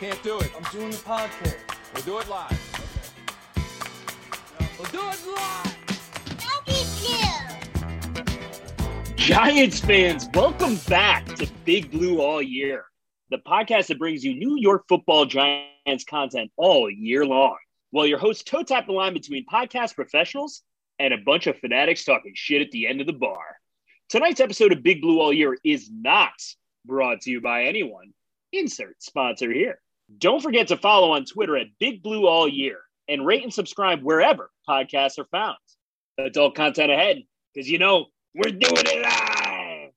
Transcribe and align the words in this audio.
can't 0.00 0.22
do 0.22 0.40
it. 0.40 0.50
I'm 0.56 0.62
doing 0.72 0.90
the 0.90 0.96
podcast. 0.96 1.58
We'll 1.92 2.02
do 2.04 2.18
it 2.20 2.28
live. 2.30 2.58
We'll 4.78 4.88
do 4.88 4.98
it 4.98 5.26
live. 5.36 5.76
Giants 9.16 9.80
fans, 9.80 10.26
welcome 10.32 10.76
back 10.88 11.26
to 11.34 11.46
Big 11.66 11.90
Blue 11.90 12.22
All 12.22 12.40
Year, 12.40 12.86
the 13.28 13.36
podcast 13.46 13.88
that 13.88 13.98
brings 13.98 14.24
you 14.24 14.34
New 14.34 14.56
York 14.56 14.84
football 14.88 15.26
Giants 15.26 16.04
content 16.08 16.50
all 16.56 16.90
year 16.90 17.26
long. 17.26 17.58
While 17.90 18.06
your 18.06 18.18
hosts 18.18 18.42
toe 18.42 18.62
tap 18.62 18.86
the 18.86 18.92
line 18.92 19.12
between 19.12 19.44
podcast 19.44 19.96
professionals 19.96 20.62
and 20.98 21.12
a 21.12 21.18
bunch 21.18 21.46
of 21.46 21.58
fanatics 21.58 22.06
talking 22.06 22.32
shit 22.34 22.62
at 22.62 22.70
the 22.70 22.86
end 22.86 23.02
of 23.02 23.06
the 23.06 23.12
bar. 23.12 23.58
Tonight's 24.08 24.40
episode 24.40 24.72
of 24.72 24.82
Big 24.82 25.02
Blue 25.02 25.20
All 25.20 25.30
Year 25.30 25.58
is 25.62 25.90
not 25.92 26.32
brought 26.86 27.20
to 27.20 27.30
you 27.30 27.42
by 27.42 27.64
anyone. 27.64 28.14
Insert 28.50 29.02
sponsor 29.02 29.52
here. 29.52 29.78
Don't 30.18 30.42
forget 30.42 30.68
to 30.68 30.76
follow 30.76 31.12
on 31.12 31.24
Twitter 31.24 31.56
at 31.56 31.68
Big 31.78 32.02
Blue 32.02 32.26
All 32.26 32.48
Year 32.48 32.80
and 33.08 33.24
rate 33.24 33.42
and 33.42 33.52
subscribe 33.52 34.02
wherever 34.02 34.50
podcasts 34.68 35.18
are 35.18 35.26
found. 35.26 35.56
Adult 36.18 36.54
content 36.54 36.90
ahead 36.90 37.22
because 37.54 37.68
you 37.68 37.78
know 37.78 38.06
we're 38.34 38.52
doing 38.52 38.84
it 38.86 39.02
live. 39.02 39.90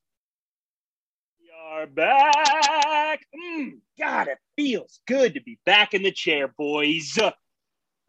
We 1.41 1.49
are 1.61 1.87
back. 1.87 3.25
Mm, 3.35 3.79
God, 3.99 4.27
it 4.27 4.37
feels 4.55 4.99
good 5.07 5.33
to 5.33 5.41
be 5.41 5.59
back 5.65 5.93
in 5.93 6.03
the 6.03 6.11
chair, 6.11 6.47
boys. 6.47 7.13
The 7.13 7.33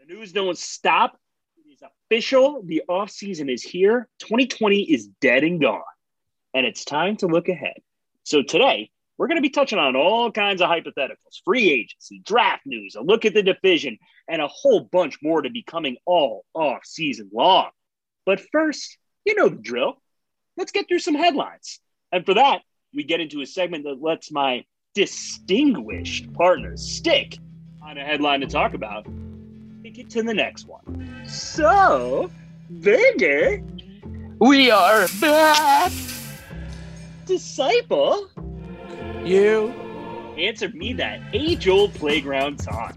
news 0.07 0.33
don't 0.33 0.59
stop. 0.59 1.19
It 1.57 1.73
is 1.73 1.83
official. 1.83 2.63
The 2.65 2.83
off 2.89 3.11
season 3.11 3.49
is 3.49 3.63
here. 3.63 4.09
2020 4.21 4.83
is 4.83 5.09
dead 5.21 5.43
and 5.43 5.61
gone, 5.61 5.83
and 6.53 6.67
it's 6.67 6.85
time 6.85 7.17
to 7.17 7.27
look 7.27 7.49
ahead. 7.49 7.79
So 8.23 8.43
today 8.43 8.91
we're 9.17 9.29
going 9.29 9.37
to 9.37 9.43
be 9.43 9.51
touching 9.51 9.79
on 9.79 9.97
all 9.97 10.31
kinds 10.31 10.61
of 10.61 10.69
hypotheticals, 10.69 11.43
free 11.45 11.71
agency, 11.71 12.21
draft 12.25 12.67
news, 12.67 12.97
a 12.97 13.01
look 13.01 13.25
at 13.25 13.35
the 13.35 13.43
division, 13.43 13.99
and 14.29 14.43
a 14.43 14.49
whole 14.49 14.81
bunch 14.81 15.19
more 15.23 15.43
to 15.43 15.51
be 15.51 15.63
coming 15.63 15.97
all 16.05 16.45
off 16.55 16.85
season 16.85 17.31
long. 17.33 17.71
But 18.27 18.41
first, 18.53 18.99
you 19.25 19.35
know 19.35 19.49
the 19.49 19.57
drill. 19.57 20.01
Let's 20.57 20.73
get 20.73 20.89
through 20.89 21.01
some 21.01 21.15
headlines. 21.15 21.81
And 22.13 22.25
for 22.25 22.35
that, 22.35 22.63
we 22.95 23.05
get 23.05 23.21
into 23.21 23.41
a 23.41 23.47
segment 23.47 23.85
that 23.85 24.01
lets 24.01 24.31
my 24.31 24.65
distinguished 24.95 26.33
partners 26.33 26.83
stick 26.83 27.39
on 27.83 27.99
a 27.99 28.05
headline 28.05 28.41
to 28.41 28.47
talk 28.47 28.75
about. 28.75 29.07
Take 29.83 29.99
it 29.99 30.11
to 30.11 30.23
the 30.23 30.35
next 30.35 30.67
one. 30.67 31.25
So, 31.27 32.31
Vader, 32.71 33.63
we 34.39 34.71
are 34.71 35.09
back. 35.21 35.93
Disciple, 37.27 38.29
You. 39.25 39.71
answer 40.37 40.69
me 40.69 40.93
that 40.93 41.19
age 41.33 41.67
old 41.67 41.95
playground 41.95 42.61
song. 42.61 42.93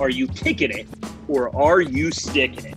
Are 0.00 0.10
you 0.10 0.26
kicking 0.26 0.72
it 0.72 0.88
or 1.28 1.54
are 1.54 1.80
you 1.80 2.10
sticking 2.10 2.66
it? 2.66 2.76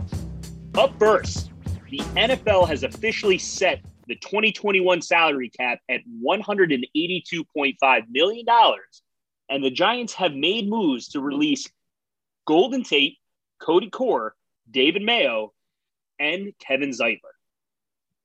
Up 0.77 0.93
first, 0.99 1.49
the 1.89 2.01
NFL 2.15 2.67
has 2.67 2.83
officially 2.83 3.39
set 3.39 3.81
the 4.07 4.15
2021 4.17 5.01
salary 5.01 5.49
cap 5.49 5.79
at 5.89 6.01
$182.5 6.23 8.03
million, 8.11 8.45
and 9.49 9.63
the 9.63 9.71
Giants 9.71 10.13
have 10.13 10.33
made 10.33 10.69
moves 10.69 11.07
to 11.09 11.19
release 11.19 11.67
Golden 12.45 12.83
Tate, 12.83 13.17
Cody 13.59 13.89
Core, 13.89 14.35
David 14.69 15.01
Mayo, 15.01 15.51
and 16.19 16.53
Kevin 16.59 16.91
Zeitler. 16.91 17.17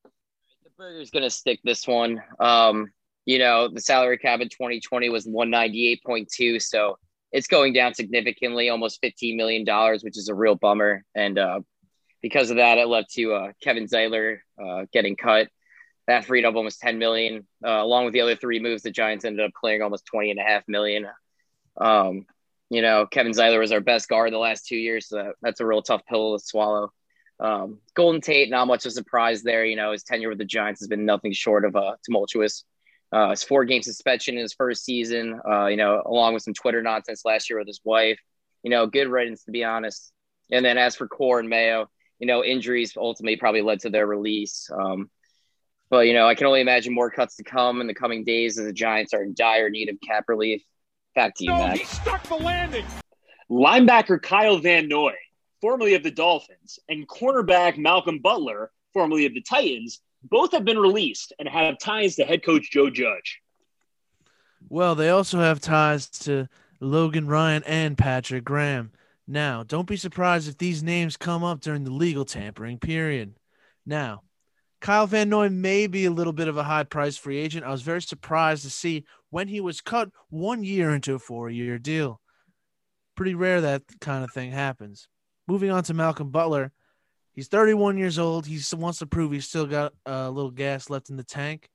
The 0.05 0.71
Burger's 0.77 1.11
gonna 1.11 1.31
stick 1.31 1.61
this 1.65 1.87
one. 1.89 2.23
Um, 2.39 2.93
you 3.29 3.39
know, 3.39 3.69
the 3.69 3.83
salary 3.83 4.17
cap 4.17 4.41
in 4.41 4.49
2020 4.49 5.11
was 5.11 5.27
198.2, 5.27 6.63
so 6.63 6.97
it's 7.31 7.47
going 7.47 7.75
down 7.75 7.93
significantly, 7.93 8.71
almost 8.71 9.03
15 9.03 9.37
million 9.37 9.67
dollars, 9.67 10.03
which 10.03 10.17
is 10.17 10.31
a 10.31 10.35
real 10.35 10.55
bummer. 10.55 11.05
And 11.15 11.39
uh, 11.39 11.61
because 12.23 12.51
of 12.51 12.57
that, 12.57 12.79
it 12.79 12.89
led 12.89 13.05
to 13.17 13.35
uh, 13.35 13.53
Kevin 13.63 13.87
Zeitler 13.87 14.39
uh, 14.59 14.87
getting 14.95 15.15
cut. 15.15 15.49
That 16.07 16.25
freed 16.25 16.47
up 16.47 16.55
almost 16.55 16.81
10 16.81 16.99
million, 16.99 17.47
uh, 17.63 17.69
along 17.69 18.07
with 18.07 18.15
the 18.15 18.23
other 18.23 18.35
three 18.35 18.61
moves. 18.61 18.83
The 18.83 18.91
Giants 18.91 19.27
ended 19.27 19.45
up 19.45 19.53
clearing 19.53 19.83
almost 19.83 20.07
20 20.07 20.31
and 20.31 20.41
a 20.41 20.45
half 20.45 20.63
million. 20.67 21.07
Um, 21.79 22.25
you 22.71 22.81
know, 22.81 23.05
Kevin 23.05 23.33
Zeitler 23.33 23.61
was 23.61 23.73
our 23.73 23.81
best 23.81 24.09
guard 24.09 24.33
the 24.33 24.39
last 24.39 24.67
two 24.67 24.79
years, 24.79 25.07
so 25.07 25.35
that's 25.43 25.61
a 25.61 25.67
real 25.67 25.83
tough 25.83 26.01
pill 26.09 26.39
to 26.39 26.43
swallow. 26.43 26.95
Um, 27.41 27.81
Golden 27.93 28.23
Tate, 28.23 28.49
not 28.49 28.69
much 28.69 28.87
of 28.87 28.89
a 28.89 28.93
surprise 28.93 29.43
there. 29.43 29.67
You 29.67 29.77
know, 29.77 29.93
his 29.93 30.03
tenure 30.03 30.31
with 30.31 30.39
the 30.39 30.47
Giants 30.47 30.81
has 30.81 30.89
been 30.89 31.05
nothing 31.05 31.35
short 31.35 31.67
of 31.67 31.77
uh, 31.77 31.97
tumultuous. 32.07 32.65
Uh, 33.11 33.31
his 33.31 33.43
four 33.43 33.65
game 33.65 33.83
suspension 33.83 34.35
in 34.35 34.43
his 34.43 34.53
first 34.53 34.85
season, 34.85 35.41
uh, 35.49 35.67
you 35.67 35.77
know, 35.77 36.03
along 36.05 36.35
with 36.35 36.43
some 36.43 36.53
Twitter 36.55 36.83
nonsense 36.83 37.25
last 37.25 37.49
year 37.49 37.59
with 37.59 37.67
his 37.67 37.81
wife. 37.85 38.19
You 38.63 38.71
know, 38.71 38.87
good 38.87 39.09
riddance, 39.09 39.45
to 39.45 39.51
be 39.51 39.65
honest. 39.65 40.13
And 40.51 40.65
then 40.65 40.77
as 40.77 40.97
for 40.97 41.09
Core 41.09 41.41
and 41.41 41.49
Mayo, 41.49 41.89
you 42.19 42.27
know, 42.27 42.45
injuries 42.45 42.95
ultimately 42.97 43.37
probably 43.37 43.63
led 43.63 43.81
to 43.81 43.91
their 43.91 44.07
release. 44.07 44.69
Um, 44.73 45.11
but, 45.91 46.07
you 46.07 46.13
know, 46.13 46.27
I 46.27 46.35
can 46.35 46.47
only 46.47 46.61
imagine 46.61 46.93
more 46.93 47.11
cuts 47.11 47.37
to 47.37 47.45
come 47.45 47.81
in 47.81 47.87
the 47.87 47.95
coming 47.95 48.25
days 48.25 48.59
as 48.59 48.67
the 48.67 48.73
Giants 48.73 49.15
are 49.15 49.23
in 49.23 49.35
dire 49.35 49.71
need 49.71 49.89
of 49.89 49.97
cap 50.07 50.25
relief. 50.29 50.63
Back 51.15 51.35
to 51.37 51.45
you, 51.45 51.51
No, 51.51 51.59
Mac. 51.59 51.79
he 51.79 51.85
stuck 51.85 52.23
the 52.25 52.37
landing. 52.37 52.85
Linebacker 53.51 54.21
Kyle 54.21 54.59
Van 54.59 54.89
Noy, 54.89 55.15
formerly 55.61 55.95
of 55.95 56.03
the 56.03 56.11
Dolphins, 56.11 56.79
and 56.89 57.09
cornerback 57.09 57.79
Malcolm 57.79 58.19
Butler, 58.19 58.71
formerly 58.93 59.25
of 59.25 59.33
the 59.33 59.41
Titans, 59.41 60.01
both 60.23 60.53
have 60.53 60.65
been 60.65 60.79
released 60.79 61.33
and 61.39 61.49
have 61.49 61.79
ties 61.79 62.17
to 62.17 62.25
head 62.25 62.45
coach 62.45 62.71
Joe 62.71 62.91
Judge. 62.91 63.41
Well, 64.69 64.95
they 64.95 65.11
also 65.11 65.39
have 65.39 65.61
ties 65.61 66.09
to 66.11 66.49
Logan 66.81 67.27
Ryan 67.27 67.63
and 67.65 67.97
Patrick 67.97 68.45
Graham. 68.45 68.93
Now, 69.27 69.63
don't 69.63 69.87
be 69.87 69.97
surprised 69.97 70.49
if 70.49 70.59
these 70.59 70.83
names 70.83 71.17
come 71.17 71.45
up 71.45 71.61
during 71.61 71.85
the 71.85 71.93
legal 71.93 72.25
tampering 72.25 72.79
period. 72.79 73.35
Now, 73.85 74.23
Kyle 74.81 75.07
Van 75.07 75.29
Noy 75.29 75.49
may 75.49 75.87
be 75.87 76.05
a 76.05 76.11
little 76.11 76.33
bit 76.33 76.49
of 76.49 76.57
a 76.57 76.63
high 76.63 76.85
price 76.85 77.17
free 77.17 77.39
agent. 77.39 77.65
I 77.65 77.71
was 77.71 77.83
very 77.83 78.03
surprised 78.03 78.63
to 78.63 78.71
see 78.71 79.05
when 79.31 79.49
he 79.49 79.61
was 79.61 79.81
cut 79.81 80.11
one 80.31 80.63
year 80.63 80.95
into 80.95 81.15
a 81.15 81.19
four 81.19 81.51
year 81.51 81.79
deal. 81.79 82.21
Pretty 83.17 83.35
rare 83.35 83.61
that 83.61 83.83
kind 84.01 84.25
of 84.25 84.33
thing 84.33 84.53
happens. 84.53 85.09
Moving 85.49 85.71
on 85.71 85.83
to 85.85 85.95
Malcolm 85.95 86.31
Butler. 86.31 86.73
He's 87.39 87.47
31 87.47 87.99
years 87.99 88.19
old. 88.19 88.47
He 88.47 88.59
wants 88.75 88.99
to 88.99 89.07
prove 89.07 89.31
he's 89.31 89.47
still 89.47 89.67
got 89.67 89.93
a 90.05 90.29
little 90.29 90.51
gas 90.51 90.91
left 90.91 91.09
in 91.09 91.17
the 91.17 91.23
tank. 91.23 91.71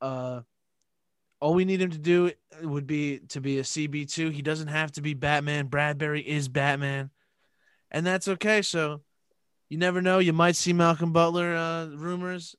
Uh, 0.00 0.42
all 1.40 1.54
we 1.54 1.64
need 1.64 1.82
him 1.82 1.90
to 1.90 1.98
do 1.98 2.30
would 2.62 2.86
be 2.86 3.18
to 3.30 3.40
be 3.40 3.58
a 3.58 3.62
CB2. 3.64 4.30
He 4.30 4.42
doesn't 4.42 4.68
have 4.68 4.92
to 4.92 5.02
be 5.02 5.14
Batman. 5.14 5.68
Bradberry 5.68 6.24
is 6.24 6.46
Batman. 6.46 7.10
And 7.90 8.06
that's 8.06 8.28
okay. 8.28 8.62
So 8.62 9.00
you 9.68 9.76
never 9.76 10.00
know. 10.00 10.20
You 10.20 10.32
might 10.32 10.54
see 10.54 10.72
Malcolm 10.72 11.12
Butler 11.12 11.56
uh, 11.56 11.86
rumors. 11.86 12.54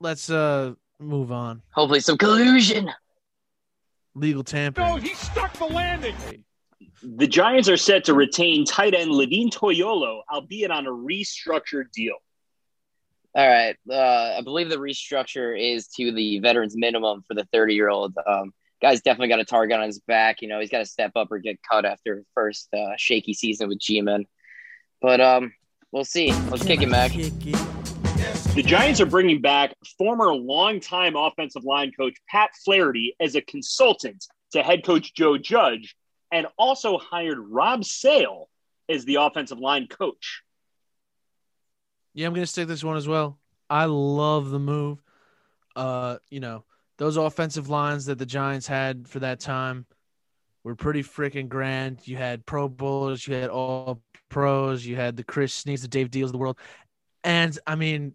Let's 0.00 0.30
uh, 0.30 0.72
move 0.98 1.30
on. 1.30 1.60
Hopefully, 1.72 2.00
some 2.00 2.16
collusion. 2.16 2.90
Legal 4.14 4.40
No, 4.40 4.42
tampering. 4.44 5.02
he 5.02 5.12
stuck 5.12 5.52
the 5.58 5.66
landing. 5.66 6.14
The 7.02 7.26
Giants 7.26 7.68
are 7.68 7.76
set 7.76 8.04
to 8.04 8.14
retain 8.14 8.64
tight 8.64 8.94
end 8.94 9.10
Levine 9.10 9.50
Toilolo, 9.50 10.22
albeit 10.32 10.70
on 10.70 10.86
a 10.86 10.90
restructured 10.90 11.90
deal. 11.92 12.16
All 13.34 13.48
right. 13.48 13.76
Uh, 13.88 14.36
I 14.38 14.40
believe 14.42 14.68
the 14.68 14.76
restructure 14.76 15.56
is 15.56 15.88
to 15.96 16.12
the 16.12 16.38
veterans 16.40 16.76
minimum 16.76 17.24
for 17.26 17.34
the 17.34 17.44
30 17.52 17.74
year 17.74 17.88
old. 17.88 18.14
Um, 18.26 18.52
guy's 18.80 19.00
definitely 19.00 19.28
got 19.28 19.40
a 19.40 19.44
target 19.44 19.78
on 19.78 19.86
his 19.86 20.00
back. 20.00 20.40
You 20.42 20.48
know, 20.48 20.60
he's 20.60 20.70
got 20.70 20.78
to 20.78 20.86
step 20.86 21.12
up 21.14 21.30
or 21.30 21.38
get 21.38 21.60
cut 21.62 21.84
after 21.84 22.24
first 22.34 22.68
uh, 22.74 22.94
shaky 22.96 23.34
season 23.34 23.68
with 23.68 23.78
G 23.78 24.00
Men. 24.00 24.26
But 25.00 25.20
um, 25.20 25.52
we'll 25.92 26.04
see. 26.04 26.32
Let's 26.50 26.64
kick 26.64 26.82
it, 26.82 26.88
Mac. 26.88 27.12
The 27.12 28.62
Giants 28.64 29.00
are 29.00 29.06
bringing 29.06 29.40
back 29.40 29.74
former 29.96 30.34
longtime 30.34 31.14
offensive 31.14 31.64
line 31.64 31.92
coach 31.92 32.14
Pat 32.28 32.50
Flaherty 32.64 33.14
as 33.20 33.36
a 33.36 33.40
consultant 33.40 34.26
to 34.52 34.62
head 34.62 34.84
coach 34.84 35.14
Joe 35.14 35.38
Judge, 35.38 35.94
and 36.32 36.46
also 36.58 36.98
hired 36.98 37.38
Rob 37.38 37.84
Sale 37.84 38.48
as 38.88 39.04
the 39.04 39.16
offensive 39.16 39.58
line 39.58 39.86
coach. 39.86 40.42
Yeah, 42.14 42.26
I'm 42.26 42.34
gonna 42.34 42.46
stick 42.46 42.68
this 42.68 42.84
one 42.84 42.96
as 42.96 43.06
well. 43.06 43.38
I 43.70 43.84
love 43.84 44.50
the 44.50 44.58
move. 44.58 45.02
Uh, 45.76 46.18
you 46.30 46.40
know, 46.40 46.64
those 46.96 47.16
offensive 47.16 47.68
lines 47.68 48.06
that 48.06 48.18
the 48.18 48.26
Giants 48.26 48.66
had 48.66 49.06
for 49.06 49.20
that 49.20 49.40
time 49.40 49.86
were 50.64 50.74
pretty 50.74 51.02
freaking 51.02 51.48
grand. 51.48 52.06
You 52.06 52.16
had 52.16 52.44
Pro 52.44 52.68
Bowlers, 52.68 53.26
you 53.26 53.34
had 53.34 53.50
all 53.50 54.02
pros, 54.28 54.84
you 54.84 54.96
had 54.96 55.16
the 55.16 55.24
Chris 55.24 55.54
Snees, 55.54 55.82
the 55.82 55.88
Dave 55.88 56.10
Diehls 56.10 56.24
of 56.24 56.32
the 56.32 56.38
world. 56.38 56.58
And 57.24 57.56
I 57.66 57.74
mean, 57.74 58.14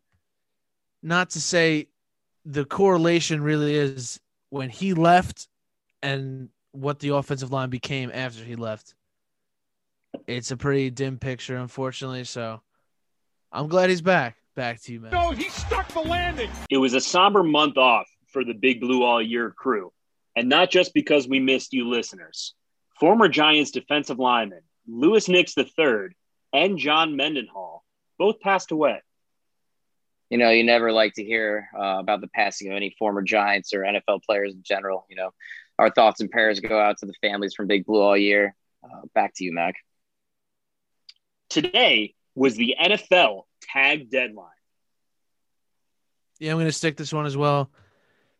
not 1.01 1.31
to 1.31 1.41
say 1.41 1.87
the 2.45 2.65
correlation 2.65 3.41
really 3.41 3.75
is 3.75 4.19
when 4.49 4.69
he 4.69 4.93
left 4.93 5.47
and 6.01 6.49
what 6.73 6.99
the 6.99 7.09
offensive 7.09 7.51
line 7.51 7.69
became 7.69 8.11
after 8.13 8.43
he 8.43 8.55
left. 8.55 8.93
It's 10.27 10.51
a 10.51 10.57
pretty 10.57 10.89
dim 10.89 11.17
picture, 11.17 11.55
unfortunately. 11.55 12.25
So 12.25 12.61
I'm 13.51 13.67
glad 13.67 13.89
he's 13.89 14.01
back. 14.01 14.35
Back 14.55 14.81
to 14.83 14.93
you, 14.93 14.99
man. 14.99 15.11
No, 15.11 15.31
he 15.31 15.49
stuck 15.49 15.87
the 15.93 16.01
landing. 16.01 16.49
It 16.69 16.77
was 16.77 16.93
a 16.93 17.01
somber 17.01 17.41
month 17.41 17.77
off 17.77 18.07
for 18.27 18.43
the 18.43 18.53
Big 18.53 18.81
Blue 18.81 19.03
All 19.03 19.21
Year 19.21 19.49
crew, 19.49 19.91
and 20.35 20.47
not 20.47 20.69
just 20.69 20.93
because 20.93 21.27
we 21.27 21.39
missed 21.39 21.73
you 21.73 21.89
listeners. 21.89 22.53
former 22.99 23.27
Giants 23.27 23.71
defensive 23.71 24.19
lineman 24.19 24.61
Louis 24.87 25.27
Nix 25.27 25.57
III 25.57 26.09
and 26.51 26.77
John 26.77 27.15
Mendenhall 27.15 27.83
both 28.17 28.39
passed 28.39 28.71
away. 28.71 29.01
You 30.29 30.37
know, 30.37 30.49
you 30.49 30.63
never 30.63 30.91
like 30.91 31.13
to 31.15 31.23
hear 31.23 31.67
uh, 31.77 31.99
about 31.99 32.21
the 32.21 32.27
passing 32.27 32.69
of 32.71 32.75
any 32.75 32.95
former 32.97 33.21
Giants 33.21 33.73
or 33.73 33.81
NFL 33.81 34.23
players 34.23 34.53
in 34.53 34.63
general. 34.63 35.05
You 35.09 35.15
know, 35.15 35.31
our 35.79 35.89
thoughts 35.89 36.21
and 36.21 36.29
prayers 36.29 36.59
go 36.59 36.79
out 36.79 36.97
to 36.99 37.05
the 37.05 37.13
families 37.21 37.53
from 37.53 37.67
Big 37.67 37.85
Blue 37.85 38.01
all 38.01 38.17
year. 38.17 38.55
Uh, 38.83 39.01
back 39.13 39.33
to 39.35 39.43
you, 39.43 39.53
Mac. 39.53 39.75
Today 41.49 42.15
was 42.35 42.55
the 42.55 42.75
NFL 42.81 43.43
tag 43.61 44.09
deadline. 44.09 44.47
Yeah, 46.39 46.51
I'm 46.51 46.57
going 46.57 46.67
to 46.67 46.71
stick 46.71 46.97
this 46.97 47.13
one 47.13 47.25
as 47.25 47.37
well. 47.37 47.71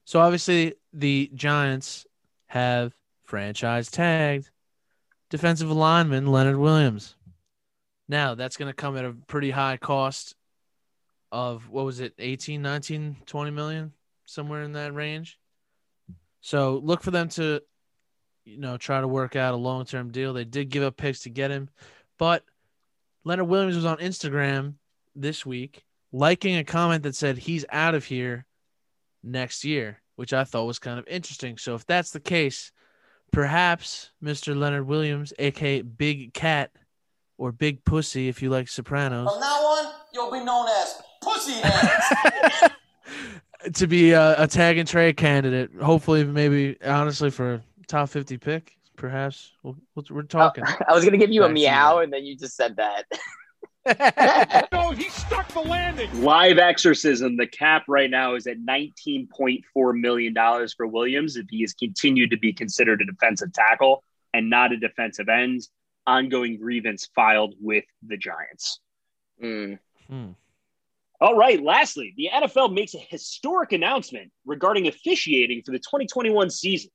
So 0.06 0.20
obviously 0.20 0.76
the 0.92 1.32
Giants 1.34 2.06
have 2.48 2.94
franchise 3.24 3.90
tagged 3.90 4.50
defensive 5.30 5.72
lineman 5.72 6.28
Leonard 6.28 6.58
Williams. 6.58 7.16
Now 8.08 8.36
that's 8.36 8.58
going 8.58 8.70
to 8.70 8.76
come 8.76 8.98
at 8.98 9.06
a 9.06 9.16
pretty 9.28 9.50
high 9.52 9.78
cost 9.78 10.36
of 11.32 11.70
what 11.70 11.86
was 11.86 12.00
it 12.00 12.14
18 12.20 12.62
19 12.62 13.18
20 13.26 13.52
million 13.52 13.94
somewhere 14.26 14.62
in 14.62 14.74
that 14.74 14.94
range 14.94 15.40
so 16.44 16.80
look 16.84 17.01
for 17.01 17.10
them 17.10 17.30
to 17.30 17.62
you 18.45 18.60
know 18.60 18.78
try 18.78 19.01
to 19.01 19.07
work 19.07 19.36
out 19.36 19.54
a 19.54 19.57
long-term 19.57 20.12
deal. 20.12 20.34
They 20.34 20.44
did 20.44 20.69
give 20.69 20.84
up 20.84 20.98
picks 20.98 21.22
to 21.22 21.30
get 21.30 21.50
him 21.50 21.69
but 22.19 22.44
leonard 23.24 23.48
williams 23.48 23.75
was 23.75 23.86
on 23.86 23.98
instagram 23.98 24.75
this 25.16 25.45
week 25.45 25.84
liking 26.12 26.57
a 26.57 26.63
comment 26.63 27.04
that 27.04 27.16
said 27.16 27.38
he's 27.38 27.66
out 27.72 27.95
of 27.95 28.06
here 28.06 28.45
next 29.24 29.63
year 29.63 30.01
which 30.16 30.34
i 30.34 30.44
thought 30.44 30.66
was 30.66 30.78
kind 30.80 31.00
of 31.00 31.07
interesting. 31.07 31.57
So 31.57 31.74
if 31.74 31.86
that's 31.86 32.12
the 32.12 32.19
case 32.19 32.72
perhaps 33.31 34.12
mr 34.24 34.56
leonard 34.56 34.86
williams 34.86 35.34
aka 35.39 35.81
big 35.81 36.34
cat 36.34 36.69
or 37.38 37.51
big 37.51 37.84
pussy 37.84 38.28
if 38.28 38.42
you 38.42 38.50
like 38.50 38.68
sopranos. 38.68 39.30
From 39.30 39.39
now 39.39 39.48
on, 39.48 39.94
you'll 40.13 40.31
be 40.31 40.44
known 40.44 40.68
as 40.68 41.01
Pussy 41.22 41.54
Hands. 41.54 42.72
to 43.74 43.88
be 43.88 44.12
a, 44.12 44.44
a 44.44 44.48
tag 44.48 44.77
and 44.77 44.88
trade 44.88 45.18
candidate. 45.18 45.71
Hopefully, 45.81 46.24
maybe 46.24 46.77
honestly 46.83 47.30
for 47.30 47.56
a 47.56 47.62
top 47.88 48.10
fifty 48.10 48.38
pick, 48.38 48.77
perhaps. 48.95 49.51
We'll, 49.63 49.77
we'll, 49.95 50.06
we're 50.10 50.24
talking. 50.24 50.63
I 50.88 50.94
was 50.94 51.06
gonna 51.06 51.18
give 51.18 51.31
you 51.31 51.44
a 51.44 51.48
Back 51.48 51.56
to 51.56 51.62
meow, 51.62 51.98
and 52.00 52.12
then 52.12 52.25
you 52.25 52.38
just 52.38 52.56
said 52.56 52.77
that. 52.77 53.06
No, 54.71 54.92
he 54.92 55.10
stuck 55.10 55.50
the 55.50 55.60
landing. 55.60 56.24
Live 56.24 56.57
exorcism, 56.57 57.36
the 57.36 57.48
cap 57.48 57.83
right 57.89 58.10
now 58.10 58.36
is 58.36 58.48
at 58.48 58.57
$19.4 58.57 60.00
million 60.00 60.33
for 60.77 60.88
Williams 60.88 61.36
if 61.36 61.48
he 61.50 61.63
is 61.63 61.74
continued 61.74 62.31
to 62.31 62.38
be 62.38 62.54
considered 62.54 63.01
a 63.01 63.06
defensive 63.06 63.51
tackle 63.51 64.04
and 64.33 64.50
not 64.50 64.71
a 64.71 64.77
defensive 64.77 65.27
end. 65.27 65.68
Ongoing 66.07 66.57
grievance 66.57 67.10
filed 67.15 67.56
with 67.60 67.86
the 68.06 68.18
Giants. 68.18 68.80
Mm. 69.42 69.80
Hmm. 70.10 70.31
All 71.24 71.38
right. 71.38 71.64
Lastly, 71.64 72.14
the 72.18 72.30
NFL 72.34 72.74
makes 72.74 72.96
a 72.96 72.98
historic 72.98 73.72
announcement 73.72 74.34
regarding 74.46 74.88
officiating 74.88 75.62
for 75.66 75.72
the 75.72 75.80
2021 75.80 76.50
season. 76.50 76.92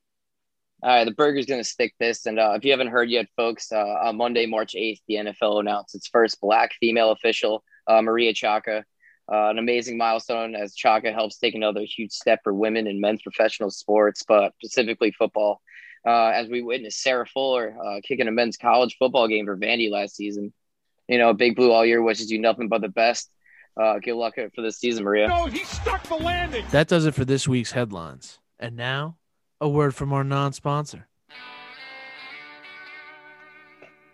All 0.83 0.91
right, 0.91 1.05
the 1.05 1.13
burger's 1.13 1.47
going 1.47 1.63
to 1.63 1.69
stick 1.69 1.95
this. 1.99 2.27
And 2.27 2.39
uh, 2.39 2.53
if 2.55 2.63
you 2.63 2.73
haven't 2.73 2.89
heard 2.89 3.09
yet, 3.09 3.29
folks, 3.39 3.73
uh, 3.73 3.79
on 3.79 4.19
Monday, 4.19 4.45
March 4.45 4.75
8th, 4.75 5.01
the 5.09 5.15
NFL 5.15 5.61
announced 5.61 5.95
its 5.95 6.09
first 6.09 6.43
black 6.43 6.73
female 6.79 7.11
official, 7.11 7.65
uh, 7.87 8.03
Maria 8.03 8.35
Chaka. 8.35 8.85
Uh, 9.33 9.49
an 9.49 9.59
amazing 9.59 9.97
milestone 9.97 10.55
as 10.55 10.75
Chaka 10.75 11.11
helps 11.11 11.39
take 11.39 11.55
another 11.55 11.81
huge 11.81 12.13
step 12.13 12.41
for 12.45 12.53
women 12.53 12.87
in 12.87 13.01
men's 13.01 13.23
professional 13.23 13.71
sports, 13.71 14.25
but 14.29 14.53
specifically 14.63 15.11
football. 15.11 15.63
Uh, 16.07 16.33
as 16.35 16.49
we 16.49 16.61
witnessed 16.61 17.01
Sarah 17.01 17.27
Fuller 17.27 17.75
uh, 17.83 18.01
kicking 18.05 18.29
a 18.29 18.31
men's 18.31 18.59
college 18.59 18.97
football 18.99 19.27
game 19.27 19.47
for 19.47 19.57
Vandy 19.57 19.91
last 19.91 20.17
season. 20.17 20.53
You 21.09 21.17
know, 21.17 21.33
Big 21.33 21.57
Blue 21.57 21.73
all 21.73 21.87
year 21.87 22.03
wishes 22.03 22.31
you 22.31 22.39
nothing 22.39 22.69
but 22.69 22.83
the 22.83 22.89
best. 22.89 23.31
Uh, 23.79 23.99
good 24.01 24.15
luck 24.15 24.35
for 24.55 24.61
this 24.61 24.77
season, 24.77 25.05
Maria. 25.05 25.29
No, 25.29 25.47
he 25.47 25.63
stuck 25.65 26.03
the 26.09 26.17
landing. 26.17 26.65
That 26.73 26.89
does 26.89 27.07
it 27.07 27.15
for 27.15 27.25
this 27.25 27.47
week's 27.47 27.71
headlines. 27.71 28.41
And 28.59 28.77
now, 28.77 29.19
a 29.61 29.69
word 29.69 29.95
from 29.95 30.13
our 30.13 30.25
non-sponsor. 30.25 31.07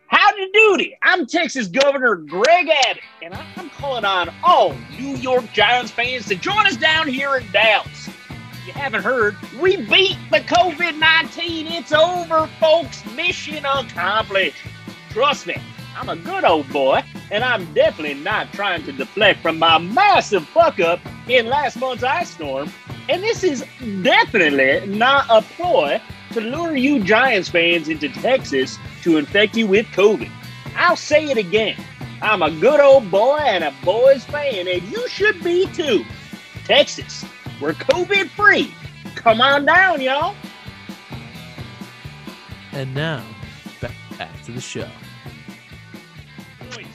Howdy 0.08 0.50
doody. 0.52 0.96
I'm 1.02 1.26
Texas 1.26 1.66
Governor 1.66 2.16
Greg 2.16 2.68
Abbott, 2.68 3.02
and 3.22 3.34
I'm 3.34 3.70
calling 3.70 4.04
on 4.04 4.30
all 4.44 4.76
New 4.98 5.16
York 5.16 5.50
Giants 5.52 5.90
fans 5.90 6.26
to 6.26 6.34
join 6.34 6.66
us 6.66 6.76
down 6.76 7.08
here 7.08 7.36
in 7.36 7.50
Dallas. 7.50 8.08
If 8.08 8.66
you 8.66 8.72
haven't 8.74 9.02
heard, 9.02 9.36
we 9.60 9.76
beat 9.76 10.18
the 10.30 10.40
COVID 10.40 10.98
19. 10.98 11.66
It's 11.68 11.92
over, 11.92 12.46
folks. 12.60 13.04
Mission 13.16 13.64
accomplished. 13.64 14.58
Trust 15.10 15.46
me, 15.46 15.56
I'm 15.96 16.08
a 16.08 16.16
good 16.16 16.44
old 16.44 16.68
boy, 16.70 17.02
and 17.30 17.44
I'm 17.44 17.72
definitely 17.72 18.14
not 18.14 18.52
trying 18.52 18.82
to 18.84 18.92
deflect 18.92 19.40
from 19.40 19.58
my 19.58 19.78
massive 19.78 20.46
fuck 20.48 20.80
up 20.80 21.00
in 21.28 21.46
last 21.46 21.78
month's 21.78 22.02
ice 22.02 22.30
storm. 22.30 22.70
And 23.08 23.22
this 23.22 23.44
is 23.44 23.64
definitely 24.02 24.86
not 24.86 25.26
a 25.30 25.42
ploy 25.42 26.00
to 26.32 26.40
lure 26.40 26.76
you 26.76 27.02
Giants 27.04 27.48
fans 27.48 27.88
into 27.88 28.08
Texas 28.08 28.78
to 29.02 29.18
infect 29.18 29.56
you 29.56 29.66
with 29.66 29.86
COVID. 29.88 30.30
I'll 30.76 30.96
say 30.96 31.26
it 31.26 31.36
again. 31.36 31.76
I'm 32.20 32.42
a 32.42 32.50
good 32.50 32.80
old 32.80 33.10
boy 33.10 33.38
and 33.38 33.62
a 33.62 33.72
boys 33.84 34.24
fan, 34.24 34.66
and 34.66 34.82
you 34.84 35.06
should 35.08 35.42
be 35.44 35.66
too. 35.66 36.04
Texas, 36.64 37.24
we're 37.60 37.74
COVID 37.74 38.30
free. 38.30 38.74
Come 39.14 39.40
on 39.40 39.64
down, 39.64 40.00
y'all. 40.00 40.34
And 42.72 42.92
now, 42.94 43.22
back, 43.80 43.92
back 44.18 44.42
to 44.44 44.52
the 44.52 44.60
show. 44.60 44.88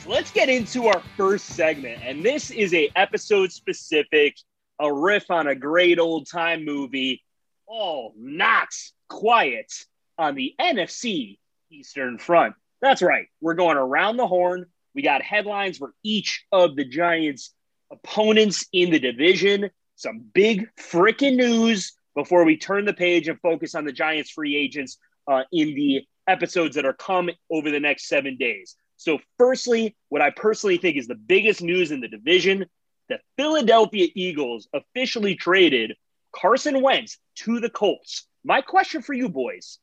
Let's 0.09 0.31
get 0.31 0.49
into 0.49 0.87
our 0.87 1.03
first 1.15 1.45
segment, 1.45 2.01
and 2.03 2.25
this 2.25 2.49
is 2.49 2.73
a 2.73 2.89
episode 2.95 3.51
specific, 3.51 4.35
a 4.79 4.91
riff 4.91 5.29
on 5.29 5.45
a 5.45 5.53
great 5.53 5.99
old 5.99 6.27
time 6.27 6.65
movie. 6.65 7.21
All 7.67 8.15
not 8.17 8.69
quiet 9.07 9.71
on 10.17 10.33
the 10.33 10.55
NFC 10.59 11.37
Eastern 11.69 12.17
Front. 12.17 12.55
That's 12.81 13.03
right. 13.03 13.27
We're 13.39 13.53
going 13.53 13.77
around 13.77 14.17
the 14.17 14.25
horn. 14.25 14.65
We 14.95 15.03
got 15.03 15.21
headlines 15.21 15.77
for 15.77 15.93
each 16.03 16.43
of 16.51 16.75
the 16.75 16.85
Giants' 16.85 17.53
opponents 17.91 18.65
in 18.73 18.89
the 18.89 18.99
division. 18.99 19.69
Some 19.95 20.25
big 20.33 20.71
freaking 20.75 21.35
news 21.35 21.93
before 22.15 22.45
we 22.45 22.57
turn 22.57 22.85
the 22.85 22.93
page 22.93 23.27
and 23.27 23.39
focus 23.41 23.75
on 23.75 23.85
the 23.85 23.93
Giants' 23.93 24.31
free 24.31 24.55
agents 24.55 24.97
uh, 25.27 25.43
in 25.51 25.75
the 25.75 26.01
episodes 26.27 26.77
that 26.77 26.85
are 26.85 26.93
come 26.93 27.29
over 27.51 27.69
the 27.69 27.79
next 27.79 28.07
seven 28.07 28.37
days. 28.37 28.75
So, 28.99 29.19
firstly, 29.37 29.95
what 30.09 30.21
I 30.21 30.29
personally 30.29 30.77
think 30.77 30.97
is 30.97 31.07
the 31.07 31.15
biggest 31.15 31.61
news 31.61 31.91
in 31.91 32.01
the 32.01 32.09
division 32.09 32.65
the 33.07 33.19
Philadelphia 33.37 34.07
Eagles 34.13 34.67
officially 34.73 35.35
traded 35.35 35.95
Carson 36.35 36.81
Wentz 36.81 37.17
to 37.37 37.61
the 37.61 37.69
Colts. 37.69 38.27
My 38.43 38.61
question 38.61 39.01
for 39.01 39.13
you 39.13 39.29
boys, 39.29 39.79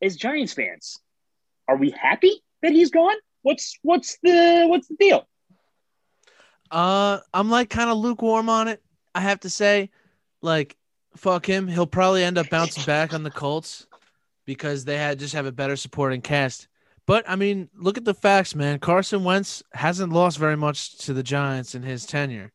as 0.00 0.16
Giants 0.16 0.54
fans, 0.54 0.96
are 1.68 1.76
we 1.76 1.90
happy 1.90 2.40
that 2.62 2.72
he's 2.72 2.90
gone? 2.90 3.16
What's 3.42 3.76
what's 3.82 4.16
the 4.22 4.66
what's 4.68 4.86
the 4.86 4.94
deal? 4.94 5.28
Uh, 6.70 7.18
I'm 7.34 7.50
like 7.50 7.68
kind 7.68 7.90
of 7.90 7.98
lukewarm 7.98 8.48
on 8.48 8.68
it. 8.68 8.80
I 9.12 9.20
have 9.20 9.40
to 9.40 9.50
say, 9.50 9.90
like, 10.40 10.76
fuck 11.16 11.44
him. 11.44 11.66
He'll 11.66 11.86
probably 11.86 12.22
end 12.22 12.38
up 12.38 12.48
bouncing 12.48 12.84
back 12.84 13.12
on 13.12 13.24
the 13.24 13.30
Colts 13.30 13.88
because 14.46 14.84
they 14.84 14.96
had 14.96 15.18
just 15.18 15.34
have 15.34 15.46
a 15.46 15.52
better 15.52 15.76
supporting 15.76 16.22
cast. 16.22 16.68
But 17.06 17.24
I 17.28 17.36
mean, 17.36 17.68
look 17.74 17.98
at 17.98 18.04
the 18.04 18.14
facts, 18.14 18.54
man. 18.54 18.78
Carson 18.78 19.24
Wentz 19.24 19.62
hasn't 19.72 20.12
lost 20.12 20.38
very 20.38 20.56
much 20.56 20.98
to 20.98 21.12
the 21.12 21.22
Giants 21.22 21.74
in 21.74 21.82
his 21.82 22.06
tenure. 22.06 22.52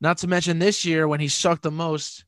Not 0.00 0.18
to 0.18 0.26
mention 0.26 0.58
this 0.58 0.84
year 0.84 1.06
when 1.06 1.20
he 1.20 1.28
sucked 1.28 1.62
the 1.62 1.70
most, 1.70 2.24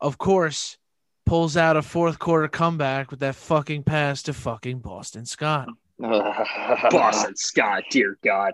of 0.00 0.18
course, 0.18 0.78
pulls 1.26 1.56
out 1.56 1.76
a 1.76 1.82
fourth 1.82 2.18
quarter 2.18 2.48
comeback 2.48 3.10
with 3.10 3.20
that 3.20 3.34
fucking 3.34 3.82
pass 3.82 4.22
to 4.24 4.32
fucking 4.32 4.78
Boston 4.78 5.26
Scott. 5.26 5.68
Boston 5.98 7.36
Scott, 7.36 7.84
dear 7.90 8.18
God. 8.22 8.52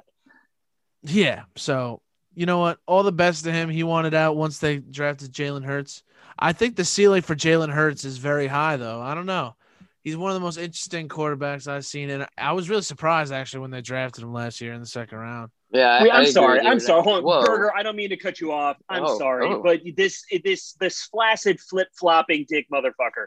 Yeah. 1.03 1.45
So 1.57 2.01
you 2.35 2.47
know 2.47 2.59
what? 2.59 2.79
All 2.87 3.03
the 3.03 3.13
best 3.13 3.45
to 3.45 3.53
him. 3.53 3.69
He 3.69 3.83
wanted 3.83 4.15
out 4.15 4.37
once 4.37 4.59
they 4.59 4.79
drafted 4.79 5.33
Jalen 5.33 5.65
Hurts. 5.65 6.03
I 6.39 6.53
think 6.53 6.77
the 6.77 6.85
ceiling 6.85 7.23
for 7.23 7.37
Jalen 7.37 7.71
Hurts 7.71 8.05
is 8.05 8.19
very 8.19 8.49
high, 8.49 8.77
though. 8.77 9.01
I 9.01 9.15
don't 9.15 9.27
know. 9.27 9.55
He's 10.05 10.17
one 10.19 10.31
of 10.31 10.35
the 10.35 10.41
most 10.41 10.59
interesting 10.59 11.09
quarterbacks 11.09 11.67
I've 11.67 11.87
seen, 11.87 12.11
and 12.11 12.27
I 12.37 12.53
was 12.53 12.69
really 12.69 12.83
surprised 12.83 13.33
actually 13.33 13.61
when 13.61 13.71
they 13.71 13.81
drafted 13.81 14.23
him 14.23 14.33
last 14.35 14.61
year 14.61 14.75
in 14.75 14.81
the 14.81 14.87
second 14.87 15.17
round. 15.19 15.51
Yeah, 15.73 16.03
Wait, 16.03 16.11
I 16.11 16.17
I'm 16.17 16.21
agree 16.21 16.33
sorry. 16.33 16.61
I'm 16.61 16.79
sorry. 16.79 17.03
Hold 17.03 17.17
on, 17.17 17.23
Whoa. 17.25 17.45
Burger. 17.47 17.73
I 17.75 17.83
don't 17.83 17.97
mean 17.97 18.11
to 18.11 18.17
cut 18.19 18.39
you 18.41 18.53
off. 18.53 18.77
I'm 18.91 19.03
Oh, 19.03 19.19
sorry, 19.19 19.47
oh. 19.49 19.63
but 19.63 19.81
this 19.97 20.23
this 20.45 20.75
this 20.75 21.03
flaccid 21.05 21.59
flip 21.59 21.89
flopping 21.99 22.45
dick 22.49 22.67
motherfucker, 22.71 23.27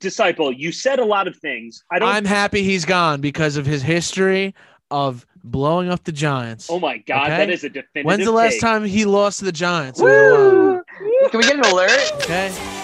disciple. 0.00 0.50
You 0.50 0.72
said 0.72 0.98
a 1.00 1.04
lot 1.04 1.28
of 1.28 1.36
things. 1.36 1.84
I 1.92 1.98
don't. 1.98 2.08
I'm 2.08 2.24
happy 2.24 2.62
he's 2.62 2.86
gone 2.86 3.20
because 3.20 3.56
of 3.58 3.66
his 3.66 3.82
history 3.82 4.54
of 4.90 5.26
blowing 5.44 5.90
up 5.90 6.02
the 6.04 6.12
Giants. 6.12 6.68
oh 6.70 6.80
my 6.80 6.96
god, 6.98 7.26
Okay. 7.26 7.36
that 7.36 7.50
is 7.50 7.62
a 7.62 7.68
definitive. 7.68 8.06
When's 8.06 8.24
the 8.24 8.32
last 8.32 8.52
take. 8.52 8.60
time 8.62 8.84
he 8.84 9.04
lost 9.04 9.40
to 9.40 9.44
the 9.44 9.52
Giants? 9.52 10.00
It 10.00 10.04
was 10.04 10.12
a 10.12 10.34
while 10.34 10.70
ago, 10.70 11.28
Can 11.30 11.38
we 11.38 11.44
get 11.44 11.54
an 11.56 11.64
alert? 11.66 12.12
Okay. 12.22 12.75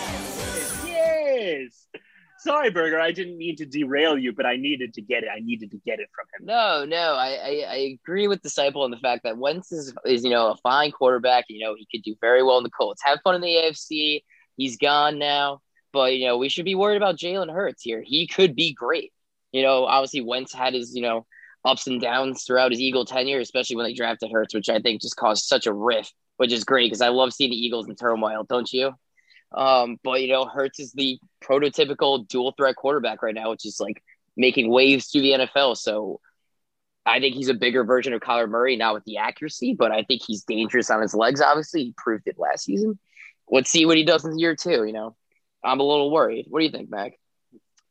Sorry, 2.43 2.71
Burger. 2.71 2.99
I 2.99 3.13
didn't 3.13 3.39
mean 3.39 3.55
to 3.57 3.67
derail 3.67 4.19
you, 4.19 4.33
but 4.33 4.47
I 4.47 4.57
needed 4.57 4.95
to 4.95 5.03
get 5.03 5.23
it. 5.23 5.29
I 5.35 5.39
needed 5.39 5.71
to 5.71 5.79
get 5.87 6.01
it 6.01 6.09
from 6.13 6.27
him. 6.35 6.47
No, 6.47 6.85
no, 6.85 7.15
I, 7.15 7.29
I, 7.29 7.67
I 7.69 7.77
agree 8.03 8.27
with 8.27 8.43
Disciple 8.43 8.83
on 8.83 8.91
the 8.91 8.97
fact 8.97 9.23
that 9.23 9.39
Wentz 9.39 9.71
is, 9.71 9.95
is, 10.05 10.25
you 10.25 10.31
know, 10.31 10.51
a 10.51 10.57
fine 10.57 10.91
quarterback. 10.91 11.45
You 11.49 11.65
know, 11.65 11.77
he 11.77 11.87
could 11.91 12.03
do 12.03 12.17
very 12.21 12.43
well 12.43 12.59
in 12.59 12.65
the 12.65 12.71
Colts. 12.71 13.01
Have 13.05 13.21
fun 13.23 13.37
in 13.37 13.41
the 13.43 13.55
AFC. 13.55 14.23
He's 14.57 14.77
gone 14.77 15.21
now. 15.21 15.61
But, 15.93 16.17
you 16.17 16.27
know, 16.27 16.37
we 16.37 16.49
should 16.49 16.65
be 16.65 16.75
worried 16.75 16.97
about 16.97 17.17
Jalen 17.17 17.53
Hurts 17.53 17.83
here. 17.83 18.03
He 18.05 18.27
could 18.27 18.57
be 18.57 18.73
great. 18.73 19.13
You 19.53 19.63
know, 19.63 19.85
obviously 19.85 20.23
Wentz 20.23 20.53
had 20.53 20.75
his, 20.75 20.97
you 20.97 21.03
know, 21.03 21.27
ups 21.65 21.87
and 21.87 22.01
downs 22.01 22.45
throughout 22.45 22.73
his 22.73 22.81
Eagle 22.81 23.05
tenure, 23.05 23.39
especially 23.39 23.77
when 23.77 23.87
they 23.87 23.95
drafted 23.95 24.33
Hurts, 24.33 24.55
which 24.55 24.69
I 24.69 24.81
think 24.81 25.01
just 25.01 25.17
caused 25.17 25.45
such 25.45 25.67
a 25.67 25.73
rift, 25.73 26.13
which 26.39 26.53
is 26.53 26.65
great 26.65 26.87
because 26.87 27.03
I 27.03 27.09
love 27.09 27.33
seeing 27.33 27.51
the 27.51 27.57
Eagles 27.57 27.89
in 27.89 27.95
turmoil, 27.95 28.45
don't 28.49 28.73
you? 28.73 28.95
Um, 29.55 29.99
but 30.03 30.23
you 30.23 30.29
know, 30.29 30.47
Hurts 30.47 30.81
is 30.81 30.93
the 30.93 31.19
prototypical 31.43 32.27
dual 32.27 32.53
threat 32.57 32.77
quarterback 32.77 33.23
right 33.23 33.35
now, 33.35 33.51
which 33.51 33.67
is 33.67 33.79
like 33.81 34.03
making 34.37 34.71
waves 34.71 35.09
through 35.09 35.23
the 35.23 35.33
NFL. 35.33 35.77
So 35.77 36.21
I 37.05 37.21
think 37.21 37.35
he's 37.35 37.49
a 37.49 37.55
bigger 37.55 37.85
version 37.85 38.13
of 38.13 38.21
Kyler 38.21 38.49
Murray 38.49 38.77
now 38.77 38.95
with 38.95 39.05
the 39.05 39.19
accuracy, 39.19 39.75
but 39.75 39.91
I 39.91 40.05
think 40.05 40.23
he's 40.25 40.45
dangerous 40.45 40.91
on 40.91 41.03
his 41.03 41.15
legs. 41.15 41.41
Obviously, 41.41 41.85
he 41.85 41.95
proved 41.97 42.27
it 42.27 42.39
last 42.39 42.65
season. 42.65 42.99
Let's 43.51 43.71
see 43.71 43.87
what 43.87 43.97
he 43.97 44.05
does 44.05 44.25
in 44.25 44.39
year 44.39 44.55
two. 44.57 44.85
You 44.85 44.93
know, 44.93 45.17
I'm 45.65 45.81
a 45.81 45.85
little 45.85 46.11
worried. 46.11 46.47
What 46.49 46.61
do 46.61 46.65
you 46.65 46.71
think, 46.71 46.91
Mac? 46.91 47.19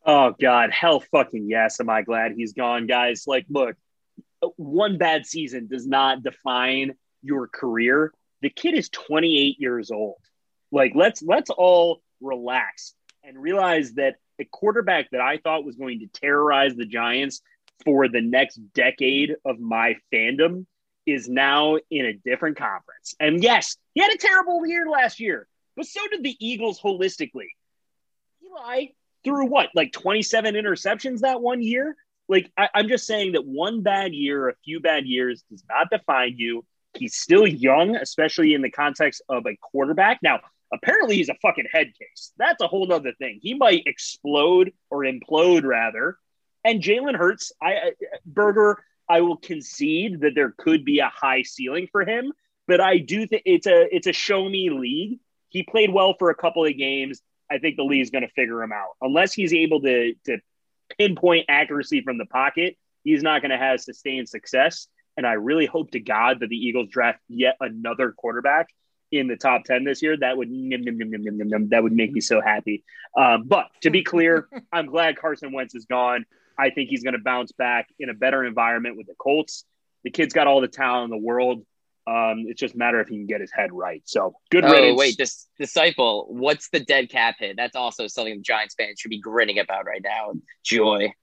Oh 0.05 0.33
God, 0.39 0.71
hell 0.71 1.03
fucking 1.11 1.49
yes. 1.49 1.79
Am 1.79 1.89
I 1.89 2.01
glad 2.01 2.31
he's 2.31 2.53
gone, 2.53 2.87
guys? 2.87 3.25
Like, 3.27 3.45
look, 3.49 3.75
one 4.55 4.97
bad 4.97 5.25
season 5.25 5.67
does 5.67 5.85
not 5.85 6.23
define 6.23 6.93
your 7.21 7.47
career. 7.47 8.13
The 8.41 8.49
kid 8.49 8.73
is 8.73 8.89
28 8.89 9.59
years 9.59 9.91
old. 9.91 10.17
Like, 10.71 10.93
let's 10.95 11.21
let's 11.21 11.49
all 11.49 12.01
relax 12.21 12.93
and 13.23 13.41
realize 13.41 13.93
that 13.93 14.15
a 14.39 14.45
quarterback 14.45 15.11
that 15.11 15.21
I 15.21 15.37
thought 15.37 15.65
was 15.65 15.75
going 15.75 15.99
to 15.99 16.07
terrorize 16.07 16.75
the 16.75 16.85
Giants 16.85 17.41
for 17.83 18.07
the 18.07 18.21
next 18.21 18.55
decade 18.73 19.35
of 19.45 19.59
my 19.59 19.95
fandom 20.13 20.65
is 21.05 21.27
now 21.27 21.77
in 21.89 22.05
a 22.05 22.13
different 22.13 22.57
conference. 22.57 23.15
And 23.19 23.43
yes, 23.43 23.77
he 23.93 24.01
had 24.01 24.11
a 24.11 24.17
terrible 24.17 24.65
year 24.65 24.87
last 24.89 25.19
year, 25.19 25.47
but 25.75 25.85
so 25.85 25.99
did 26.11 26.23
the 26.23 26.35
Eagles 26.39 26.79
holistically. 26.79 27.49
Eli 28.45 28.87
threw 29.23 29.45
what, 29.45 29.69
like 29.75 29.91
27 29.91 30.55
interceptions 30.55 31.19
that 31.19 31.41
one 31.41 31.61
year? 31.61 31.95
Like, 32.27 32.51
I, 32.57 32.69
I'm 32.73 32.87
just 32.87 33.05
saying 33.05 33.33
that 33.33 33.45
one 33.45 33.81
bad 33.81 34.13
year, 34.13 34.49
a 34.49 34.55
few 34.63 34.79
bad 34.79 35.05
years 35.05 35.43
does 35.49 35.63
not 35.67 35.89
define 35.89 36.35
you. 36.37 36.65
He's 36.93 37.15
still 37.15 37.47
young, 37.47 37.95
especially 37.95 38.53
in 38.53 38.61
the 38.61 38.71
context 38.71 39.21
of 39.27 39.45
a 39.45 39.57
quarterback. 39.57 40.19
Now, 40.21 40.41
apparently 40.73 41.15
he's 41.15 41.29
a 41.29 41.35
fucking 41.41 41.67
head 41.71 41.93
case. 41.97 42.31
That's 42.37 42.61
a 42.61 42.67
whole 42.67 42.91
other 42.91 43.13
thing. 43.13 43.39
He 43.41 43.53
might 43.53 43.83
explode 43.85 44.73
or 44.89 44.99
implode 44.99 45.63
rather. 45.63 46.17
And 46.63 46.81
Jalen 46.81 47.15
Hurts, 47.15 47.51
I, 47.61 47.93
Burger, 48.25 48.83
I 49.09 49.21
will 49.21 49.37
concede 49.37 50.21
that 50.21 50.35
there 50.35 50.53
could 50.57 50.85
be 50.85 50.99
a 50.99 51.11
high 51.13 51.41
ceiling 51.41 51.87
for 51.91 52.05
him, 52.05 52.31
but 52.67 52.79
I 52.79 52.99
do 52.99 53.27
think 53.27 53.43
it's 53.45 53.67
a 53.67 53.93
it's 53.93 54.07
a 54.07 54.13
show 54.13 54.47
me 54.47 54.69
league. 54.69 55.19
He 55.49 55.63
played 55.63 55.91
well 55.91 56.15
for 56.17 56.29
a 56.29 56.35
couple 56.35 56.65
of 56.65 56.77
games. 56.77 57.21
I 57.49 57.57
think 57.57 57.75
the 57.75 57.83
league's 57.83 58.11
going 58.11 58.21
to 58.21 58.33
figure 58.33 58.63
him 58.63 58.71
out. 58.71 58.91
Unless 59.01 59.33
he's 59.33 59.53
able 59.53 59.81
to 59.81 60.13
to 60.25 60.37
pinpoint 60.97 61.47
accuracy 61.49 62.01
from 62.01 62.17
the 62.17 62.25
pocket, 62.25 62.77
he's 63.03 63.23
not 63.23 63.41
going 63.41 63.51
to 63.51 63.57
have 63.57 63.81
sustained 63.81 64.29
success. 64.29 64.87
And 65.17 65.27
I 65.27 65.33
really 65.33 65.65
hope 65.65 65.91
to 65.91 65.99
God 65.99 66.39
that 66.39 66.47
the 66.47 66.55
Eagles 66.55 66.87
draft 66.89 67.19
yet 67.27 67.57
another 67.59 68.11
quarterback 68.11 68.69
in 69.11 69.27
the 69.27 69.35
top 69.35 69.63
10 69.65 69.83
this 69.83 70.01
year. 70.01 70.17
That 70.17 70.37
would 70.37 70.49
that 70.49 71.79
would 71.83 71.93
make 71.93 72.11
me 72.11 72.21
so 72.21 72.41
happy. 72.41 72.83
Um, 73.15 73.43
but 73.45 73.67
to 73.81 73.89
be 73.89 74.03
clear, 74.03 74.47
I'm 74.71 74.87
glad 74.87 75.17
Carson 75.17 75.51
Wentz 75.51 75.75
is 75.75 75.85
gone. 75.85 76.25
I 76.57 76.69
think 76.69 76.89
he's 76.89 77.03
going 77.03 77.13
to 77.13 77.19
bounce 77.19 77.51
back 77.51 77.89
in 77.99 78.09
a 78.09 78.13
better 78.13 78.45
environment 78.45 78.97
with 78.97 79.07
the 79.07 79.15
Colts. 79.15 79.65
The 80.03 80.11
kid's 80.11 80.33
got 80.33 80.47
all 80.47 80.61
the 80.61 80.67
talent 80.67 81.05
in 81.05 81.09
the 81.19 81.25
world. 81.25 81.65
Um, 82.07 82.45
it's 82.47 82.59
just 82.59 82.73
a 82.73 82.77
matter 82.77 82.99
if 82.99 83.09
he 83.09 83.15
can 83.15 83.27
get 83.27 83.41
his 83.41 83.51
head 83.51 83.71
right. 83.71 84.01
So 84.05 84.33
good 84.49 84.65
Oh 84.65 84.71
riddance. 84.71 84.97
wait, 84.97 85.17
this 85.17 85.47
disciple. 85.59 86.27
What's 86.29 86.69
the 86.69 86.79
dead 86.79 87.09
cap 87.09 87.35
hit? 87.39 87.55
That's 87.57 87.75
also 87.75 88.07
something 88.07 88.37
the 88.37 88.41
Giants 88.41 88.75
fans 88.75 88.99
should 88.99 89.09
be 89.09 89.19
grinning 89.19 89.59
about 89.59 89.85
right 89.85 90.01
now. 90.03 90.33
Joy 90.63 91.13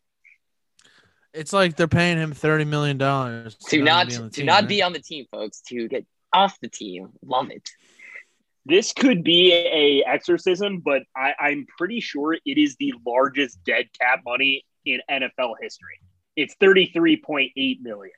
It's 1.35 1.52
like 1.52 1.76
they're 1.76 1.88
paying 1.88 2.16
him 2.16 2.33
thirty 2.33 2.64
million 2.64 2.97
dollars 2.97 3.57
to 3.68 3.83
not 3.83 4.09
be 4.09 4.14
on 4.14 4.23
to 4.23 4.28
the 4.28 4.30
team, 4.30 4.47
not 4.47 4.61
right? 4.61 4.68
be 4.68 4.83
on 4.83 4.92
the 4.92 5.00
team, 5.00 5.26
folks. 5.30 5.62
To 5.68 5.88
get 5.88 6.07
off 6.33 6.59
the 6.61 6.68
team. 6.68 7.09
Love 7.25 7.50
it. 7.50 7.68
This 8.69 8.93
could 8.93 9.25
be 9.25 9.53
a 9.53 10.05
exorcism, 10.07 10.81
but 10.81 11.03
I, 11.17 11.35
I'm 11.41 11.67
pretty 11.79 12.01
sure 12.01 12.35
it 12.35 12.41
is 12.59 12.77
the 12.79 12.93
largest 13.07 13.59
dead 13.65 13.87
cap 13.99 14.21
money 14.25 14.65
in 14.85 15.01
NFL 15.11 15.55
history. 15.61 16.01
It's 16.37 16.55
33.8 16.57 17.81
million. 17.81 18.13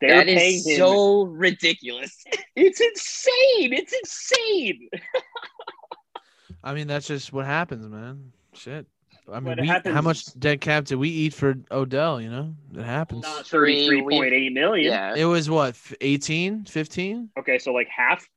They're 0.00 0.16
That 0.16 0.26
paying 0.26 0.56
is 0.56 0.66
him. 0.66 0.76
so 0.78 1.22
ridiculous. 1.22 2.24
it's 2.56 2.80
insane. 2.80 3.72
It's 3.72 3.92
insane. 3.92 4.88
I 6.64 6.74
mean, 6.74 6.86
that's 6.86 7.06
just 7.06 7.32
what 7.32 7.46
happens, 7.46 7.86
man. 7.88 8.32
Shit. 8.54 8.86
I 9.32 9.40
mean, 9.40 9.56
we, 9.60 9.66
how 9.68 10.02
much 10.02 10.38
dead 10.38 10.60
cap 10.60 10.84
did 10.84 10.96
we 10.96 11.08
eat 11.08 11.32
for 11.32 11.54
Odell? 11.70 12.20
You 12.20 12.30
know, 12.30 12.54
it 12.74 12.82
happens. 12.82 13.22
Not 13.22 13.44
33.8 13.44 14.52
million. 14.52 14.92
Yeah. 14.92 15.14
It 15.16 15.24
was 15.24 15.48
what, 15.48 15.70
f- 15.70 15.94
18, 16.00 16.64
15? 16.64 17.30
Okay, 17.38 17.58
so 17.58 17.72
like 17.72 17.88
half. 17.88 18.28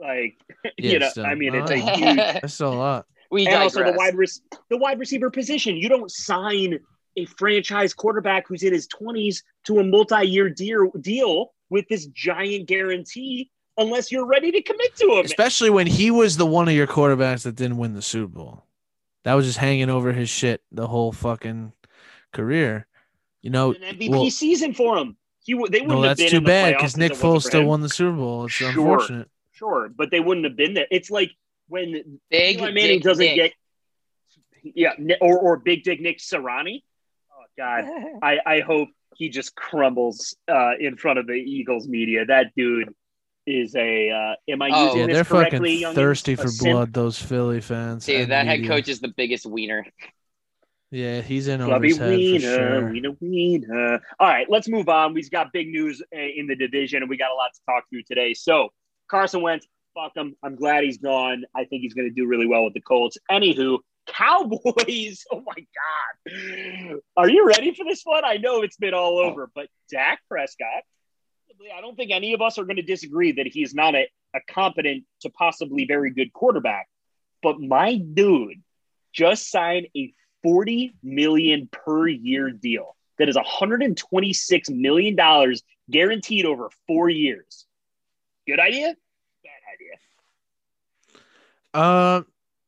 Like 0.00 0.38
Yeah, 0.78 0.92
you 0.92 0.98
know, 0.98 1.08
still. 1.08 1.26
I 1.26 1.34
mean, 1.34 1.54
it's 1.54 1.70
a 1.70 1.76
huge. 1.76 2.16
That's 2.16 2.54
still 2.54 2.72
a 2.72 2.74
lot. 2.74 3.06
we 3.30 3.46
and 3.46 3.56
also 3.56 3.84
the 3.84 3.92
wide 3.92 4.14
rec- 4.14 4.30
the 4.68 4.76
wide 4.78 4.98
receiver 4.98 5.30
position. 5.30 5.76
You 5.76 5.88
don't 5.88 6.10
sign 6.10 6.78
a 7.16 7.24
franchise 7.26 7.92
quarterback 7.92 8.48
who's 8.48 8.62
in 8.62 8.72
his 8.72 8.88
20s 8.88 9.42
to 9.64 9.78
a 9.78 9.84
multi-year 9.84 10.48
deal 10.48 10.90
deal 11.00 11.52
with 11.68 11.86
this 11.88 12.06
giant 12.06 12.66
guarantee 12.66 13.50
unless 13.78 14.10
you're 14.10 14.26
ready 14.26 14.50
to 14.50 14.62
commit 14.62 14.94
to 14.96 15.18
him. 15.18 15.24
Especially 15.24 15.70
when 15.70 15.86
he 15.86 16.10
was 16.10 16.36
the 16.36 16.46
one 16.46 16.68
of 16.68 16.74
your 16.74 16.86
quarterbacks 16.86 17.42
that 17.42 17.54
didn't 17.54 17.76
win 17.78 17.94
the 17.94 18.02
Super 18.02 18.28
Bowl. 18.32 18.64
That 19.24 19.34
was 19.34 19.46
just 19.46 19.58
hanging 19.58 19.88
over 19.90 20.12
his 20.12 20.28
shit 20.28 20.62
the 20.72 20.86
whole 20.86 21.12
fucking 21.12 21.72
career. 22.32 22.86
You 23.40 23.50
know, 23.50 23.72
An 23.72 23.96
MVP 23.96 24.10
well, 24.10 24.30
season 24.30 24.72
for 24.74 24.96
him. 24.98 25.16
He 25.44 25.52
w- 25.54 25.68
they 25.70 25.80
wouldn't 25.80 26.00
no, 26.00 26.08
have 26.08 26.16
been 26.16 26.30
too 26.30 26.36
in 26.38 26.44
the 26.44 26.48
bad 26.48 26.76
because 26.76 26.96
Nick 26.96 27.12
it 27.12 27.18
Foles 27.18 27.42
still 27.44 27.64
won 27.64 27.80
the 27.80 27.88
Super 27.88 28.16
Bowl. 28.16 28.44
It's 28.44 28.54
Sure. 28.54 28.68
unfortunate. 28.68 29.28
Sure, 29.62 29.88
but 29.94 30.10
they 30.10 30.20
wouldn't 30.20 30.44
have 30.46 30.56
been 30.56 30.74
there. 30.74 30.86
It's 30.90 31.10
like 31.10 31.30
when 31.68 32.20
Big 32.30 32.56
Eli 32.58 32.70
Manning 32.72 32.98
Dick 32.98 33.02
doesn't 33.02 33.24
Nick. 33.24 33.36
get 33.36 33.52
yeah, 34.74 34.92
or 35.20 35.38
or 35.38 35.56
Big 35.58 35.84
Dick 35.84 36.00
Nick 36.00 36.18
Sirianni. 36.18 36.82
Oh 37.32 37.44
God, 37.56 37.84
I 38.22 38.38
I 38.44 38.60
hope 38.60 38.88
he 39.16 39.28
just 39.28 39.54
crumbles 39.54 40.36
uh, 40.48 40.72
in 40.80 40.96
front 40.96 41.18
of 41.18 41.26
the 41.26 41.34
Eagles 41.34 41.86
media. 41.86 42.24
That 42.26 42.52
dude 42.56 42.92
is 43.46 43.74
a. 43.76 44.10
Uh, 44.10 44.34
am 44.52 44.62
I 44.62 44.70
Oh. 44.72 44.84
using 44.86 45.00
Yeah, 45.00 45.06
this 45.06 45.14
they're 45.16 45.24
correctly? 45.24 45.82
fucking 45.82 45.94
thirsty 45.94 46.34
for 46.36 46.48
simp? 46.48 46.72
blood. 46.72 46.92
Those 46.92 47.20
Philly 47.20 47.60
fans. 47.60 48.06
Dude, 48.06 48.22
and 48.22 48.30
that 48.32 48.46
head 48.46 48.64
coach 48.66 48.88
is 48.88 49.00
the 49.00 49.08
biggest 49.16 49.46
wiener. 49.46 49.84
Yeah, 50.90 51.22
he's 51.22 51.48
in 51.48 51.60
over 51.62 51.70
Clubby 51.70 51.88
his 51.88 51.96
head 51.98 52.06
for 52.10 52.16
wiener, 52.16 52.40
sure. 52.40 52.90
wiener, 52.92 53.10
wiener. 53.20 54.00
All 54.20 54.28
right, 54.28 54.46
let's 54.50 54.68
move 54.68 54.88
on. 54.90 55.14
We've 55.14 55.30
got 55.30 55.50
big 55.52 55.68
news 55.68 56.02
uh, 56.14 56.18
in 56.20 56.46
the 56.46 56.54
division, 56.54 57.02
and 57.02 57.08
we 57.08 57.16
got 57.16 57.30
a 57.30 57.34
lot 57.34 57.50
to 57.54 57.60
talk 57.66 57.84
through 57.88 58.02
today. 58.02 58.34
So 58.34 58.68
Carson 59.08 59.42
Wentz, 59.42 59.66
fuck 59.94 60.16
him. 60.16 60.36
I'm 60.42 60.56
glad 60.56 60.84
he's 60.84 60.98
gone. 60.98 61.44
I 61.54 61.64
think 61.64 61.82
he's 61.82 61.94
going 61.94 62.08
to 62.08 62.14
do 62.14 62.26
really 62.26 62.46
well 62.46 62.64
with 62.64 62.74
the 62.74 62.80
Colts. 62.80 63.18
Anywho, 63.30 63.78
Cowboys. 64.06 65.24
Oh 65.32 65.42
my 65.46 65.54
God, 65.54 67.00
are 67.16 67.28
you 67.28 67.46
ready 67.46 67.74
for 67.74 67.84
this 67.84 68.02
one? 68.04 68.24
I 68.24 68.36
know 68.36 68.62
it's 68.62 68.76
been 68.76 68.94
all 68.94 69.18
over, 69.18 69.50
but 69.54 69.68
Dak 69.90 70.20
Prescott. 70.28 70.82
I 71.76 71.80
don't 71.80 71.96
think 71.96 72.10
any 72.10 72.32
of 72.32 72.42
us 72.42 72.58
are 72.58 72.64
going 72.64 72.76
to 72.76 72.82
disagree 72.82 73.32
that 73.32 73.46
he's 73.46 73.74
not 73.74 73.94
a, 73.94 74.08
a 74.34 74.40
competent 74.48 75.04
to 75.20 75.30
possibly 75.30 75.84
very 75.86 76.10
good 76.10 76.32
quarterback. 76.32 76.88
But 77.42 77.60
my 77.60 77.96
dude 77.96 78.62
just 79.12 79.50
signed 79.50 79.88
a 79.96 80.12
40 80.42 80.94
million 81.02 81.68
per 81.70 82.08
year 82.08 82.50
deal 82.50 82.96
that 83.18 83.28
is 83.28 83.36
126 83.36 84.70
million 84.70 85.14
dollars 85.14 85.62
guaranteed 85.90 86.46
over 86.46 86.70
four 86.86 87.08
years. 87.08 87.66
Good 88.46 88.60
idea? 88.60 88.94
Bad 89.44 89.50
idea. 89.74 89.98
Uh, 91.74 92.22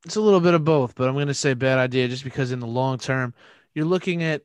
it's 0.05 0.15
a 0.15 0.21
little 0.21 0.39
bit 0.39 0.53
of 0.53 0.63
both, 0.63 0.95
but 0.95 1.07
I'm 1.07 1.15
going 1.15 1.27
to 1.27 1.33
say 1.33 1.53
bad 1.53 1.77
idea 1.77 2.07
just 2.07 2.23
because 2.23 2.51
in 2.51 2.59
the 2.59 2.67
long 2.67 2.97
term, 2.97 3.33
you're 3.73 3.85
looking 3.85 4.23
at, 4.23 4.43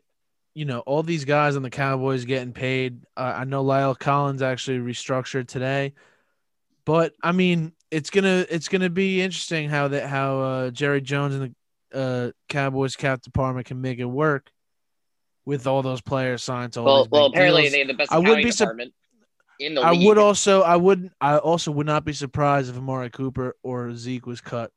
you 0.55 0.65
know, 0.65 0.81
all 0.81 1.03
these 1.03 1.25
guys 1.25 1.57
on 1.57 1.63
the 1.63 1.71
Cowboys 1.71 2.25
getting 2.25 2.53
paid. 2.53 3.01
Uh, 3.17 3.35
I 3.37 3.45
know 3.45 3.65
La'el 3.65 3.99
Collins 3.99 4.43
actually 4.43 4.79
restructured 4.79 5.47
today, 5.47 5.95
but 6.85 7.13
I 7.23 7.33
mean, 7.33 7.73
it's 7.91 8.11
gonna 8.11 8.45
it's 8.49 8.69
gonna 8.69 8.91
be 8.91 9.21
interesting 9.23 9.69
how 9.69 9.89
that 9.89 10.09
how 10.09 10.41
uh, 10.41 10.71
Jerry 10.71 11.01
Jones 11.01 11.35
and 11.37 11.55
the 11.91 11.99
uh, 11.99 12.31
Cowboys 12.49 12.97
cap 12.97 13.23
department 13.23 13.67
can 13.67 13.81
make 13.81 13.99
it 13.99 14.05
work 14.05 14.51
with 15.45 15.67
all 15.67 15.83
those 15.83 16.01
players 16.01 16.43
signed 16.43 16.73
to 16.75 16.81
all 16.81 16.87
Well, 16.87 17.09
well, 17.11 17.27
apparently 17.27 17.63
deals. 17.63 17.73
they 17.73 17.79
have 17.81 17.89
the 17.89 17.95
best 17.95 18.13
I 18.13 18.19
would 18.19 18.37
be 18.43 18.51
department 18.51 18.93
in 19.61 19.75
the 19.75 19.83
I 19.83 19.93
league. 19.93 20.07
would 20.07 20.19
also 20.19 20.63
I 20.63 20.77
would 20.77 21.11
I 21.21 21.39
also 21.39 21.71
would 21.71 21.87
not 21.87 22.05
be 22.05 22.13
surprised 22.13 22.71
if 22.71 22.77
Amari 22.77 23.11
Cooper 23.11 23.57
or 23.63 23.95
Zeke 23.95 24.27
was 24.27 24.41
cut. 24.41 24.73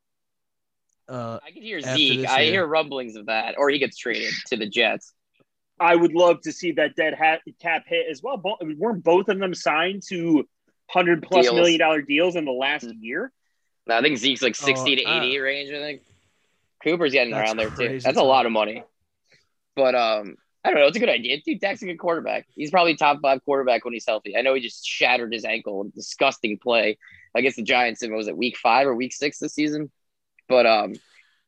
Uh, 1.09 1.11
Uh, 1.13 1.39
I 1.45 1.51
can 1.51 1.61
hear 1.63 1.81
Zeke. 1.81 2.27
I 2.27 2.41
year. 2.41 2.51
hear 2.53 2.65
rumblings 2.67 3.15
of 3.15 3.25
that, 3.25 3.55
or 3.57 3.69
he 3.69 3.79
gets 3.79 3.97
traded 3.97 4.31
to 4.47 4.57
the 4.57 4.67
Jets. 4.67 5.13
I 5.79 5.95
would 5.95 6.13
love 6.13 6.41
to 6.41 6.51
see 6.51 6.73
that 6.73 6.95
dead 6.95 7.13
hat 7.15 7.41
cap 7.59 7.83
hit 7.87 8.05
as 8.09 8.21
well. 8.21 8.37
Bo- 8.37 8.57
weren't 8.77 9.03
both 9.03 9.27
of 9.27 9.39
them 9.39 9.53
signed 9.53 10.03
to 10.09 10.47
hundred 10.89 11.23
plus 11.23 11.45
Deals. 11.45 11.55
million 11.55 11.79
dollar 11.79 12.01
deals 12.01 12.35
in 12.35 12.45
the 12.45 12.51
last 12.51 12.85
year? 13.01 13.31
No, 13.87 13.97
I 13.97 14.01
think 14.01 14.17
Zeke's 14.17 14.41
like 14.41 14.55
sixty 14.55 14.95
to 14.97 15.03
uh, 15.03 15.17
eighty 15.21 15.39
range. 15.39 15.71
I 15.71 15.79
think 15.79 16.01
Cooper's 16.83 17.11
getting 17.11 17.33
around 17.33 17.57
there 17.57 17.69
too. 17.69 17.75
crazy 17.75 18.03
That's 18.03 18.17
a 18.17 18.23
lot 18.23 18.45
of 18.45 18.51
money. 18.51 18.83
But 19.75 19.95
um, 19.95 20.35
I 20.63 20.69
don't 20.71 20.79
know. 20.79 20.87
It's 20.87 20.95
a 20.97 20.99
good 20.99 21.09
idea. 21.09 21.41
Dude, 21.45 21.59
Dak's 21.59 21.81
a 21.81 21.85
good 21.85 21.99
quarterback. 21.99 22.47
He's 22.55 22.71
probably 22.71 22.95
top 22.95 23.19
five 23.21 23.43
quarterback 23.43 23.83
when 23.83 23.93
he's 23.93 24.05
healthy. 24.07 24.37
I 24.37 24.41
know 24.41 24.53
he 24.53 24.61
just 24.61 24.85
shattered 24.85 25.33
his 25.33 25.43
ankle. 25.43 25.91
Disgusting 25.93 26.57
play 26.57 26.97
against 27.35 27.57
the 27.57 27.63
Giants 27.63 28.01
in 28.01 28.11
what 28.11 28.17
was 28.17 28.27
it 28.29 28.37
week 28.37 28.57
five 28.57 28.87
or 28.87 28.95
week 28.95 29.11
six 29.13 29.39
this 29.39 29.53
season? 29.53 29.91
But 30.47 30.65
um, 30.65 30.93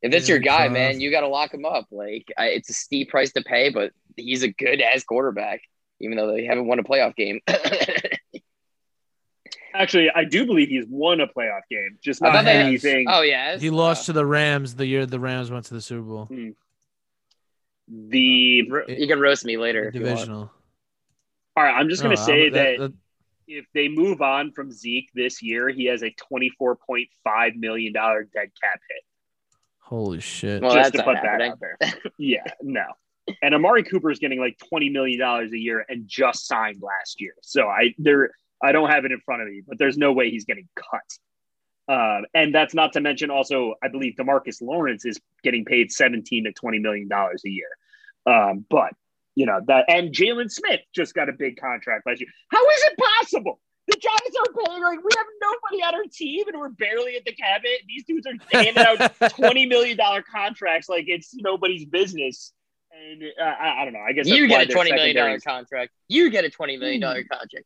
if 0.01 0.11
that's 0.11 0.27
Yeah, 0.27 0.35
your 0.35 0.39
guy, 0.41 0.57
five. 0.65 0.71
man, 0.73 0.99
you 0.99 1.11
got 1.11 1.21
to 1.21 1.29
lock 1.29 1.53
him 1.53 1.63
up. 1.65 1.85
Like 1.91 2.25
I, 2.37 2.47
it's 2.47 2.69
a 2.69 2.73
steep 2.73 3.09
price 3.09 3.31
to 3.33 3.41
pay, 3.41 3.69
but 3.69 3.91
he's 4.17 4.43
a 4.43 4.49
good 4.49 4.81
ass 4.81 5.03
quarterback. 5.03 5.61
Even 6.01 6.17
though 6.17 6.33
they 6.33 6.43
haven't 6.45 6.67
won 6.67 6.79
a 6.79 6.83
playoff 6.83 7.15
game. 7.15 7.39
Actually, 9.73 10.09
I 10.09 10.23
do 10.23 10.45
believe 10.45 10.69
he's 10.69 10.85
won 10.87 11.19
a 11.19 11.27
playoff 11.27 11.61
game, 11.69 11.97
just 12.01 12.21
not 12.21 12.45
anything. 12.47 13.07
oh 13.09 13.21
yeah, 13.21 13.57
he 13.57 13.69
lost 13.69 14.05
to 14.05 14.13
the 14.13 14.25
Rams 14.25 14.75
the 14.75 14.85
year 14.85 15.05
the 15.05 15.19
Rams 15.19 15.51
went 15.51 15.65
to 15.65 15.73
the 15.73 15.81
Super 15.81 16.01
Bowl. 16.01 16.29
The 17.87 18.63
You 18.87 19.07
can 19.07 19.19
roast 19.19 19.45
me 19.45 19.57
later. 19.57 19.87
if 19.87 19.95
you 19.95 20.01
want. 20.01 20.15
Divisional. 20.15 20.51
all 21.55 21.63
right, 21.63 21.73
I'm 21.73 21.89
just 21.89 22.01
gonna 22.01 22.15
oh, 22.15 22.19
No, 22.19 22.25
say 22.25 22.43
I'm- 22.45 22.53
that, 22.53 22.77
that- 22.79 22.93
if 23.47 23.65
they 23.75 23.87
move 23.87 24.23
on 24.23 24.51
from 24.51 24.71
Zeke 24.71 25.11
this 25.13 25.43
year, 25.43 25.69
he 25.69 25.85
has 25.85 26.01
a 26.01 26.09
24.5 26.33 27.55
million 27.55 27.93
dollar 27.93 28.23
dead 28.23 28.49
cap 28.59 28.79
hit. 28.89 29.03
Holy 29.79 30.19
shit! 30.19 30.63
Well, 30.63 30.73
just 30.73 30.93
to 30.93 30.97
not 30.97 31.05
put 31.05 31.17
that 31.21 31.41
out 31.41 31.59
there. 31.59 31.77
yeah, 32.17 32.43
no. 32.63 32.85
And 33.43 33.53
Amari 33.53 33.83
Cooper 33.83 34.09
is 34.09 34.17
getting 34.17 34.39
like 34.39 34.57
20 34.69 34.89
million 34.89 35.19
dollars 35.19 35.51
a 35.51 35.59
year 35.59 35.85
and 35.87 36.07
just 36.07 36.47
signed 36.47 36.81
last 36.81 37.21
year. 37.21 37.33
So 37.43 37.67
I 37.67 37.93
there 37.99 38.31
I 38.63 38.71
don't 38.71 38.89
have 38.89 39.05
it 39.05 39.11
in 39.11 39.19
front 39.19 39.43
of 39.43 39.47
me, 39.47 39.61
but 39.67 39.77
there's 39.77 39.97
no 39.97 40.11
way 40.11 40.31
he's 40.31 40.45
getting 40.45 40.67
cut. 40.75 41.03
Um, 41.87 42.25
and 42.33 42.53
that's 42.53 42.73
not 42.73 42.93
to 42.93 43.01
mention 43.01 43.29
also, 43.29 43.75
I 43.83 43.89
believe 43.89 44.15
Demarcus 44.15 44.61
Lawrence 44.61 45.05
is 45.05 45.19
getting 45.43 45.65
paid 45.65 45.91
17 45.91 46.45
to 46.45 46.51
20 46.51 46.79
million 46.79 47.07
dollars 47.07 47.43
a 47.45 47.49
year. 47.49 47.67
Um, 48.25 48.65
but 48.69 48.93
you 49.35 49.45
know 49.45 49.59
that, 49.67 49.85
and 49.87 50.13
Jaylon 50.13 50.51
Smith 50.51 50.79
just 50.95 51.13
got 51.13 51.29
a 51.29 51.33
big 51.33 51.57
contract 51.59 52.07
last 52.07 52.21
year. 52.21 52.29
How 52.49 52.65
is 52.69 52.83
it 52.85 52.97
possible? 52.97 53.59
The 53.87 53.97
Giants 54.01 54.35
are 54.39 54.65
paying 54.65 54.81
like 54.81 54.97
we 55.03 55.11
have 55.15 55.27
nobody 55.41 55.83
on 55.83 55.93
our 55.93 56.09
team, 56.11 56.47
and 56.47 56.57
we're 56.57 56.69
barely 56.69 57.17
at 57.17 57.25
the 57.25 57.33
cabinet. 57.33 57.81
These 57.87 58.05
dudes 58.05 58.25
are 58.25 58.33
handing 58.51 58.83
out 58.83 59.31
twenty 59.35 59.67
million 59.67 59.97
dollar 59.97 60.23
contracts 60.23 60.89
like 60.89 61.05
it's 61.07 61.35
nobody's 61.35 61.85
business. 61.85 62.51
And 62.91 63.23
uh, 63.39 63.43
I, 63.43 63.81
I 63.81 63.83
don't 63.83 63.93
know. 63.93 63.99
I 63.99 64.13
guess 64.13 64.25
You 64.27 64.47
get 64.47 64.69
a 64.69 64.73
twenty 64.73 64.91
million 64.91 65.17
dollar 65.17 65.39
contract. 65.39 65.91
You 66.07 66.31
get 66.31 66.45
a 66.45 66.49
twenty 66.49 66.77
million 66.77 67.01
dollar 67.01 67.23
contract. 67.25 67.65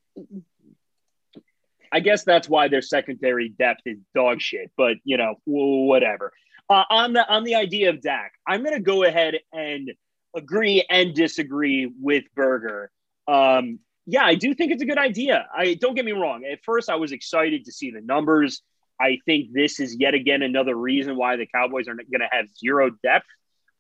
I 1.92 2.00
guess 2.00 2.24
that's 2.24 2.48
why 2.50 2.68
their 2.68 2.82
secondary 2.82 3.50
depth 3.50 3.82
is 3.86 3.98
dog 4.14 4.42
shit. 4.42 4.72
But 4.78 4.98
you 5.04 5.18
know, 5.18 5.36
whatever. 5.46 6.32
Uh, 6.70 6.84
on 6.90 7.14
the 7.14 7.28
on 7.28 7.44
the 7.44 7.56
idea 7.56 7.90
of 7.90 8.02
Dak, 8.02 8.34
I'm 8.48 8.64
going 8.64 8.76
to 8.76 8.82
go 8.82 9.04
ahead 9.04 9.36
and 9.52 9.92
agree 10.36 10.86
and 10.90 11.14
disagree 11.14 11.92
with 12.00 12.26
Burger. 12.36 12.92
Um, 13.28 13.80
yeah, 14.06 14.24
I 14.24 14.36
do 14.36 14.54
think 14.54 14.72
it's 14.72 14.84
a 14.84 14.88
good 14.88 14.98
idea. 14.98 15.48
I 15.56 15.76
don't 15.76 15.96
get 15.96 16.06
me 16.06 16.12
wrong. 16.12 16.44
At 16.44 16.64
first, 16.64 16.90
I 16.90 16.96
was 16.96 17.12
excited 17.12 17.66
to 17.66 17.72
see 17.72 17.92
the 17.92 18.02
numbers. 18.02 18.62
I 19.00 19.20
think 19.26 19.54
this 19.54 19.80
is 19.80 19.96
yet 20.00 20.14
again 20.14 20.42
another 20.42 20.76
reason 20.76 21.16
why 21.16 21.38
the 21.38 21.46
Cowboys 21.46 21.88
are 21.88 21.96
going 21.96 22.20
to 22.20 22.30
have 22.30 22.48
zero 22.58 22.92
depth. 23.04 23.28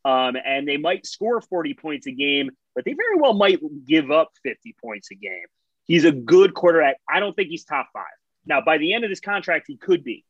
Um, 0.05 0.37
and 0.43 0.67
they 0.67 0.77
might 0.77 1.05
score 1.05 1.41
40 1.41 1.73
points 1.73 2.07
a 2.07 2.11
game, 2.11 2.51
but 2.73 2.85
they 2.85 2.93
very 2.93 3.17
well 3.17 3.33
might 3.33 3.59
give 3.85 4.11
up 4.11 4.29
50 4.43 4.75
points 4.81 5.09
a 5.11 5.15
game. 5.15 5.45
He's 5.89 6.05
a 6.05 6.11
good 6.11 6.53
quarterback. 6.53 6.97
I 7.09 7.19
don't 7.19 7.35
think 7.35 7.49
he's 7.49 7.65
top 7.65 7.89
five. 7.91 8.05
Now, 8.45 8.61
by 8.61 8.77
the 8.77 8.93
end 8.93 9.03
of 9.03 9.09
this 9.09 9.19
contract, 9.19 9.65
he 9.67 9.75
could 9.75 10.03
be, 10.03 10.23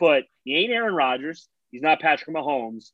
but 0.00 0.24
he 0.44 0.56
ain't 0.56 0.72
Aaron 0.72 0.94
Rodgers. 0.94 1.46
He's 1.70 1.82
not 1.82 2.00
Patrick 2.00 2.34
Mahomes. 2.34 2.90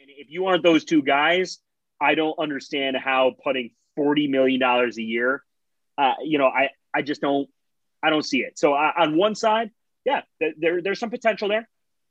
And 0.00 0.10
if 0.16 0.30
you 0.30 0.46
aren't 0.46 0.62
those 0.62 0.86
two 0.86 1.02
guys, 1.02 1.58
I 2.00 2.14
don't 2.14 2.38
understand 2.38 2.96
how 2.96 3.34
putting 3.44 3.72
$40 3.98 4.30
million 4.30 4.62
a 4.62 4.88
year, 4.96 5.42
uh, 5.98 6.14
you 6.22 6.38
know, 6.38 6.46
I, 6.46 6.70
I 6.94 7.02
just 7.02 7.20
don't, 7.20 7.50
I 8.02 8.08
don't 8.08 8.24
see 8.24 8.38
it. 8.38 8.58
So 8.58 8.72
uh, 8.72 8.92
on 8.96 9.14
one 9.14 9.34
side, 9.34 9.72
yeah, 10.06 10.22
there, 10.40 10.80
there's 10.80 10.98
some 10.98 11.10
potential 11.10 11.48
there. 11.48 11.68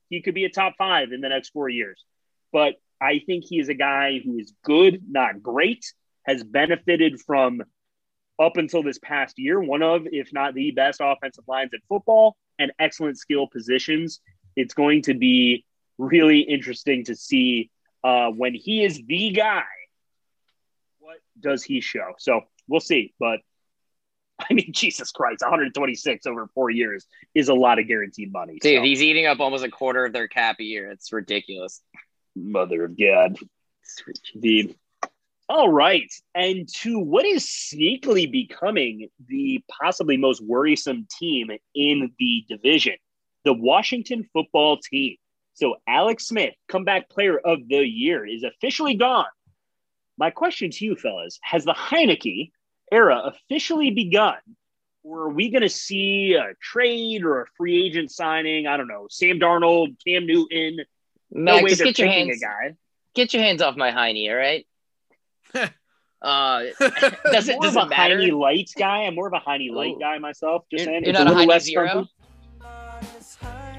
He 0.10 0.22
could 0.22 0.36
be 0.36 0.46
a 0.46 0.50
top 0.50 0.76
five 0.78 1.12
in 1.12 1.22
the 1.22 1.30
next 1.30 1.50
four 1.50 1.68
years. 1.68 2.06
But 2.54 2.76
I 3.02 3.24
think 3.26 3.46
he 3.48 3.58
is 3.58 3.70
a 3.70 3.74
guy 3.74 4.22
who 4.24 4.38
is 4.38 4.54
good, 4.64 5.02
not 5.10 5.42
great, 5.42 5.84
has 6.28 6.44
benefited 6.44 7.20
from 7.26 7.64
up 8.40 8.58
until 8.58 8.84
this 8.84 9.00
past 9.00 9.40
year, 9.40 9.60
one 9.60 9.82
of, 9.82 10.08
if 10.12 10.34
not 10.34 10.54
the 10.54 10.72
best 10.72 11.00
offensive 11.04 11.46
lines 11.48 11.72
in 11.74 11.80
football 11.88 12.36
and 12.60 12.72
excellent 12.80 13.18
skill 13.18 13.48
positions. 13.48 14.20
It's 14.56 14.74
going 14.74 15.04
to 15.04 15.14
be 15.14 15.66
really 15.98 16.40
interesting 16.42 17.06
to 17.06 17.16
see 17.16 17.70
uh, 18.04 18.30
when 18.30 18.54
he 18.54 18.84
is 18.84 19.02
the 19.06 19.32
guy, 19.32 19.64
what 21.00 21.18
does 21.40 21.64
he 21.64 21.82
show? 21.82 22.14
So 22.20 22.42
we'll 22.68 22.80
see. 22.80 23.14
But 23.20 23.40
I 24.50 24.54
mean, 24.54 24.72
Jesus 24.74 25.12
Christ, 25.12 25.42
126 25.42 26.26
over 26.26 26.48
four 26.54 26.70
years 26.70 27.06
is 27.34 27.48
a 27.48 27.54
lot 27.54 27.80
of 27.80 27.88
guaranteed 27.88 28.32
money. 28.32 28.60
Dude, 28.62 28.80
So, 28.80 28.84
he's 28.84 29.02
eating 29.02 29.26
up 29.26 29.40
almost 29.40 29.64
a 29.64 29.70
quarter 29.70 30.06
of 30.06 30.14
their 30.14 30.28
cap 30.28 30.58
a 30.60 30.64
year. 30.64 30.92
It's 30.92 31.12
ridiculous. 31.12 31.82
mother 32.36 32.84
of 32.84 32.98
God. 33.00 33.38
The 34.36 34.76
all 35.48 35.72
right, 35.72 36.12
and 36.34 36.68
to 36.82 37.00
what 37.00 37.26
is 37.26 37.46
sneakily 37.46 38.32
becoming 38.32 39.10
the 39.28 39.64
possibly 39.82 40.18
most 40.18 40.42
worrisome 40.44 41.08
team 41.20 41.50
in 41.76 42.12
the 42.18 42.46
division, 42.50 42.96
the 43.44 43.54
Washington 43.54 44.28
football 44.34 44.78
team. 44.78 45.18
So 45.54 45.76
Alex 45.88 46.28
Smith, 46.28 46.54
comeback 46.68 47.10
player 47.10 47.38
of 47.38 47.60
the 47.68 47.88
year, 47.88 48.26
is 48.26 48.44
officially 48.44 48.96
gone. 48.96 49.26
My 50.18 50.32
question 50.32 50.72
to 50.72 50.86
you, 50.86 50.96
fellas, 50.96 51.40
has 51.44 51.64
the 51.64 51.74
Heinicke 51.74 52.52
era 52.92 53.22
officially 53.26 53.92
begun? 53.92 54.38
Or 55.04 55.26
are 55.26 55.30
we 55.30 55.50
going 55.52 55.62
to 55.62 55.70
see 55.70 56.34
a 56.34 56.56
trade 56.60 57.24
or 57.24 57.42
a 57.42 57.46
free 57.58 57.86
agent 57.86 58.12
signing? 58.12 58.66
I 58.66 58.78
don't 58.78 58.88
know. 58.88 59.06
Sam 59.10 59.40
Darnold, 59.40 59.96
Cam 60.06 60.26
Newton. 60.26 60.78
No 61.30 61.54
Max, 61.54 61.64
way 61.64 61.70
just 61.70 61.80
they're 61.80 61.88
get 61.88 62.00
your 62.00 62.08
hands 62.08 62.38
a 62.42 62.46
guy. 62.46 62.76
get 63.14 63.34
your 63.34 63.44
hands 63.44 63.62
off 63.62 63.76
my 63.76 63.92
hiney, 63.92 64.30
all 64.30 64.36
right? 64.36 64.66
uh 66.22 66.64
does 67.32 67.50
it 67.50 67.62
does 67.62 67.76
it 67.76 67.84
a 67.84 67.86
matter? 67.88 68.20
Heine 68.20 68.34
light 68.34 68.72
guy. 68.78 69.04
I'm 69.04 69.16
more 69.16 69.28
of 69.28 69.34
a 69.34 69.40
Heine 69.40 69.74
light 69.74 69.96
Ooh. 69.96 70.00
guy 70.00 70.18
myself. 70.20 70.64
Just 70.72 70.86
You're, 70.86 70.94
saying, 70.94 71.04
you're 71.04 71.10
It's 71.12 71.20
not 71.20 71.28
a 71.28 71.30
little 71.30 71.40
Heine 71.40 71.50
less 71.50 71.64
zero? 71.64 72.08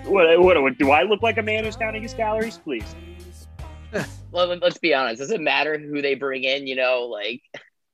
What, 0.05 0.41
what, 0.41 0.63
what, 0.63 0.79
do 0.79 0.93
I 0.93 1.03
look 1.03 1.21
like 1.23 1.37
a 1.37 1.43
man 1.43 1.65
who's 1.65 1.75
counting 1.75 2.03
his 2.03 2.15
calories? 2.15 2.59
Please. 2.59 2.85
Well, 4.33 4.49
let- 4.49 4.61
let's 4.61 4.77
be 4.77 4.93
honest. 4.93 5.21
Does 5.21 5.31
it 5.31 5.41
matter 5.41 5.79
who 5.79 6.03
they 6.03 6.15
bring 6.15 6.45
in? 6.45 6.67
You 6.67 6.77
know, 6.77 7.05
like 7.11 7.41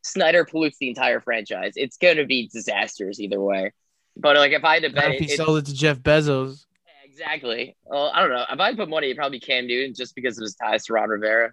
Snyder 0.02 0.44
pollutes 0.44 0.78
the 0.78 0.88
entire 0.88 1.20
franchise. 1.20 1.74
It's 1.76 1.96
going 1.96 2.16
to 2.16 2.24
be 2.26 2.48
disasters 2.48 3.20
either 3.20 3.40
way. 3.40 3.72
But 4.16 4.36
like, 4.36 4.52
if 4.52 4.64
I 4.64 4.74
had 4.74 4.82
to 4.82 4.90
bet, 4.90 5.12
if 5.12 5.20
he 5.20 5.32
it, 5.32 5.36
sold 5.36 5.58
it 5.58 5.66
to 5.66 5.74
Jeff 5.74 5.98
Bezos. 6.00 6.64
exactly. 7.04 7.76
Well, 7.84 8.10
I 8.12 8.20
don't 8.20 8.30
know. 8.30 8.44
If 8.50 8.58
I 8.58 8.68
had 8.68 8.76
put 8.76 8.88
money, 8.88 9.08
it'd 9.08 9.16
probably 9.16 9.38
be 9.38 9.46
Cam 9.46 9.66
Newton 9.66 9.94
just 9.94 10.14
because 10.14 10.36
of 10.38 10.42
his 10.42 10.54
ties 10.54 10.86
to 10.86 10.94
Ron 10.94 11.08
Rivera. 11.08 11.52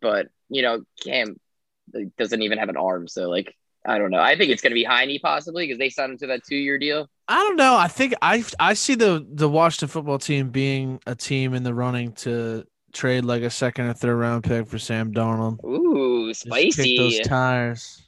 But 0.00 0.28
you 0.48 0.62
know, 0.62 0.82
Cam 1.04 1.36
like, 1.92 2.08
doesn't 2.16 2.42
even 2.42 2.58
have 2.58 2.68
an 2.68 2.76
arm, 2.76 3.08
so 3.08 3.28
like, 3.28 3.54
I 3.86 3.98
don't 3.98 4.10
know. 4.10 4.20
I 4.20 4.36
think 4.36 4.50
it's 4.50 4.62
going 4.62 4.72
to 4.72 4.74
be 4.74 4.84
Heine 4.84 5.18
possibly 5.20 5.66
because 5.66 5.78
they 5.78 5.90
signed 5.90 6.12
him 6.12 6.18
to 6.18 6.26
that 6.28 6.44
two-year 6.44 6.78
deal. 6.78 7.08
I 7.28 7.36
don't 7.36 7.56
know. 7.56 7.76
I 7.76 7.88
think 7.88 8.14
I 8.20 8.44
I 8.58 8.74
see 8.74 8.94
the 8.94 9.24
the 9.28 9.48
Washington 9.48 9.88
football 9.88 10.18
team 10.18 10.50
being 10.50 11.00
a 11.06 11.14
team 11.14 11.54
in 11.54 11.62
the 11.62 11.74
running 11.74 12.12
to 12.12 12.64
trade 12.92 13.24
like 13.24 13.42
a 13.42 13.50
second 13.50 13.86
or 13.86 13.92
third 13.92 14.16
round 14.16 14.44
pick 14.44 14.66
for 14.66 14.78
Sam 14.78 15.12
Darnold. 15.12 15.64
Ooh, 15.64 16.32
spicy. 16.34 16.98
those 16.98 17.20
tires. 17.20 18.02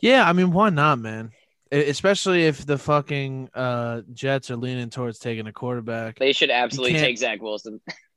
Yeah, 0.00 0.28
I 0.28 0.32
mean, 0.32 0.50
why 0.50 0.70
not, 0.70 0.98
man? 0.98 1.30
Especially 1.70 2.46
if 2.46 2.64
the 2.64 2.78
fucking 2.78 3.50
uh, 3.54 4.00
Jets 4.12 4.50
are 4.50 4.56
leaning 4.56 4.90
towards 4.90 5.18
taking 5.18 5.46
a 5.46 5.52
quarterback. 5.52 6.18
They 6.18 6.32
should 6.32 6.50
absolutely 6.50 6.98
take 6.98 7.18
Zach 7.18 7.42
Wilson. 7.42 7.80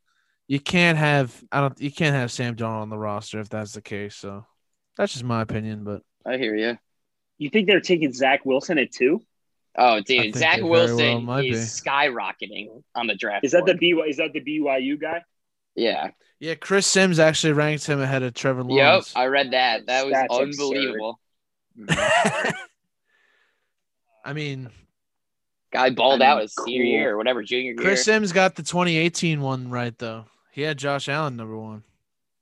You 0.51 0.59
can't 0.59 0.97
have 0.97 1.33
I 1.49 1.61
don't 1.61 1.79
you 1.79 1.89
can't 1.89 2.13
have 2.13 2.29
Sam 2.29 2.57
Darnold 2.57 2.81
on 2.81 2.89
the 2.89 2.97
roster 2.97 3.39
if 3.39 3.47
that's 3.47 3.71
the 3.71 3.81
case. 3.81 4.17
So 4.17 4.45
that's 4.97 5.13
just 5.13 5.23
my 5.23 5.41
opinion. 5.41 5.85
But 5.85 6.01
I 6.25 6.35
hear 6.35 6.53
you. 6.57 6.77
You 7.37 7.49
think 7.49 7.67
they're 7.67 7.79
taking 7.79 8.11
Zach 8.11 8.45
Wilson 8.45 8.77
at 8.77 8.91
two? 8.91 9.21
Oh, 9.77 10.01
dude, 10.01 10.35
Zach 10.35 10.61
Wilson 10.61 10.97
well 10.97 11.21
might 11.21 11.45
is 11.45 11.81
skyrocketing 11.81 12.83
on 12.93 13.07
the 13.07 13.15
draft. 13.15 13.45
Is 13.45 13.53
that 13.53 13.65
the 13.65 13.75
board. 13.75 13.79
BY? 13.79 14.09
Is 14.09 14.17
that 14.17 14.33
the 14.33 14.41
BYU 14.41 14.99
guy? 14.99 15.23
Yeah. 15.75 16.09
yeah, 16.41 16.55
Chris 16.55 16.85
Sims 16.85 17.17
actually 17.17 17.53
ranked 17.53 17.85
him 17.85 18.01
ahead 18.01 18.21
of 18.21 18.33
Trevor 18.33 18.63
Lawrence. 18.63 19.13
Yep. 19.15 19.21
I 19.23 19.27
read 19.27 19.51
that. 19.51 19.85
That 19.85 20.05
was 20.05 20.11
That's 20.11 20.37
unbelievable. 20.37 21.17
I 24.25 24.33
mean, 24.33 24.69
Guy 25.71 25.91
balled 25.91 26.21
I 26.21 26.25
mean, 26.25 26.27
out 26.27 26.41
his 26.41 26.53
senior 26.53 26.83
year 26.83 27.11
or 27.13 27.17
whatever, 27.17 27.41
junior 27.41 27.73
Chris 27.75 28.05
year. 28.05 28.15
Sims 28.15 28.33
got 28.33 28.55
the 28.55 28.63
2018 28.63 29.39
one 29.39 29.69
right 29.69 29.97
though. 29.97 30.25
He 30.51 30.61
had 30.63 30.77
Josh 30.77 31.07
Allen 31.09 31.35
number 31.37 31.57
one. 31.57 31.83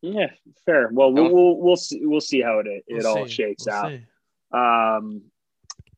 Yeah, 0.01 0.27
fair. 0.65 0.89
Well, 0.91 1.11
we'll 1.11 1.31
we'll, 1.33 1.57
we'll 1.57 1.75
see. 1.75 1.99
We'll 2.03 2.21
see 2.21 2.41
how 2.41 2.59
it 2.59 2.67
it 2.67 2.83
We'll 2.87 3.07
all 3.07 3.25
see. 3.27 3.31
shakes 3.33 3.65
We'll 3.65 3.75
out. 3.75 3.91
see. 3.91 4.01
Um, 4.51 5.21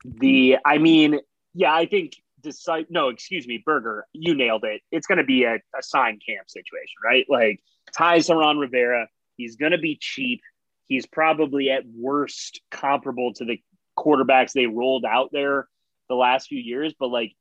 the 0.03 0.57
I 0.65 0.77
mean, 0.77 1.19
yeah, 1.53 1.73
I 1.73 1.85
think 1.85 2.15
decide. 2.41 2.87
No, 2.89 3.09
excuse 3.09 3.47
me, 3.47 3.61
Burger, 3.63 4.05
you 4.13 4.33
nailed 4.35 4.63
it. 4.63 4.81
It's 4.91 5.05
going 5.07 5.19
to 5.19 5.23
be 5.23 5.43
a, 5.43 5.55
a 5.55 5.81
sign 5.81 6.19
camp 6.27 6.49
situation, 6.49 6.95
right? 7.03 7.25
Like 7.29 7.61
ties 7.95 8.29
Ron 8.29 8.57
Rivera. 8.57 9.07
He's 9.37 9.55
going 9.55 9.71
to 9.71 9.77
be 9.77 9.97
cheap. 9.99 10.41
He's 10.87 11.05
probably 11.05 11.69
at 11.69 11.83
worst 11.87 12.61
comparable 12.71 13.33
to 13.35 13.45
the 13.45 13.61
quarterbacks 13.97 14.51
they 14.51 14.65
rolled 14.65 15.05
out 15.05 15.29
there 15.31 15.67
the 16.09 16.15
last 16.15 16.47
few 16.47 16.59
years. 16.59 16.93
But 16.99 17.07
like, 17.07 17.33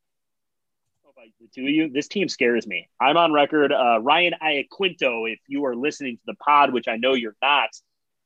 I 1.20 1.24
don't 1.24 1.28
know 1.28 1.35
about 1.37 1.52
the 1.54 1.61
two 1.61 1.66
of 1.66 1.74
you, 1.74 1.90
this 1.92 2.09
team 2.09 2.28
scares 2.28 2.66
me. 2.66 2.88
I'm 3.00 3.16
on 3.16 3.33
record. 3.33 3.72
Uh, 3.72 4.00
Ryan 4.00 4.35
Iaquinto, 4.42 5.30
if 5.30 5.38
you 5.48 5.64
are 5.66 5.76
listening 5.76 6.16
to 6.16 6.22
the 6.26 6.35
pod, 6.35 6.72
which 6.72 6.88
I 6.88 6.96
know 6.96 7.14
you're 7.14 7.37
not, 7.42 7.70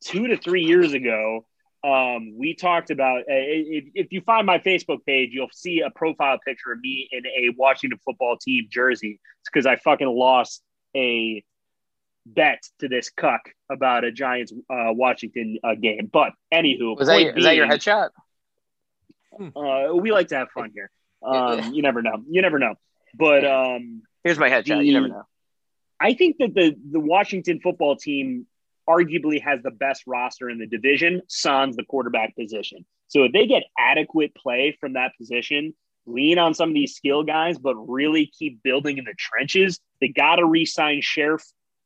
two 0.04 0.28
to 0.28 0.36
three 0.36 0.62
years 0.62 0.92
ago, 0.92 1.44
um, 1.82 2.38
we 2.38 2.54
talked 2.54 2.90
about 2.90 3.20
uh, 3.22 3.24
if, 3.28 3.84
if 3.94 4.12
you 4.12 4.20
find 4.22 4.46
my 4.46 4.58
Facebook 4.58 5.04
page, 5.06 5.30
you'll 5.32 5.48
see 5.52 5.80
a 5.80 5.90
profile 5.90 6.38
picture 6.44 6.72
of 6.72 6.80
me 6.80 7.08
in 7.10 7.26
a 7.26 7.54
Washington 7.56 7.98
football 8.04 8.36
team 8.38 8.68
jersey. 8.70 9.20
It's 9.40 9.50
because 9.52 9.66
I 9.66 9.76
fucking 9.76 10.08
lost 10.08 10.62
a 10.96 11.44
bet 12.26 12.62
to 12.78 12.88
this 12.88 13.10
cuck 13.10 13.42
about 13.70 14.04
a 14.04 14.12
Giants 14.12 14.52
uh, 14.70 14.92
Washington 14.92 15.58
uh, 15.62 15.74
game. 15.74 16.08
But 16.10 16.32
anywho, 16.52 16.96
Was 16.96 17.08
that 17.08 17.20
your, 17.20 17.36
is 17.36 17.44
that 17.44 17.56
your 17.56 17.66
headshot? 17.66 18.10
Uh, 19.38 19.94
we 19.96 20.12
like 20.12 20.28
to 20.28 20.36
have 20.36 20.50
fun 20.52 20.70
here. 20.72 20.90
Um, 21.24 21.72
you 21.74 21.82
never 21.82 22.02
know. 22.02 22.22
You 22.28 22.42
never 22.42 22.58
know. 22.58 22.74
But 23.16 23.44
um, 23.44 24.02
Here's 24.22 24.38
my 24.38 24.48
headshot. 24.50 24.78
The- 24.78 24.84
You 24.84 24.92
never 24.94 25.08
know. 25.08 25.22
I 26.00 26.14
think 26.14 26.36
that 26.38 26.54
the 26.54 26.74
the 26.90 27.00
Washington 27.00 27.60
football 27.62 27.96
team 27.96 28.46
arguably 28.88 29.40
has 29.42 29.62
the 29.62 29.70
best 29.70 30.02
roster 30.06 30.50
in 30.50 30.58
the 30.58 30.66
division, 30.66 31.22
sans 31.28 31.76
the 31.76 31.84
quarterback 31.84 32.36
position. 32.36 32.84
So 33.08 33.24
if 33.24 33.32
they 33.32 33.46
get 33.46 33.62
adequate 33.78 34.34
play 34.34 34.76
from 34.80 34.94
that 34.94 35.12
position, 35.16 35.74
lean 36.06 36.38
on 36.38 36.52
some 36.52 36.70
of 36.70 36.74
these 36.74 36.94
skill 36.94 37.22
guys, 37.22 37.58
but 37.58 37.74
really 37.76 38.26
keep 38.26 38.62
building 38.62 38.98
in 38.98 39.04
the 39.04 39.14
trenches, 39.16 39.80
they 40.00 40.08
got 40.08 40.36
to 40.36 40.44
re-sign 40.46 41.00
Scherff. 41.00 41.42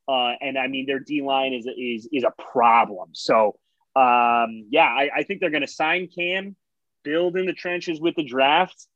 Uh, 0.07 0.33
and 0.41 0.57
I 0.57 0.67
mean, 0.67 0.87
their 0.87 0.99
D 0.99 1.21
line 1.21 1.53
is 1.53 1.67
is 1.77 2.09
is 2.11 2.23
a 2.23 2.33
problem. 2.51 3.09
So 3.13 3.57
um, 3.95 4.65
yeah, 4.69 4.85
I, 4.87 5.09
I 5.17 5.23
think 5.23 5.39
they're 5.39 5.51
going 5.51 5.61
to 5.61 5.67
sign 5.67 6.07
Cam, 6.13 6.55
build 7.03 7.37
in 7.37 7.45
the 7.45 7.53
trenches 7.53 8.01
with 8.01 8.15
the 8.15 8.23
draft. 8.23 8.87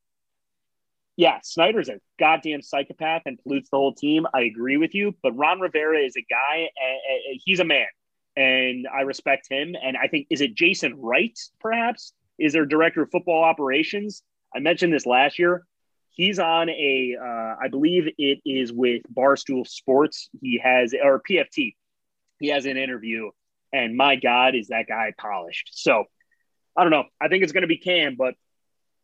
Yeah, 1.15 1.39
Snyder's 1.43 1.89
a 1.89 1.99
goddamn 2.19 2.62
psychopath 2.62 3.23
and 3.26 3.38
pollutes 3.43 3.69
the 3.69 3.78
whole 3.78 3.93
team. 3.93 4.26
I 4.34 4.41
agree 4.41 4.78
with 4.78 4.95
you, 4.95 5.15
but 5.21 5.38
Ron 5.38 5.60
Rivera 5.60 5.99
is 5.99 6.15
a 6.17 6.26
guy. 6.28 6.69
Uh, 6.76 7.38
he's 7.45 7.60
a 7.60 7.65
man, 7.65 7.86
and 8.36 8.88
I 8.88 9.02
respect 9.02 9.47
him. 9.49 9.76
And 9.82 9.95
I 9.95 10.08
think 10.08 10.28
is 10.32 10.41
it 10.41 10.56
Jason 10.56 10.99
Wright? 10.99 11.38
Perhaps 11.60 12.13
is 12.39 12.54
their 12.54 12.65
director 12.65 13.04
of 13.04 13.12
football 13.12 13.43
operations. 13.43 14.23
I 14.56 14.60
mentioned 14.60 14.91
this 14.91 15.06
last 15.06 15.38
year. 15.38 15.65
He's 16.10 16.39
on 16.39 16.69
a, 16.69 17.15
uh, 17.19 17.56
I 17.63 17.67
believe 17.69 18.08
it 18.17 18.39
is 18.45 18.71
with 18.71 19.02
Barstool 19.12 19.67
Sports. 19.67 20.30
He 20.41 20.60
has 20.63 20.93
or 20.93 21.21
PFT. 21.28 21.76
He 22.39 22.47
has 22.49 22.65
an 22.65 22.78
interview, 22.78 23.30
and 23.71 23.95
my 23.95 24.15
God, 24.15 24.56
is 24.56 24.67
that 24.67 24.88
guy 24.88 25.13
polished? 25.17 25.69
So 25.73 26.06
I 26.76 26.82
don't 26.82 26.91
know. 26.91 27.06
I 27.21 27.28
think 27.28 27.43
it's 27.43 27.52
going 27.52 27.62
to 27.62 27.67
be 27.67 27.78
Cam, 27.78 28.15
but 28.15 28.34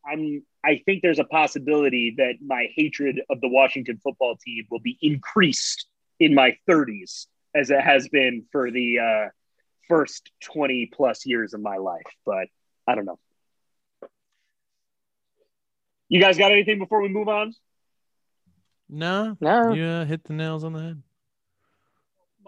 I'm 0.05 0.43
I 0.63 0.81
think 0.85 1.01
there's 1.01 1.19
a 1.19 1.23
possibility 1.23 2.15
that 2.17 2.35
my 2.45 2.67
hatred 2.75 3.21
of 3.29 3.39
the 3.41 3.47
Washington 3.47 3.99
football 4.03 4.35
team 4.43 4.65
will 4.69 4.79
be 4.79 4.97
increased 5.01 5.87
in 6.19 6.35
my 6.35 6.57
30s 6.69 7.27
as 7.55 7.69
it 7.69 7.79
has 7.81 8.09
been 8.09 8.45
for 8.51 8.69
the 8.69 8.99
uh, 8.99 9.29
first 9.87 10.31
20 10.43 10.91
plus 10.93 11.25
years 11.25 11.53
of 11.53 11.61
my 11.61 11.77
life. 11.77 12.03
But 12.25 12.47
I 12.87 12.95
don't 12.95 13.05
know. 13.05 13.19
You 16.09 16.19
guys 16.19 16.37
got 16.37 16.51
anything 16.51 16.79
before 16.79 17.01
we 17.01 17.09
move 17.09 17.27
on? 17.29 17.53
No, 18.89 19.37
No. 19.39 19.73
you 19.73 19.83
uh, 19.83 20.05
hit 20.05 20.23
the 20.23 20.33
nails 20.33 20.63
on 20.63 20.73
the 20.73 20.81
head. 20.81 21.03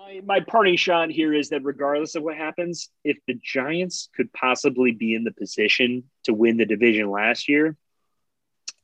My 0.02 0.22
my 0.26 0.40
parting 0.40 0.78
shot 0.78 1.12
here 1.12 1.34
is 1.34 1.50
that 1.50 1.64
regardless 1.64 2.16
of 2.16 2.24
what 2.24 2.36
happens, 2.36 2.90
if 3.04 3.18
the 3.28 3.40
Giants 3.44 4.10
could 4.16 4.34
possibly 4.34 4.92
be 4.92 5.14
in 5.14 5.24
the 5.24 5.32
position 5.32 6.06
to 6.24 6.34
win 6.34 6.58
the 6.58 6.66
division 6.66 7.10
last 7.10 7.48
year, 7.48 7.78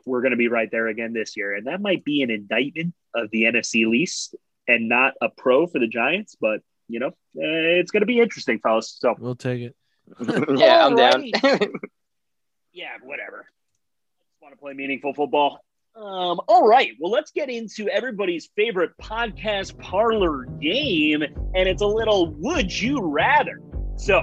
we're 0.06 0.22
going 0.22 0.32
to 0.32 0.38
be 0.38 0.48
right 0.48 0.70
there 0.72 0.88
again 0.88 1.14
this 1.14 1.36
year, 1.36 1.56
and 1.56 1.68
that 1.68 1.82
might 1.82 2.04
be 2.04 2.22
an 2.22 2.30
indictment 2.30 2.94
of 3.16 3.32
the 3.32 3.44
NFC 3.44 3.92
East 3.96 4.36
and 4.68 4.90
not 4.90 5.16
a 5.20 5.30
pro 5.30 5.66
for 5.66 5.80
the 5.80 5.88
Giants. 5.88 6.36
But 6.40 6.62
you 6.88 7.00
know, 7.00 7.08
uh, 7.08 7.80
it's 7.80 7.92
going 7.92 8.02
to 8.02 8.08
be 8.08 8.20
interesting, 8.20 8.60
fellas. 8.60 8.98
So 9.00 9.16
We'll 9.18 9.36
take 9.36 9.62
it. 9.62 9.76
yeah, 10.60 10.86
I'm 10.86 10.96
down. 10.96 11.26
yeah, 12.74 12.92
whatever. 13.02 13.48
I 13.48 14.24
just 14.30 14.42
want 14.42 14.54
to 14.54 14.60
play 14.60 14.74
meaningful 14.74 15.14
football. 15.14 15.64
Um, 15.98 16.40
all 16.48 16.68
right. 16.68 16.92
Well, 17.00 17.12
let's 17.12 17.32
get 17.32 17.50
into 17.50 17.90
everybody's 17.90 18.50
favorite 18.56 18.92
podcast 19.02 19.80
parlor 19.80 20.46
game, 20.62 21.24
and 21.24 21.68
it's 21.68 21.82
a 21.82 21.88
little 21.88 22.36
would 22.36 22.72
you 22.72 23.02
rather. 23.02 23.60
So, 23.96 24.22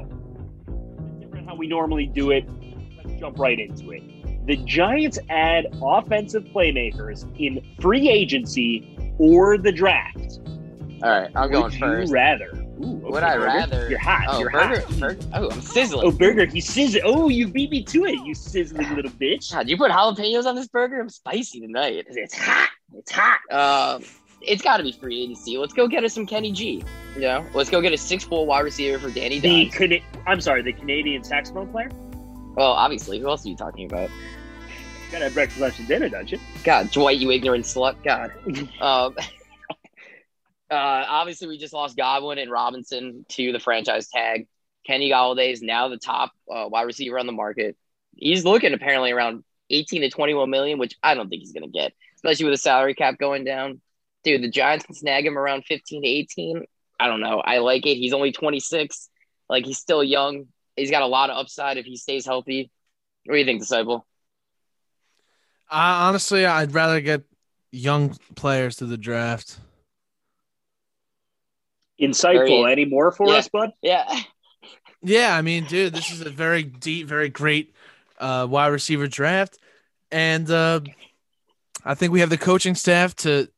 different 1.18 1.48
how 1.48 1.56
we 1.56 1.66
normally 1.66 2.06
do 2.06 2.30
it. 2.30 2.48
Let's 3.04 3.18
jump 3.18 3.40
right 3.40 3.58
into 3.58 3.90
it. 3.90 4.46
The 4.46 4.56
Giants 4.58 5.18
add 5.30 5.66
offensive 5.82 6.44
playmakers 6.44 7.28
in 7.40 7.60
free 7.80 8.08
agency 8.08 8.96
or 9.18 9.58
the 9.58 9.72
draft. 9.72 10.38
All 11.02 11.10
right, 11.10 11.30
I'm 11.34 11.50
going 11.50 11.64
would 11.64 11.74
first. 11.74 12.10
you 12.10 12.14
rather? 12.14 12.63
Ooh, 12.80 12.87
Would 13.04 13.22
okay, 13.22 13.26
I 13.26 13.34
Burger. 13.37 13.46
rather? 13.46 13.88
You're 13.90 13.98
hot. 13.98 14.24
Oh, 14.28 14.38
You're 14.40 14.50
burger, 14.50 14.80
hot. 14.80 14.98
burger. 15.00 15.18
Oh, 15.34 15.50
I'm 15.50 15.60
sizzling. 15.60 16.06
Oh, 16.06 16.10
Burger, 16.10 16.46
he's 16.46 16.66
sizzling. 16.68 17.02
Oh, 17.04 17.28
you 17.28 17.46
beat 17.48 17.70
me 17.70 17.82
to 17.84 18.04
it, 18.06 18.18
you 18.24 18.34
sizzling 18.34 18.94
little 18.94 19.10
bitch. 19.12 19.52
God, 19.52 19.68
you 19.68 19.76
put 19.76 19.90
jalapenos 19.90 20.44
on 20.46 20.54
this 20.56 20.66
burger? 20.68 21.00
I'm 21.00 21.08
spicy 21.08 21.60
tonight. 21.60 22.04
It's 22.08 22.37
hot. 22.37 22.70
It's 22.96 23.12
hot. 23.12 23.38
Um, 23.50 24.02
it's 24.40 24.60
got 24.62 24.78
to 24.78 24.82
be 24.82 24.92
free 24.92 25.22
agency. 25.22 25.56
Let's 25.56 25.72
go 25.72 25.87
get 25.88 26.04
us 26.04 26.12
some 26.14 26.26
Kenny 26.26 26.52
G. 26.52 26.82
You 27.14 27.20
know, 27.20 27.46
let's 27.54 27.70
go 27.70 27.80
get 27.80 27.92
a 27.92 27.96
six-four 27.98 28.44
wide 28.44 28.60
receiver 28.64 28.98
for 28.98 29.10
Danny 29.14 29.38
The. 29.38 29.66
Cana- 29.70 30.00
I'm 30.26 30.40
sorry, 30.40 30.62
the 30.62 30.72
Canadian 30.72 31.22
saxophone 31.24 31.68
player. 31.70 31.90
Well, 32.56 32.72
obviously, 32.72 33.18
who 33.20 33.28
else 33.28 33.46
are 33.46 33.48
you 33.48 33.56
talking 33.56 33.87
about? 33.87 34.10
You 34.10 35.12
gotta 35.12 35.24
have 35.24 35.34
breakfast, 35.34 35.60
lunch, 35.60 35.78
and 35.78 35.87
dinner, 35.88 36.08
don't 36.08 36.30
you? 36.30 36.38
God, 36.64 36.90
Dwight, 36.90 37.18
you 37.18 37.30
ignorant 37.30 37.64
slut. 37.64 37.94
God. 38.04 38.32
Um, 38.80 39.14
uh, 40.70 41.05
obviously, 41.09 41.48
we 41.48 41.59
just 41.59 41.74
lost 41.74 41.96
Godwin 41.96 42.38
and 42.38 42.50
Robinson 42.50 43.24
to 43.31 43.53
the 43.53 43.61
franchise 43.61 44.09
tag. 44.09 44.46
Kenny 44.87 45.11
Golladay 45.11 45.53
is 45.53 45.62
now 45.62 45.88
the 45.88 45.98
top 45.98 46.33
uh, 46.50 46.66
wide 46.68 46.83
receiver 46.83 47.18
on 47.18 47.27
the 47.27 47.33
market. 47.33 47.77
He's 48.16 48.44
looking 48.44 48.74
apparently 48.74 49.12
around 49.12 49.44
18 49.70 50.03
to 50.03 50.11
21 50.11 50.50
million, 50.50 50.79
which 50.79 50.94
I 51.03 51.14
don't 51.14 51.29
think 51.29 51.40
he's 51.40 51.53
going 51.53 51.64
to 51.64 51.68
get, 51.68 51.92
especially 52.16 52.46
with 52.46 52.55
the 52.55 52.59
salary 52.59 52.94
cap 52.94 53.18
going 53.18 53.44
down. 53.44 53.81
Dude, 54.22 54.42
the 54.42 54.50
Giants 54.50 54.87
can 54.87 54.94
snag 54.94 55.27
him 55.27 55.38
around 55.38 55.64
15 55.64 56.03
to 56.03 56.09
18. 56.09 56.64
I 56.98 57.09
don't 57.09 57.20
know. 57.20 57.40
I 57.40 57.59
like 57.59 57.87
it. 57.87 57.96
He's 57.96 58.12
only 58.12 58.33
26. 58.33 59.11
Like, 59.48 59.66
he's 59.66 59.79
still 59.79 60.03
young. 60.03 60.46
He's 60.77 60.90
got 60.90 61.03
a 61.03 61.07
lot 61.07 61.31
of 61.31 61.37
upside 61.37 61.77
if 61.77 61.85
he 61.85 61.96
stays 61.96 62.24
healthy. 62.24 62.70
What 63.24 63.35
do 63.35 63.38
you 63.38 63.44
think, 63.44 63.61
Disciple? 63.61 64.07
I, 65.70 66.09
honestly, 66.09 66.46
I'd 66.46 66.72
rather 66.72 67.00
get 67.00 67.22
young 67.70 68.16
players 68.35 68.77
to 68.77 68.87
the 68.87 68.96
draft. 68.96 69.59
Insightful. 72.00 72.62
Very- 72.62 72.72
Any 72.72 72.85
more 72.85 73.12
for 73.12 73.28
Yeah. 73.28 73.35
us, 73.35 73.48
bud? 73.48 73.70
Yeah. 73.83 74.04
Yeah, 75.02 75.37
I 75.37 75.42
mean, 75.42 75.64
dude, 75.64 75.92
this 75.94 76.11
is 76.11 76.22
a 76.22 76.30
very 76.30 76.62
deep, 76.62 77.07
very 77.07 77.28
great 77.28 77.74
uh, 78.18 78.46
wide 78.48 78.68
receiver 78.68 79.07
draft, 79.07 79.59
and 80.11 80.50
uh, 80.50 80.80
I 81.85 81.94
think 81.94 82.12
we 82.12 82.20
have 82.20 82.30
the 82.30 82.38
coaching 82.38 82.74
staff 82.74 83.14
to 83.16 83.48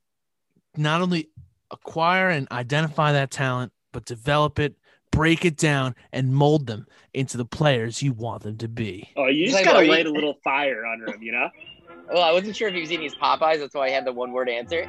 not 0.77 1.03
only 1.03 1.29
acquire 1.71 2.31
and 2.31 2.49
identify 2.51 3.13
that 3.13 3.31
talent, 3.31 3.71
but 3.93 4.05
develop 4.07 4.59
it, 4.59 4.75
break 5.13 5.45
it 5.45 5.57
down, 5.57 5.95
and 6.13 6.35
mold 6.35 6.67
them 6.67 6.87
into 7.15 7.37
the 7.37 7.45
players 7.45 8.03
you 8.03 8.13
want 8.13 8.43
them 8.43 8.57
to 8.59 8.67
be. 8.69 9.09
Oh, 9.17 9.27
you 9.27 9.45
just 9.45 9.55
Like, 9.57 9.65
gotta 9.67 9.79
are 9.79 9.85
you- 9.85 9.91
light 9.91 10.07
a 10.07 10.11
little 10.11 10.35
fire 10.43 10.85
under 10.87 11.13
him, 11.15 11.23
you 11.23 11.33
know? 11.33 11.49
Well, 12.09 12.23
I 12.23 12.31
wasn't 12.31 12.55
sure 12.55 12.69
if 12.69 12.75
he 12.75 12.81
was 12.81 12.93
eating 12.93 13.03
his 13.03 13.17
Popeyes. 13.17 13.59
That's 13.59 13.75
why 13.75 13.87
I 13.87 13.91
had 13.91 14.05
the 14.05 14.13
one 14.13 14.31
word 14.31 14.49
answer. 14.49 14.89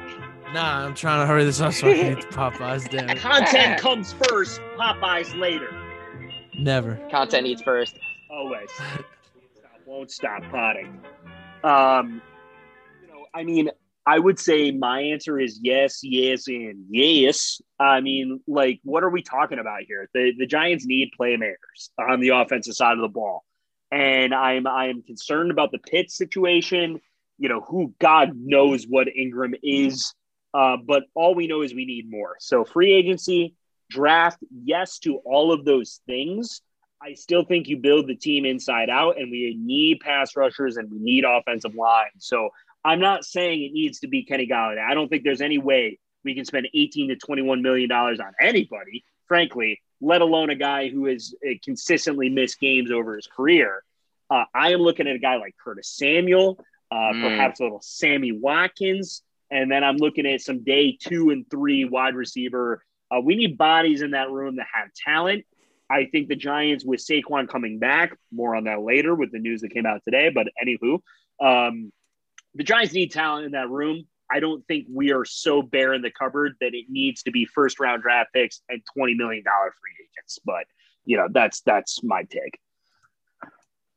Nah, 0.52 0.84
I'm 0.86 0.94
trying 0.94 1.20
to 1.20 1.26
hurry 1.26 1.44
this 1.44 1.60
up 1.60 1.74
so 1.74 1.88
I 1.88 1.94
can 1.94 2.18
eat 2.18 2.22
the 2.22 2.36
Popeyes. 2.36 2.88
Damn 2.90 3.10
it. 3.10 3.18
Content 3.18 3.80
comes 3.80 4.14
first, 4.14 4.60
Popeyes 4.76 5.38
later. 5.38 5.68
Never. 6.58 6.96
Content 7.10 7.46
eats 7.46 7.62
first. 7.62 7.94
Always. 8.30 8.70
Stop, 8.72 9.04
won't 9.86 10.10
stop 10.10 10.42
potting. 10.50 11.00
Um, 11.62 12.22
you 13.02 13.08
know, 13.08 13.26
I 13.34 13.44
mean, 13.44 13.70
I 14.06 14.18
would 14.18 14.38
say 14.38 14.70
my 14.70 15.00
answer 15.02 15.38
is 15.38 15.60
yes, 15.62 16.00
yes, 16.02 16.48
and 16.48 16.86
yes. 16.88 17.60
I 17.78 18.00
mean, 18.00 18.40
like, 18.48 18.80
what 18.84 19.04
are 19.04 19.10
we 19.10 19.22
talking 19.22 19.58
about 19.58 19.82
here? 19.86 20.08
The 20.14 20.32
the 20.38 20.46
Giants 20.46 20.86
need 20.86 21.10
playmakers 21.20 21.90
on 21.98 22.20
the 22.20 22.30
offensive 22.30 22.74
side 22.74 22.94
of 22.94 23.02
the 23.02 23.08
ball, 23.08 23.44
and 23.92 24.34
I'm 24.34 24.66
I 24.66 24.86
am 24.86 25.02
concerned 25.02 25.50
about 25.50 25.72
the 25.72 25.78
Pitt 25.78 26.10
situation. 26.10 27.00
you 27.38 27.48
know, 27.48 27.60
who 27.60 27.94
God 28.00 28.32
knows 28.34 28.84
what 28.84 29.08
Ingram 29.08 29.54
is. 29.62 30.14
Uh, 30.58 30.76
but 30.92 31.04
all 31.14 31.34
we 31.34 31.46
know 31.46 31.62
is 31.62 31.72
we 31.72 31.86
need 31.94 32.10
more. 32.10 32.34
So 32.40 32.64
free 32.64 32.92
agency, 33.00 33.54
draft, 33.90 34.38
yes 34.64 34.98
to 35.00 35.10
all 35.24 35.52
of 35.52 35.64
those 35.64 36.00
things. 36.06 36.62
I 37.00 37.14
still 37.14 37.44
think 37.44 37.68
you 37.68 37.76
build 37.76 38.08
the 38.08 38.16
team 38.16 38.44
inside 38.44 38.90
out, 38.90 39.12
and 39.20 39.30
we 39.30 39.56
need 39.56 40.00
pass 40.00 40.34
rushers 40.36 40.76
and 40.78 40.90
we 40.90 40.98
need 40.98 41.24
offensive 41.24 41.74
line. 41.76 42.16
So 42.18 42.48
I'm 42.84 43.00
not 43.00 43.24
saying 43.24 43.62
it 43.62 43.72
needs 43.72 44.00
to 44.00 44.08
be 44.08 44.24
Kenny 44.24 44.48
Golladay. 44.48 44.84
I 44.84 44.94
don't 44.94 45.08
think 45.08 45.22
there's 45.22 45.40
any 45.50 45.58
way 45.58 45.98
we 46.24 46.34
can 46.34 46.44
spend 46.44 46.68
18 46.74 47.10
to 47.10 47.16
21 47.16 47.62
million 47.62 47.88
dollars 47.88 48.18
on 48.18 48.32
anybody, 48.40 49.04
frankly, 49.28 49.80
let 50.00 50.20
alone 50.22 50.50
a 50.50 50.56
guy 50.56 50.88
who 50.88 51.06
has 51.06 51.34
uh, 51.48 51.52
consistently 51.64 52.28
missed 52.30 52.58
games 52.58 52.90
over 52.90 53.14
his 53.14 53.28
career. 53.28 53.84
Uh, 54.30 54.44
I 54.54 54.72
am 54.72 54.80
looking 54.80 55.06
at 55.06 55.14
a 55.14 55.20
guy 55.20 55.36
like 55.36 55.54
Curtis 55.62 55.88
Samuel, 55.96 56.58
uh, 56.90 57.12
Mm. 57.14 57.22
perhaps 57.22 57.60
a 57.60 57.62
little 57.64 57.80
Sammy 57.80 58.32
Watkins, 58.32 59.22
and 59.50 59.70
then 59.70 59.82
I'm 59.84 59.96
looking 59.96 60.26
at 60.26 60.40
some 60.40 60.64
day 60.64 60.96
two 61.00 61.30
and 61.30 61.48
three 61.50 61.84
wide 61.84 62.14
receiver. 62.14 62.84
Uh, 63.10 63.20
we 63.20 63.36
need 63.36 63.56
bodies 63.56 64.02
in 64.02 64.10
that 64.12 64.30
room 64.30 64.56
that 64.56 64.66
have 64.72 64.88
talent. 64.94 65.44
I 65.90 66.04
think 66.04 66.28
the 66.28 66.36
Giants 66.36 66.84
with 66.84 67.00
Saquon 67.00 67.48
coming 67.48 67.78
back, 67.78 68.16
more 68.30 68.54
on 68.54 68.64
that 68.64 68.82
later 68.82 69.14
with 69.14 69.32
the 69.32 69.38
news 69.38 69.62
that 69.62 69.72
came 69.72 69.86
out 69.86 70.02
today. 70.04 70.28
But 70.28 70.48
anywho, 70.62 71.00
um, 71.40 71.92
the 72.54 72.64
Giants 72.64 72.92
need 72.92 73.10
talent 73.10 73.46
in 73.46 73.52
that 73.52 73.70
room. 73.70 74.06
I 74.30 74.40
don't 74.40 74.66
think 74.66 74.86
we 74.92 75.12
are 75.12 75.24
so 75.24 75.62
bare 75.62 75.94
in 75.94 76.02
the 76.02 76.10
cupboard 76.10 76.56
that 76.60 76.74
it 76.74 76.86
needs 76.90 77.22
to 77.22 77.30
be 77.30 77.46
first 77.46 77.80
round 77.80 78.02
draft 78.02 78.34
picks 78.34 78.60
and 78.68 78.82
twenty 78.94 79.14
million 79.14 79.42
dollar 79.44 79.72
free 79.80 79.92
agents. 80.04 80.38
But 80.44 80.64
you 81.06 81.16
know, 81.16 81.28
that's 81.32 81.62
that's 81.62 82.02
my 82.02 82.24
take. 82.24 82.58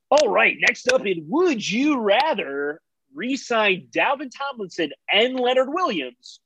All 0.09 0.29
right, 0.29 0.55
next 0.59 0.91
up 0.91 1.05
in 1.05 1.25
Would 1.27 1.69
You 1.69 1.99
Rather 1.99 2.81
re-sign 3.13 3.87
Dalvin 3.91 4.29
Tomlinson 4.35 4.91
and 5.11 5.39
Leonard 5.39 5.69
Williams, 5.69 6.39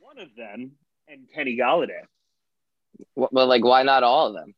one 0.00 0.18
of 0.18 0.34
them, 0.36 0.72
and 1.08 1.26
Kenny 1.34 1.56
Golladay. 1.56 2.02
Well, 3.14 3.46
like, 3.46 3.64
why 3.64 3.82
not 3.82 4.02
all 4.02 4.28
of 4.28 4.34
them? 4.34 4.54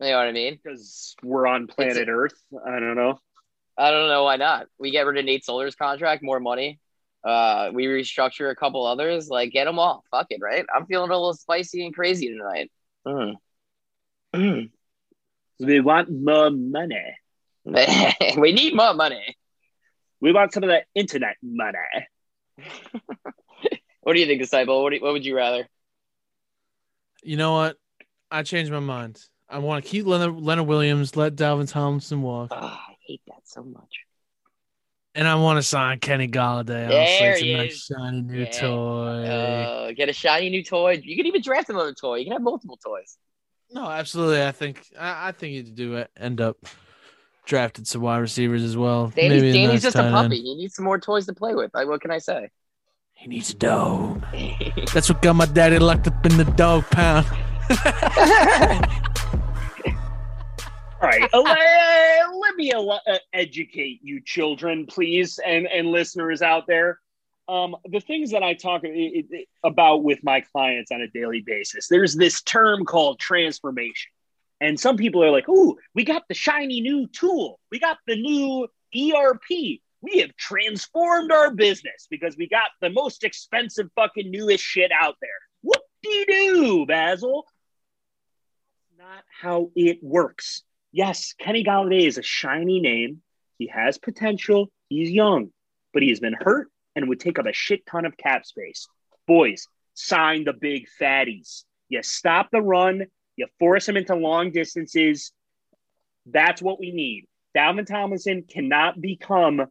You 0.00 0.10
know 0.10 0.16
what 0.16 0.28
I 0.28 0.32
mean? 0.32 0.58
Because 0.62 1.14
we're 1.22 1.46
on 1.46 1.66
planet 1.66 2.08
Earth. 2.08 2.34
I 2.66 2.80
don't 2.80 2.96
know. 2.96 3.18
I 3.76 3.90
don't 3.90 4.08
know 4.08 4.24
why 4.24 4.36
not. 4.36 4.66
We 4.78 4.90
get 4.90 5.06
rid 5.06 5.18
of 5.18 5.24
Nate 5.24 5.44
Solder's 5.44 5.74
contract, 5.74 6.22
more 6.22 6.40
money. 6.40 6.80
Uh, 7.22 7.70
we 7.72 7.84
restructure 7.84 8.50
a 8.50 8.56
couple 8.56 8.86
others. 8.86 9.28
Like, 9.28 9.52
get 9.52 9.66
them 9.66 9.78
all. 9.78 10.04
Fuck 10.10 10.28
it, 10.30 10.40
right? 10.42 10.64
I'm 10.74 10.86
feeling 10.86 11.10
a 11.10 11.14
little 11.14 11.34
spicy 11.34 11.84
and 11.84 11.94
crazy 11.94 12.28
tonight. 12.28 12.70
Mm. 13.06 13.34
Mm. 14.34 14.70
We 15.60 15.78
want 15.80 16.08
more 16.10 16.48
money. 16.50 17.18
we 18.38 18.52
need 18.52 18.74
more 18.74 18.94
money. 18.94 19.36
We 20.20 20.32
want 20.32 20.52
some 20.52 20.62
of 20.64 20.68
that 20.70 20.84
internet 20.94 21.36
money. 21.42 21.78
What 24.02 24.14
do 24.14 24.20
you 24.20 24.26
think, 24.26 24.40
disciple? 24.40 24.82
What, 24.82 24.90
do 24.90 24.96
you- 24.96 25.02
what 25.02 25.12
would 25.12 25.24
you 25.26 25.36
rather? 25.36 25.68
You 27.22 27.36
know 27.36 27.52
what? 27.52 27.76
I 28.30 28.42
changed 28.42 28.72
my 28.72 28.80
mind. 28.80 29.22
I 29.48 29.58
want 29.58 29.84
to 29.84 29.90
keep 29.90 30.06
Leonard, 30.06 30.40
Leonard 30.40 30.66
Williams, 30.66 31.16
let 31.16 31.34
Dalvin 31.36 31.70
Tomlinson 31.70 32.22
walk, 32.22 32.48
Ah, 32.50 32.82
I 32.88 32.94
hate 33.06 33.20
that 33.26 33.42
so 33.44 33.62
much. 33.62 34.00
and 35.14 35.28
I 35.28 35.34
want 35.34 35.58
to 35.58 35.62
sign 35.62 35.98
Kenny 35.98 36.28
Golladay. 36.28 36.88
There 36.88 36.96
Honestly, 36.96 37.26
it's 37.26 37.40
he 37.40 37.52
a 37.52 37.56
nice 37.58 37.72
is. 37.72 37.84
shiny 37.84 38.22
new 38.22 38.40
Yeah. 38.44 38.60
toy. 38.60 39.26
Uh, 39.26 39.92
get 39.92 40.08
a 40.08 40.12
shiny 40.14 40.48
new 40.48 40.64
toy. 40.64 41.00
You 41.04 41.14
can 41.16 41.26
even 41.26 41.42
draft 41.42 41.68
another 41.68 41.92
toy. 41.92 42.16
You 42.16 42.24
can 42.24 42.32
have 42.32 42.42
multiple 42.42 42.78
toys. 42.82 43.18
No, 43.70 43.84
absolutely. 43.88 44.42
I 44.44 44.52
think 44.52 44.86
I, 44.98 45.28
I 45.28 45.32
think 45.32 45.52
you 45.54 45.62
do 45.64 45.96
it. 45.96 46.10
End 46.16 46.40
up 46.40 46.56
drafted 47.50 47.84
some 47.86 48.00
wide 48.02 48.18
receivers 48.18 48.62
as 48.62 48.76
well. 48.76 49.08
Danny's, 49.08 49.42
Maybe 49.42 49.52
Danny's 49.52 49.82
nice 49.82 49.92
just 49.92 49.96
a 49.96 50.08
puppy. 50.10 50.36
end. 50.36 50.46
He 50.46 50.54
needs 50.54 50.76
some 50.76 50.84
more 50.84 51.00
toys 51.00 51.26
to 51.26 51.34
play 51.34 51.52
with. 51.54 51.72
Like, 51.74 51.88
what 51.88 52.00
can 52.00 52.12
I 52.12 52.18
say? 52.18 52.48
He 53.12 53.26
needs 53.28 53.50
a 53.50 53.54
dog. 53.56 54.24
That's 54.94 55.10
what 55.10 55.20
got 55.20 55.34
my 55.34 55.46
daddy 55.46 55.78
locked 55.80 56.06
up 56.06 56.24
in 56.24 56.36
the 56.36 56.44
dog 56.44 56.84
pound. 56.90 57.26
All 61.02 61.08
right, 61.08 61.28
uh, 61.32 61.40
let, 61.40 62.34
let 62.40 62.56
me 62.56 62.72
uh, 62.72 62.98
educate 63.32 64.00
you, 64.02 64.20
children, 64.24 64.86
please, 64.86 65.38
and 65.44 65.66
and 65.66 65.88
listeners 65.88 66.42
out 66.42 66.66
there. 66.66 67.00
Um, 67.48 67.74
the 67.90 68.00
things 68.00 68.30
that 68.30 68.44
I 68.44 68.54
talk 68.54 68.82
i- 68.84 69.24
i- 69.34 69.44
about 69.64 70.04
with 70.04 70.22
my 70.22 70.40
clients 70.40 70.92
on 70.92 71.00
a 71.00 71.08
daily 71.08 71.40
basis. 71.44 71.88
There's 71.88 72.14
this 72.14 72.42
term 72.42 72.84
called 72.84 73.18
transformation, 73.18 74.12
and 74.60 74.78
some 74.78 74.96
people 74.96 75.22
are 75.24 75.30
like, 75.30 75.48
"Ooh, 75.48 75.76
we 75.94 76.04
got 76.04 76.24
the 76.28 76.34
shiny 76.34 76.80
new 76.80 77.06
tool. 77.08 77.60
We 77.70 77.78
got 77.78 77.98
the 78.06 78.16
new 78.16 78.68
ERP. 78.94 79.80
We 80.02 80.18
have 80.18 80.36
transformed 80.36 81.30
our 81.32 81.54
business 81.54 82.06
because 82.10 82.36
we 82.36 82.48
got 82.48 82.70
the 82.80 82.90
most 82.90 83.24
expensive 83.24 83.90
fucking 83.94 84.30
newest 84.30 84.64
shit 84.64 84.92
out 84.92 85.16
there." 85.20 85.30
Whoop 85.62 85.82
de 86.02 86.24
doo, 86.26 86.86
Basil. 86.86 87.46
Not 88.98 89.24
how 89.40 89.70
it 89.74 90.02
works 90.02 90.62
yes, 90.92 91.34
Kenny 91.38 91.64
Golladay 91.64 92.06
is 92.06 92.18
a 92.18 92.22
shiny 92.22 92.80
name. 92.80 93.22
He 93.58 93.68
has 93.68 93.98
potential. 93.98 94.70
He's 94.88 95.10
young, 95.10 95.50
but 95.92 96.02
he 96.02 96.08
has 96.10 96.20
been 96.20 96.36
hurt 96.38 96.68
and 96.96 97.08
would 97.08 97.20
take 97.20 97.38
up 97.38 97.46
a 97.46 97.52
shit 97.52 97.86
ton 97.86 98.04
of 98.04 98.16
cap 98.16 98.44
space. 98.44 98.88
Boys, 99.26 99.66
sign 99.94 100.44
the 100.44 100.52
big 100.52 100.86
fatties. 101.00 101.64
You 101.88 102.02
stop 102.02 102.48
the 102.50 102.62
run, 102.62 103.06
you 103.40 103.46
force 103.58 103.88
him 103.88 103.96
into 103.96 104.14
long 104.14 104.52
distances. 104.52 105.32
That's 106.26 106.60
what 106.60 106.78
we 106.78 106.92
need. 106.92 107.26
Dalvin 107.56 107.86
Tomlinson 107.86 108.44
cannot 108.48 109.00
become 109.00 109.66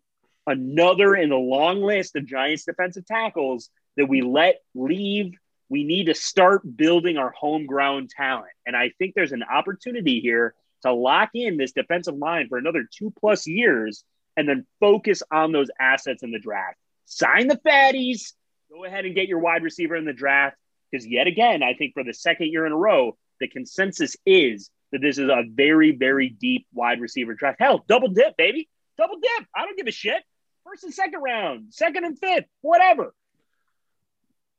another 0.47 1.15
in 1.15 1.29
the 1.29 1.37
long 1.37 1.81
list 1.81 2.15
of 2.15 2.25
Giants 2.25 2.65
defensive 2.65 3.05
tackles 3.05 3.69
that 3.95 4.09
we 4.09 4.21
let 4.21 4.55
leave. 4.73 5.35
We 5.69 5.83
need 5.83 6.05
to 6.05 6.15
start 6.15 6.63
building 6.75 7.17
our 7.17 7.31
homegrown 7.31 8.07
talent. 8.07 8.51
And 8.65 8.75
I 8.75 8.91
think 8.97 9.13
there's 9.13 9.33
an 9.33 9.43
opportunity 9.43 10.19
here 10.19 10.55
to 10.81 10.91
lock 10.91 11.29
in 11.35 11.57
this 11.57 11.73
defensive 11.73 12.15
line 12.15 12.47
for 12.49 12.57
another 12.57 12.85
two 12.91 13.13
plus 13.19 13.45
years 13.45 14.03
and 14.35 14.49
then 14.49 14.65
focus 14.79 15.21
on 15.31 15.51
those 15.51 15.69
assets 15.79 16.23
in 16.23 16.31
the 16.31 16.39
draft. 16.39 16.77
Sign 17.05 17.47
the 17.47 17.57
fatties. 17.57 18.33
Go 18.71 18.83
ahead 18.85 19.05
and 19.05 19.13
get 19.13 19.27
your 19.27 19.39
wide 19.39 19.61
receiver 19.61 19.95
in 19.95 20.05
the 20.05 20.13
draft. 20.13 20.57
Because 20.91 21.05
yet 21.05 21.27
again, 21.27 21.61
I 21.61 21.75
think 21.75 21.93
for 21.93 22.03
the 22.03 22.13
second 22.13 22.47
year 22.47 22.65
in 22.65 22.71
a 22.71 22.77
row, 22.77 23.15
the 23.39 23.47
consensus 23.47 24.15
is 24.25 24.69
that 24.91 25.01
this 25.01 25.17
is 25.17 25.29
a 25.29 25.43
very, 25.47 25.91
very 25.91 26.29
deep 26.29 26.67
wide 26.73 26.99
receiver 27.01 27.33
draft. 27.33 27.57
Hell, 27.59 27.83
double 27.87 28.09
dip, 28.09 28.37
baby. 28.37 28.69
Double 28.97 29.15
dip. 29.19 29.47
I 29.55 29.65
don't 29.65 29.77
give 29.77 29.87
a 29.87 29.91
shit. 29.91 30.23
First 30.65 30.83
and 30.83 30.93
second 30.93 31.21
round, 31.21 31.73
second 31.73 32.05
and 32.05 32.19
fifth, 32.19 32.45
whatever. 32.61 33.13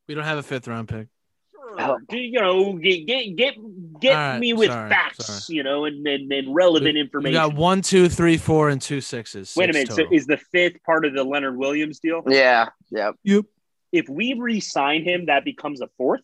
We 0.09 0.15
don't 0.15 0.25
have 0.25 0.39
a 0.39 0.43
fifth 0.43 0.67
round 0.67 0.89
pick. 0.89 1.07
Sure. 1.53 1.77
Oh. 1.79 1.99
You 2.11 2.41
know, 2.41 2.73
get 2.73 3.07
get 3.07 3.37
get, 3.37 3.55
get 4.01 4.17
All 4.17 4.19
right, 4.19 4.39
me 4.41 4.53
with 4.55 4.71
sorry, 4.71 4.91
facts, 4.91 5.27
sorry. 5.27 5.57
you 5.57 5.63
know, 5.63 5.85
and, 5.85 6.05
and, 6.07 6.33
and 6.33 6.55
relevant 6.55 6.95
We 6.95 7.01
information. 7.01 7.41
We 7.43 7.49
got 7.51 7.55
one, 7.55 7.83
two, 7.83 8.09
three, 8.09 8.39
four, 8.39 8.71
and 8.71 8.81
two 8.81 9.01
sixes. 9.01 9.55
Wait 9.57 9.71
a 9.71 9.73
Six 9.73 9.91
minute. 9.91 10.11
So 10.11 10.15
is 10.15 10.27
the 10.27 10.39
fifth 10.51 10.83
part 10.85 11.05
of 11.05 11.15
the 11.15 11.23
Leonard 11.23 11.57
Williams 11.57 12.01
deal? 12.01 12.23
Yeah. 12.27 12.71
Yep. 12.91 13.17
Yep. 13.23 13.45
If 13.93 14.09
we 14.09 14.35
re-sign 14.35 15.05
him, 15.05 15.27
that 15.27 15.45
becomes 15.45 15.81
a 15.81 15.89
fourth. 15.97 16.23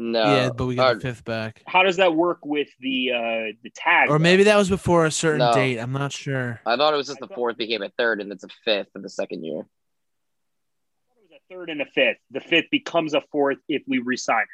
No. 0.00 0.22
yeah, 0.32 0.50
but 0.56 0.66
we 0.66 0.76
got 0.76 0.90
Uh, 0.90 0.94
the 0.94 1.00
fifth 1.00 1.24
back. 1.24 1.60
How 1.66 1.82
does 1.82 1.96
that 1.96 2.14
work 2.14 2.46
with 2.46 2.68
the 2.78 3.10
uh 3.12 3.18
the 3.64 3.70
tag? 3.74 4.08
Or 4.08 4.12
though? 4.12 4.18
maybe 4.22 4.44
that 4.44 4.56
was 4.56 4.68
before 4.68 5.06
a 5.06 5.10
certain 5.10 5.40
No. 5.40 5.52
date. 5.52 5.78
I'm 5.78 5.90
not 5.90 6.12
sure. 6.12 6.60
I 6.64 6.76
thought 6.76 6.94
it 6.94 6.96
was 6.96 7.08
just 7.08 7.18
the 7.18 7.26
thought- 7.26 7.34
fourth 7.34 7.56
became 7.56 7.82
a 7.82 7.88
third, 7.98 8.20
and 8.20 8.30
it's 8.30 8.44
a 8.44 8.48
fifth 8.64 8.92
for 8.92 9.00
the 9.00 9.08
second 9.08 9.42
year. 9.44 9.60
it 9.60 11.20
was 11.20 11.30
a 11.32 11.52
third 11.52 11.68
and 11.70 11.80
a 11.82 11.86
fifth. 11.86 12.18
The 12.30 12.40
fifth 12.40 12.70
becomes 12.70 13.12
a 13.14 13.22
fourth 13.32 13.58
if 13.68 13.82
we 13.88 13.98
re-sign 13.98 14.38
him. 14.42 14.46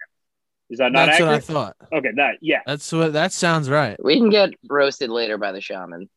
Is 0.71 0.79
that 0.79 0.93
not 0.93 1.07
That's 1.07 1.21
what 1.21 1.29
I 1.29 1.35
accurate? 1.35 1.45
thought. 1.45 1.77
okay, 1.93 2.11
that 2.17 2.39
yeah. 2.41 2.61
That's 2.67 2.91
what 2.91 3.13
that 3.13 3.31
sounds 3.33 3.69
right. 3.69 4.03
We 4.03 4.17
can 4.17 4.31
get 4.31 4.55
roasted 4.67 5.11
later 5.11 5.37
by 5.37 5.53
the 5.53 5.61
shaman. 5.61 6.09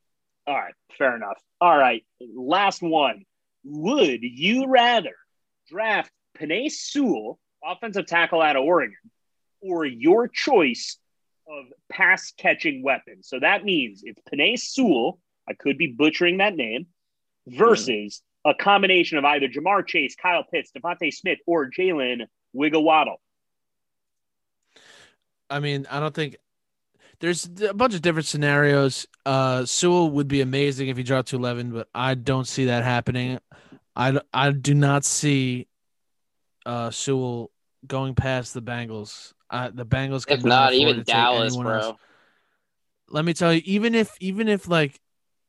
All 0.47 0.55
right, 0.55 0.73
fair 0.97 1.13
enough. 1.17 1.37
All 1.59 1.77
right, 1.77 2.05
last 2.33 2.81
one. 2.81 3.25
Would 3.65 4.23
you 4.23 4.67
rather 4.67 5.15
draft 5.67 6.11
Penei 6.39 6.71
Sewell, 6.71 7.39
offensive 7.61 8.05
tackle 8.07 8.41
out 8.41 8.55
of 8.55 8.63
Oregon, 8.63 8.95
or 9.67 9.85
your 9.85 10.27
choice 10.27 10.97
of 11.47 11.65
pass 11.91 12.33
catching 12.37 12.83
weapon? 12.83 13.23
So 13.23 13.39
that 13.39 13.63
means 13.63 14.01
it's 14.03 14.21
Penei 14.31 14.57
Sewell. 14.57 15.19
I 15.47 15.53
could 15.53 15.77
be 15.77 15.87
butchering 15.87 16.37
that 16.37 16.55
name 16.55 16.87
versus 17.47 18.21
a 18.45 18.53
combination 18.53 19.17
of 19.17 19.25
either 19.25 19.47
Ja'Marr 19.47 19.85
Chase, 19.85 20.15
Kyle 20.15 20.43
Pitts, 20.43 20.71
DeVonta 20.77 21.13
Smith, 21.13 21.39
or 21.45 21.69
Jaylen 21.69 22.25
Wiggle 22.53 22.83
Waddle. 22.83 23.21
I 25.49 25.59
mean, 25.59 25.87
I 25.89 25.99
don't 25.99 26.13
think 26.13 26.37
there's 27.19 27.49
a 27.61 27.73
bunch 27.73 27.95
of 27.95 28.01
different 28.01 28.27
scenarios. 28.27 29.07
Uh, 29.25 29.65
Sewell 29.65 30.09
would 30.11 30.27
be 30.27 30.41
amazing 30.41 30.89
if 30.89 30.97
he 30.97 31.03
dropped 31.03 31.29
to 31.29 31.35
11, 31.37 31.71
but 31.71 31.87
I 31.93 32.15
don't 32.15 32.47
see 32.47 32.65
that 32.65 32.83
happening. 32.83 33.39
I, 33.95 34.19
I 34.33 34.51
do 34.51 34.73
not 34.73 35.05
see 35.05 35.67
uh, 36.65 36.91
Sewell 36.91 37.51
going 37.85 38.15
past 38.15 38.53
the 38.53 38.61
Bengals. 38.61 39.33
Uh, 39.49 39.69
the 39.73 39.85
Bengals 39.85 40.25
If 40.27 40.43
not, 40.43 40.73
even 40.73 40.97
to 40.97 41.03
Dallas, 41.03 41.55
bro. 41.55 41.79
else. 41.79 41.97
Let 43.09 43.25
me 43.25 43.33
tell 43.33 43.53
you, 43.53 43.61
even 43.65 43.95
if 43.95 44.15
even 44.19 44.47
if 44.47 44.67
like 44.67 44.99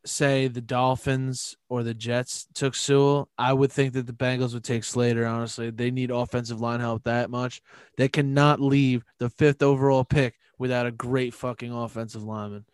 say 0.04 0.48
the 0.48 0.60
Dolphins 0.60 1.56
or 1.68 1.82
the 1.82 1.94
Jets 1.94 2.46
took 2.54 2.74
Sewell, 2.74 3.28
I 3.36 3.52
would 3.52 3.72
think 3.72 3.94
that 3.94 4.06
the 4.06 4.12
Bengals 4.12 4.54
would 4.54 4.64
take 4.64 4.84
Slater. 4.84 5.26
Honestly, 5.26 5.70
they 5.70 5.90
need 5.90 6.10
offensive 6.10 6.60
line 6.60 6.80
help 6.80 7.04
that 7.04 7.30
much. 7.30 7.60
They 7.96 8.08
cannot 8.08 8.60
leave 8.60 9.04
the 9.18 9.30
fifth 9.30 9.62
overall 9.62 10.04
pick 10.04 10.34
without 10.58 10.86
a 10.86 10.92
great 10.92 11.34
fucking 11.34 11.72
offensive 11.72 12.22
lineman. 12.22 12.64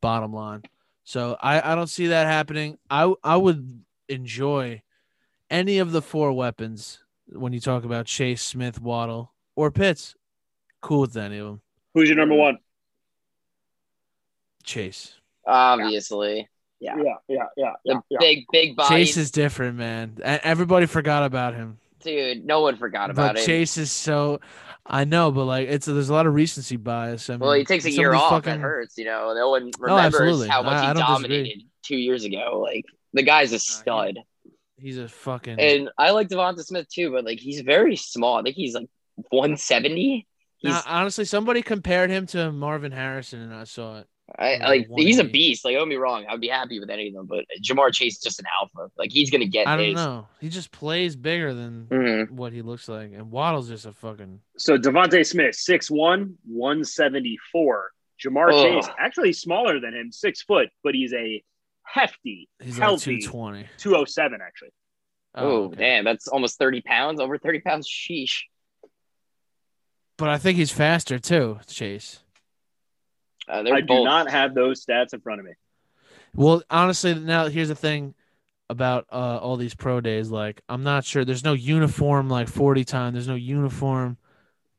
Bottom 0.00 0.32
line. 0.32 0.62
So 1.04 1.36
I, 1.40 1.72
I 1.72 1.74
don't 1.74 1.88
see 1.88 2.08
that 2.08 2.26
happening. 2.26 2.78
I 2.90 3.12
I 3.24 3.36
would 3.36 3.82
enjoy 4.08 4.82
any 5.50 5.78
of 5.78 5.92
the 5.92 6.02
four 6.02 6.32
weapons 6.32 7.00
when 7.32 7.52
you 7.52 7.60
talk 7.60 7.84
about 7.84 8.06
Chase, 8.06 8.42
Smith, 8.42 8.80
Waddle, 8.80 9.32
or 9.56 9.70
Pitts. 9.70 10.14
Cool 10.80 11.02
with 11.02 11.16
any 11.16 11.38
of 11.38 11.46
them. 11.46 11.60
Who's 11.94 12.08
your 12.08 12.16
number 12.18 12.34
one? 12.34 12.58
Chase. 14.62 15.14
Obviously. 15.46 16.48
Yeah, 16.80 16.94
yeah, 16.96 17.14
yeah, 17.26 17.36
yeah, 17.56 17.72
The 17.84 17.92
yeah. 17.94 18.00
yeah. 18.10 18.18
big, 18.20 18.44
big 18.52 18.76
body. 18.76 18.94
Chase 19.04 19.16
is 19.16 19.30
different, 19.32 19.76
man. 19.76 20.18
Everybody 20.22 20.86
forgot 20.86 21.24
about 21.24 21.54
him. 21.54 21.78
Dude, 22.00 22.44
no 22.44 22.60
one 22.60 22.76
forgot 22.76 23.10
about 23.10 23.34
but 23.34 23.42
it. 23.42 23.46
Chase 23.46 23.76
is 23.76 23.90
so. 23.90 24.40
I 24.86 25.04
know, 25.04 25.32
but 25.32 25.44
like 25.44 25.68
it's 25.68 25.86
there's 25.86 26.08
a 26.08 26.12
lot 26.12 26.26
of 26.26 26.34
recency 26.34 26.76
bias. 26.76 27.28
I 27.28 27.32
mean, 27.34 27.40
well, 27.40 27.52
he 27.52 27.64
takes 27.64 27.84
a 27.84 27.90
year 27.90 28.14
off. 28.14 28.30
fucking- 28.30 28.52
That 28.52 28.60
hurts, 28.60 28.96
you 28.96 29.04
know. 29.04 29.34
No 29.34 29.50
one 29.50 29.70
oh, 29.76 29.82
remembers 29.82 30.14
absolutely. 30.20 30.48
how 30.48 30.62
much 30.62 30.74
I- 30.74 30.84
I 30.84 30.88
he 30.88 30.94
don't 30.94 31.14
disagree. 31.16 31.36
dominated 31.36 31.62
two 31.82 31.96
years 31.96 32.24
ago. 32.24 32.60
Like 32.64 32.84
the 33.12 33.24
guy's 33.24 33.52
a 33.52 33.58
stud. 33.58 34.18
He's 34.78 34.98
a 34.98 35.08
fucking. 35.08 35.58
And 35.58 35.90
I 35.98 36.10
like 36.10 36.28
DeVonta 36.28 36.64
Smith 36.64 36.88
too, 36.88 37.10
but 37.10 37.24
like 37.24 37.38
he's 37.40 37.60
very 37.60 37.96
small. 37.96 38.36
I 38.38 38.42
think 38.42 38.56
he's 38.56 38.74
like 38.74 38.88
170. 39.30 40.26
He's 40.58 40.70
Now, 40.70 40.82
honestly, 40.86 41.24
somebody 41.24 41.62
compared 41.62 42.10
him 42.10 42.26
to 42.28 42.50
Marvin 42.52 42.92
Harrison, 42.92 43.40
and 43.40 43.54
I 43.54 43.64
saw 43.64 43.98
it. 44.00 44.06
I, 44.38 44.56
like 44.58 44.86
like 44.90 45.00
he's 45.06 45.18
a 45.18 45.24
beast. 45.24 45.64
Like 45.64 45.74
don't 45.74 45.88
be 45.88 45.96
wrong, 45.96 46.26
I'd 46.28 46.40
be 46.40 46.48
happy 46.48 46.78
with 46.80 46.90
any 46.90 47.08
of 47.08 47.14
them, 47.14 47.24
but 47.26 47.46
Ja'Marr 47.62 47.94
Chase 47.94 48.16
is 48.16 48.20
just 48.22 48.40
an 48.40 48.44
alpha. 48.60 48.90
Like 48.98 49.10
he's 49.10 49.30
gonna 49.30 49.46
get 49.46 49.66
I 49.66 49.76
don't 49.76 49.86
his. 49.86 49.94
know. 49.94 50.28
He 50.40 50.50
just 50.50 50.70
plays 50.70 51.16
bigger 51.16 51.54
than 51.54 51.86
Mhm. 51.86 52.30
what 52.32 52.52
he 52.52 52.60
looks 52.60 52.88
like, 52.90 53.12
and 53.14 53.30
Waddle's 53.30 53.68
just 53.70 53.86
a 53.86 53.92
fucking. 53.92 54.40
So 54.58 54.76
DeVonta 54.76 55.24
Smith, 55.26 55.54
6'1", 55.56 56.34
174. 56.44 57.90
Ja'Marr 58.22 58.52
Ugh. 58.52 58.82
Chase, 58.82 58.92
actually 58.98 59.32
smaller 59.32 59.80
than 59.80 59.94
him, 59.94 60.10
six 60.12 60.42
foot, 60.42 60.68
but 60.82 60.94
he's 60.94 61.12
a 61.14 61.42
hefty, 61.92 62.48
He's 62.60 62.78
like 62.78 62.88
healthy 62.88 63.20
two 63.20 63.28
twenty. 63.28 63.66
207, 63.78 64.40
actually. 64.40 64.70
Oh, 65.34 65.68
damn, 65.68 66.04
that's 66.04 66.26
almost 66.28 66.58
30 66.58 66.80
pounds, 66.82 67.20
over 67.20 67.38
30 67.38 67.60
pounds. 67.60 67.88
Sheesh. 67.88 68.42
But 70.16 70.28
I 70.28 70.38
think 70.38 70.58
he's 70.58 70.72
faster 70.72 71.18
too, 71.18 71.60
Chase. 71.68 72.18
Uh, 73.48 73.62
they're 73.62 73.74
I 73.74 73.80
do 73.80 74.04
not 74.04 74.30
have 74.30 74.54
those 74.54 74.84
stats 74.84 75.14
in 75.14 75.20
front 75.20 75.40
of 75.40 75.46
me. 75.46 75.52
Well, 76.34 76.62
honestly, 76.68 77.14
now 77.14 77.46
here's 77.48 77.68
the 77.68 77.74
thing 77.74 78.14
about 78.68 79.06
uh, 79.10 79.38
all 79.38 79.56
these 79.56 79.74
pro 79.74 80.00
days. 80.00 80.30
Like, 80.30 80.60
I'm 80.68 80.82
not 80.82 81.04
sure. 81.04 81.24
There's 81.24 81.44
no 81.44 81.54
uniform 81.54 82.28
like 82.28 82.48
40 82.48 82.84
time. 82.84 83.12
There's 83.12 83.28
no 83.28 83.36
uniform. 83.36 84.18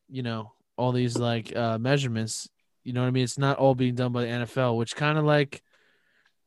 You 0.09 0.23
know, 0.23 0.51
all 0.77 0.91
these 0.91 1.17
like 1.17 1.55
uh, 1.55 1.77
measurements. 1.77 2.49
You 2.83 2.93
know 2.93 3.01
what 3.01 3.07
I 3.07 3.11
mean? 3.11 3.23
It's 3.23 3.37
not 3.37 3.57
all 3.57 3.75
being 3.75 3.95
done 3.95 4.11
by 4.11 4.21
the 4.21 4.27
NFL, 4.27 4.77
which 4.77 4.95
kind 4.95 5.17
of 5.17 5.23
like, 5.23 5.61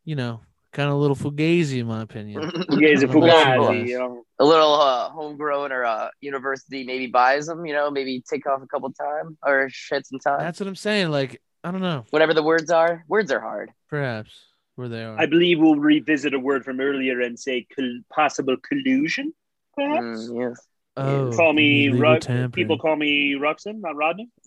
you 0.04 0.16
know, 0.16 0.40
kind 0.72 0.88
of 0.88 0.94
a 0.94 0.98
little 0.98 1.16
fugazi 1.16 1.80
in 1.80 1.86
my 1.86 2.02
opinion. 2.02 2.42
Fugazi, 2.50 3.04
I 3.04 3.06
don't 3.06 3.14
know 3.14 3.24
about 3.24 3.74
you 3.74 3.82
Fugazi, 3.82 3.88
you 3.88 3.98
know. 3.98 4.24
a 4.38 4.44
little 4.44 4.74
uh, 4.74 5.10
homegrown 5.10 5.72
or 5.72 5.84
uh, 5.84 6.08
university 6.20 6.84
maybe 6.84 7.06
buys 7.06 7.46
them, 7.46 7.64
you 7.66 7.74
know, 7.74 7.90
maybe 7.90 8.22
take 8.28 8.46
off 8.46 8.62
a 8.62 8.66
couple 8.66 8.90
time 8.92 9.36
or 9.44 9.68
shed 9.70 10.06
some 10.06 10.18
time. 10.18 10.40
That's 10.40 10.60
what 10.60 10.66
I'm 10.66 10.76
saying. 10.76 11.10
Like, 11.10 11.40
I 11.62 11.70
don't 11.70 11.82
know. 11.82 12.04
Whatever 12.10 12.34
the 12.34 12.42
words 12.42 12.70
are, 12.70 13.04
words 13.06 13.30
are 13.30 13.40
hard. 13.40 13.70
Perhaps 13.88 14.32
where 14.76 14.88
they 14.88 15.04
are. 15.04 15.18
I 15.18 15.26
believe 15.26 15.60
we'll 15.60 15.76
revisit 15.76 16.34
a 16.34 16.38
word 16.38 16.64
from 16.64 16.80
earlier 16.80 17.20
and 17.20 17.38
say 17.38 17.66
col- 17.76 18.00
possible 18.10 18.56
collusion, 18.56 19.32
perhaps. 19.74 20.28
Mm, 20.28 20.40
yes. 20.40 20.66
oh, 20.96 21.32
call 21.32 21.52
me 21.52 21.86
illegal 21.86 22.48
people 22.50 22.78
call 22.78 22.96
me 22.96 23.34
Ruxin, 23.34 23.80
not 23.80 23.96
Rodney. 23.96 24.28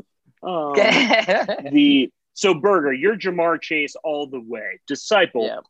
Um, 0.43 0.73
the 0.75 2.11
so 2.35 2.53
Burger, 2.53 2.93
you're 2.93 3.15
Ja'Marr 3.15 3.59
Chase 3.59 3.95
all 4.03 4.27
the 4.27 4.39
way. 4.39 4.79
Disciple, 4.85 5.63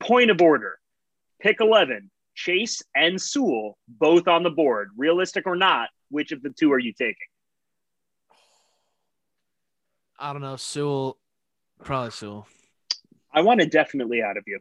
point 0.00 0.30
of 0.30 0.40
order, 0.40 0.78
pick 1.40 1.60
eleven. 1.60 2.10
Chase 2.34 2.84
and 2.94 3.20
Sewell 3.20 3.76
both 3.88 4.28
on 4.28 4.44
the 4.44 4.50
board. 4.50 4.90
Realistic 4.96 5.44
or 5.44 5.56
not, 5.56 5.88
which 6.08 6.30
of 6.30 6.40
the 6.40 6.50
two 6.50 6.72
are 6.72 6.78
you 6.78 6.92
taking? 6.92 7.16
I 10.16 10.32
don't 10.32 10.42
know. 10.42 10.54
Sewell, 10.54 11.18
probably 11.82 12.12
Sewell. 12.12 12.46
I 13.32 13.40
want 13.40 13.60
it 13.60 13.72
definitely 13.72 14.22
out 14.22 14.36
of 14.36 14.44
you. 14.46 14.60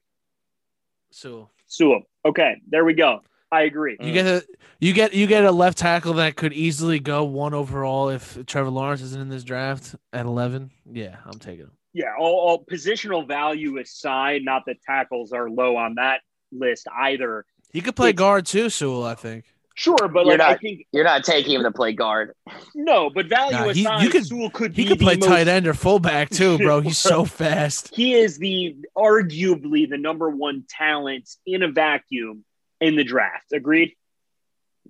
Sewell. 1.12 1.52
Sewell. 1.68 2.02
Okay, 2.26 2.62
there 2.68 2.84
we 2.84 2.94
go. 2.94 3.22
I 3.52 3.62
agree. 3.62 3.96
Mm. 3.98 4.08
You 4.08 4.14
get 4.14 4.26
a 4.26 4.46
you 4.80 4.94
get 4.94 5.14
you 5.14 5.28
get 5.28 5.46
a 5.46 5.52
left 5.52 5.78
tackle 5.78 6.14
that 6.14 6.36
could 6.36 6.54
easily 6.54 7.00
go 7.00 7.24
one 7.24 7.54
overall 7.54 8.10
if 8.10 8.44
Trevor 8.46 8.70
Lawrence 8.70 9.02
isn't 9.02 9.22
in 9.22 9.30
this 9.30 9.44
draft 9.44 9.96
at 10.12 10.26
eleven. 10.26 10.72
Yeah, 10.92 11.18
I'm 11.26 11.40
taking 11.40 11.66
him. 11.66 11.72
Yeah, 11.98 12.14
all, 12.20 12.36
all 12.48 12.64
positional 12.64 13.28
value 13.28 13.80
aside, 13.80 14.44
not 14.44 14.64
that 14.68 14.82
tackles 14.84 15.32
are 15.32 15.50
low 15.50 15.78
on 15.78 15.96
that 15.96 16.22
list 16.52 16.86
either. 16.96 17.44
He 17.74 17.82
could 17.82 17.96
play 17.96 18.10
It's- 18.10 18.20
guard 18.20 18.46
too, 18.46 18.70
Sewell. 18.70 19.04
I 19.04 19.16
think. 19.16 19.46
Sure, 19.74 19.96
but 20.08 20.26
You're 20.26 20.38
like 20.38 20.42
I 20.42 20.52
not- 20.52 20.62
think 20.62 20.86
You're 20.92 21.04
not 21.04 21.24
taking 21.24 21.54
him 21.56 21.64
to 21.64 21.72
play 21.72 21.94
guard. 21.94 22.34
no, 22.76 23.10
but 23.10 23.26
value 23.28 23.58
Nah, 23.58 23.70
he- 23.70 23.82
aside, 23.82 24.04
you 24.04 24.10
could- 24.10 24.26
Sewell 24.28 24.50
could 24.52 24.76
He 24.76 24.84
be 24.84 24.90
could 24.90 25.00
play 25.00 25.16
most- 25.16 25.28
tight 25.28 25.48
end 25.48 25.66
or 25.66 25.74
fullback 25.74 26.30
too, 26.30 26.60
bro. 26.60 26.82
He's 26.82 26.98
so 27.14 27.26
fast. 27.26 27.96
He 27.96 28.14
is 28.14 28.38
the 28.38 28.76
arguably 28.96 29.90
the 29.90 29.98
number 29.98 30.30
one 30.30 30.66
talent 30.70 31.28
in 31.48 31.64
a 31.64 31.72
vacuum 31.72 32.44
in 32.80 32.96
the 32.96 33.04
draft. 33.04 33.52
Agreed. 33.54 33.96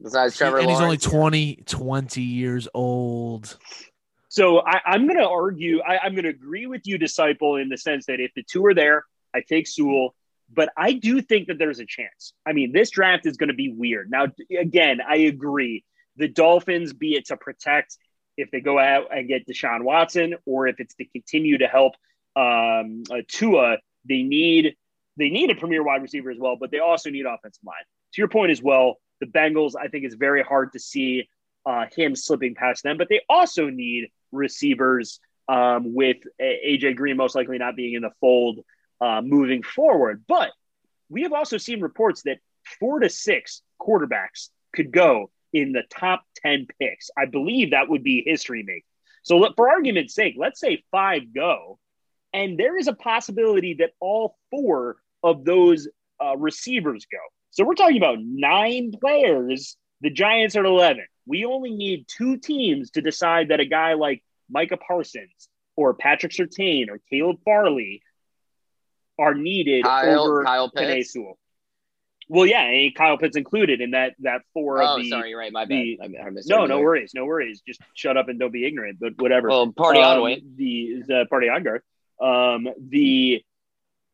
Besides 0.02 0.38
Trevor 0.38 0.58
and 0.60 0.70
he's 0.70 0.76
only 0.78 0.98
Lawrence. 0.98 1.04
20, 1.04 1.56
20 1.66 2.22
years 2.22 2.68
old. 2.74 3.58
So 4.38 4.60
I, 4.60 4.82
I'm 4.86 5.08
going 5.08 5.18
to 5.18 5.28
argue. 5.28 5.82
I, 5.82 5.98
I'm 5.98 6.14
going 6.14 6.26
to 6.26 6.30
agree 6.30 6.68
with 6.68 6.84
you, 6.86 7.00
disciple, 7.00 7.56
in 7.56 7.70
the 7.70 7.78
sense 7.78 8.06
that 8.06 8.20
if 8.20 8.36
the 8.36 8.44
two 8.44 8.64
are 8.68 8.76
there, 8.76 9.04
I 9.34 9.42
take 9.42 9.66
Sewell. 9.66 10.14
But 10.54 10.70
I 10.78 10.94
do 10.94 11.24
think 11.24 11.48
that 11.48 11.58
there's 11.58 11.80
a 11.80 11.88
chance. 11.88 12.34
I 12.46 12.54
mean, 12.54 12.72
this 12.72 12.92
draft 12.92 13.26
is 13.26 13.38
going 13.38 13.48
to 13.48 13.56
be 13.56 13.74
weird. 13.74 14.12
Now, 14.12 14.28
again, 14.56 15.00
I 15.02 15.16
agree. 15.34 15.84
The 16.18 16.28
Dolphins, 16.28 16.94
be 16.94 17.16
it 17.16 17.26
to 17.30 17.38
protect 17.38 17.98
if 18.38 18.52
they 18.52 18.62
go 18.62 18.78
out 18.78 19.08
and 19.12 19.28
get 19.28 19.48
Deshaun 19.48 19.82
Watson, 19.82 20.36
or 20.46 20.68
if 20.68 20.80
it's 20.80 20.94
to 20.98 21.06
continue 21.06 21.58
to 21.58 21.66
help 21.66 21.94
um, 22.36 23.06
uh, 23.10 23.24
Tua, 23.28 23.78
they 24.08 24.22
need 24.22 24.76
they 25.18 25.30
need 25.30 25.50
a 25.50 25.56
premier 25.56 25.84
wide 25.84 26.04
receiver 26.04 26.30
as 26.30 26.38
well, 26.38 26.58
but 26.60 26.70
they 26.70 26.78
also 26.78 27.10
need 27.10 27.26
offensive 27.26 27.64
line. 27.66 27.76
To 28.14 28.22
your 28.22 28.28
point 28.28 28.52
as 28.52 28.62
well, 28.62 28.98
the 29.20 29.26
Bengals, 29.26 29.74
I 29.76 29.88
think 29.88 30.06
it's 30.06 30.14
very 30.14 30.44
hard 30.44 30.74
to 30.74 30.80
see 30.80 31.28
uh, 31.66 31.86
him 31.92 32.16
slipping 32.16 32.54
past 32.54 32.84
them, 32.84 33.00
but 33.00 33.10
they 33.10 33.22
also 33.28 33.72
need 33.72 34.12
receivers 34.32 35.20
um, 35.48 35.94
with 35.94 36.18
AJ 36.42 36.96
Green 36.96 37.18
most 37.18 37.36
likely 37.36 37.58
not 37.58 37.76
being 37.76 37.94
in 37.94 38.02
the 38.02 38.12
fold 38.20 38.60
uh, 39.00 39.22
moving 39.24 39.64
forward. 39.64 40.24
But 40.28 40.52
we 41.10 41.24
have 41.24 41.34
also 41.34 41.58
seen 41.58 41.82
reports 41.82 42.24
that 42.24 42.40
four 42.80 43.00
to 43.00 43.10
six 43.10 43.62
quarterbacks 43.80 44.50
could 44.74 44.92
go 44.92 45.32
in 45.54 45.72
the 45.72 45.84
top 45.90 46.24
10 46.38 46.68
picks. 46.80 47.10
I 47.18 47.26
believe 47.26 47.72
that 47.72 47.90
would 47.90 48.04
be 48.04 48.24
history 48.26 48.64
making. 48.64 48.84
So, 49.24 49.54
for 49.56 49.70
argument's 49.70 50.16
sake, 50.16 50.36
let's 50.38 50.60
say 50.60 50.84
five 50.92 51.34
go, 51.34 51.80
and 52.34 52.58
there 52.58 52.78
is 52.78 52.88
a 52.88 52.94
possibility 52.94 53.76
that 53.80 53.92
all 54.00 54.38
four 54.52 54.98
of 55.22 55.44
those 55.44 55.88
uh, 56.24 56.38
receivers 56.38 57.06
go. 57.12 57.18
So, 57.52 57.66
we're 57.66 57.76
talking 57.76 57.98
about 57.98 58.20
nine 58.22 58.92
players. 58.92 59.76
The 60.02 60.12
Giants 60.12 60.56
are 60.56 60.62
at 60.62 60.66
11. 60.66 61.06
We 61.28 61.46
only 61.46 61.72
need 61.72 62.06
two 62.08 62.38
teams 62.38 62.92
to 62.92 63.02
decide 63.02 63.50
that 63.50 63.60
a 63.60 63.66
guy 63.66 63.94
like 63.94 64.24
Micah 64.50 64.78
Parsons 64.78 65.50
or 65.76 65.94
Patrick 65.94 66.32
Surtain 66.32 66.90
or 66.90 67.00
Caleb 67.10 67.38
Farley 67.44 68.02
are 69.20 69.34
needed 69.36 69.84
Kyle, 69.84 70.22
over 70.24 70.44
Kyle 70.44 70.70
Pitts. 70.72 71.12
Sewell. 71.14 71.38
Well, 72.30 72.46
yeah, 72.46 72.64
and 72.64 72.94
Kyle 72.94 73.18
Pitts 73.18 73.38
included 73.38 73.80
in 73.82 73.92
that 73.92 74.16
that 74.20 74.42
four 74.54 74.82
Oh, 74.82 74.96
of 74.96 75.02
the. 75.02 75.10
sorry, 75.10 75.34
right. 75.34 75.52
My 75.52 75.66
bad. 75.66 75.70
the- 75.78 76.00
I, 76.02 76.06
I 76.06 76.30
No, 76.46 76.66
no 76.66 76.80
worries, 76.80 77.12
no 77.14 77.26
worries. 77.26 77.62
Just 77.66 77.82
shut 77.94 78.18
up 78.18 78.28
and 78.28 78.38
don't 78.40 78.52
be 78.52 78.66
ignorant. 78.66 79.00
But 79.00 79.14
whatever. 79.18 79.48
Well, 79.50 79.72
party 79.72 80.00
on, 80.02 80.18
Um, 80.18 80.24
Wayne. 80.24 80.54
The 80.56 81.04
the 81.08 81.26
party 81.30 81.48
on 81.50 81.64
guard. 81.64 81.82
Um, 82.22 82.68
the 82.90 83.42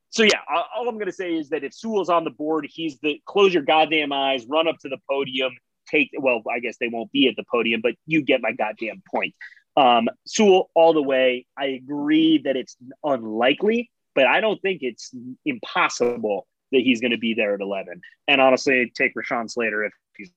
so 0.10 0.22
yeah, 0.24 0.40
all 0.48 0.66
all 0.76 0.90
I'm 0.90 1.00
gonna 1.00 1.12
say 1.12 1.34
is 1.36 1.50
that 1.50 1.64
if 1.64 1.74
Sewell's 1.74 2.10
on 2.10 2.24
the 2.24 2.30
board, 2.30 2.68
he's 2.72 3.00
the 3.00 3.20
close 3.26 3.52
your 3.54 3.64
goddamn 3.64 4.12
eyes, 4.14 4.46
run 4.46 4.68
up 4.68 4.78
to 4.82 4.90
the 4.90 5.00
podium, 5.10 5.52
take. 5.90 6.12
Well, 6.18 6.42
I 6.54 6.60
guess 6.60 6.78
they 6.80 6.88
won't 6.88 7.12
be 7.12 7.28
at 7.28 7.36
the 7.36 7.44
podium, 7.52 7.82
but 7.82 7.94
you 8.06 8.22
get 8.22 8.42
my 8.42 8.52
goddamn 8.52 9.02
point. 9.14 9.34
Um, 9.76 10.08
Sewell 10.28 10.70
all 10.76 10.94
the 10.94 11.02
way. 11.02 11.46
I 11.58 11.66
agree 11.68 12.40
that 12.46 12.56
it's 12.56 12.78
unlikely, 13.04 13.90
but 14.16 14.26
I 14.26 14.40
don't 14.42 14.62
think 14.62 14.82
it's 14.84 15.12
impossible 15.46 16.48
that 16.72 16.82
he's 16.82 17.02
going 17.02 17.12
to 17.12 17.18
be 17.18 17.34
there 17.34 17.54
at 17.54 17.62
11. 17.62 18.02
And 18.28 18.42
honestly, 18.42 18.92
take 18.96 19.14
Rashawn 19.16 19.50
Slater 19.50 19.84
if 19.86 19.94
he's 20.18 20.32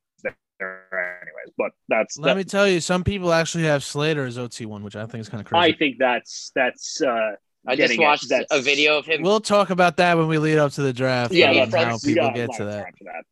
there 0.59 1.19
anyways. 1.23 1.55
But 1.59 1.73
that's 1.89 2.19
Let 2.19 2.29
that- 2.29 2.37
me 2.39 2.45
tell 2.45 2.67
you, 2.69 2.81
some 2.81 3.05
people 3.05 3.33
actually 3.33 3.65
have 3.65 3.85
Slater 3.85 4.25
as 4.25 4.39
OT 4.39 4.65
one, 4.67 4.83
which 4.83 4.97
I 4.97 5.07
think 5.07 5.21
is 5.21 5.29
kind 5.29 5.41
of 5.41 5.47
crazy. 5.47 5.75
I 5.75 5.77
think 5.77 5.97
that's 5.99 6.51
that's 6.55 7.01
uh 7.03 7.33
I 7.69 7.75
just 7.75 7.89
getting 7.89 8.03
at. 8.05 8.07
watched 8.07 8.29
That's- 8.29 8.47
a 8.51 8.61
video 8.63 8.97
of 8.99 9.07
him 9.07 9.23
We'll 9.23 9.41
talk 9.41 9.71
about 9.71 9.97
that 9.97 10.17
when 10.17 10.29
we 10.29 10.39
lead 10.39 10.59
up 10.59 10.73
to 10.73 10.83
the 10.83 10.93
draft. 10.93 11.33
Yeah, 11.33 11.51
and 11.51 11.75
how 11.75 11.99
people 11.99 12.23
got 12.25 12.35
get 12.35 12.51
to 12.59 12.65
that. 12.65 12.87
that. 13.01 13.25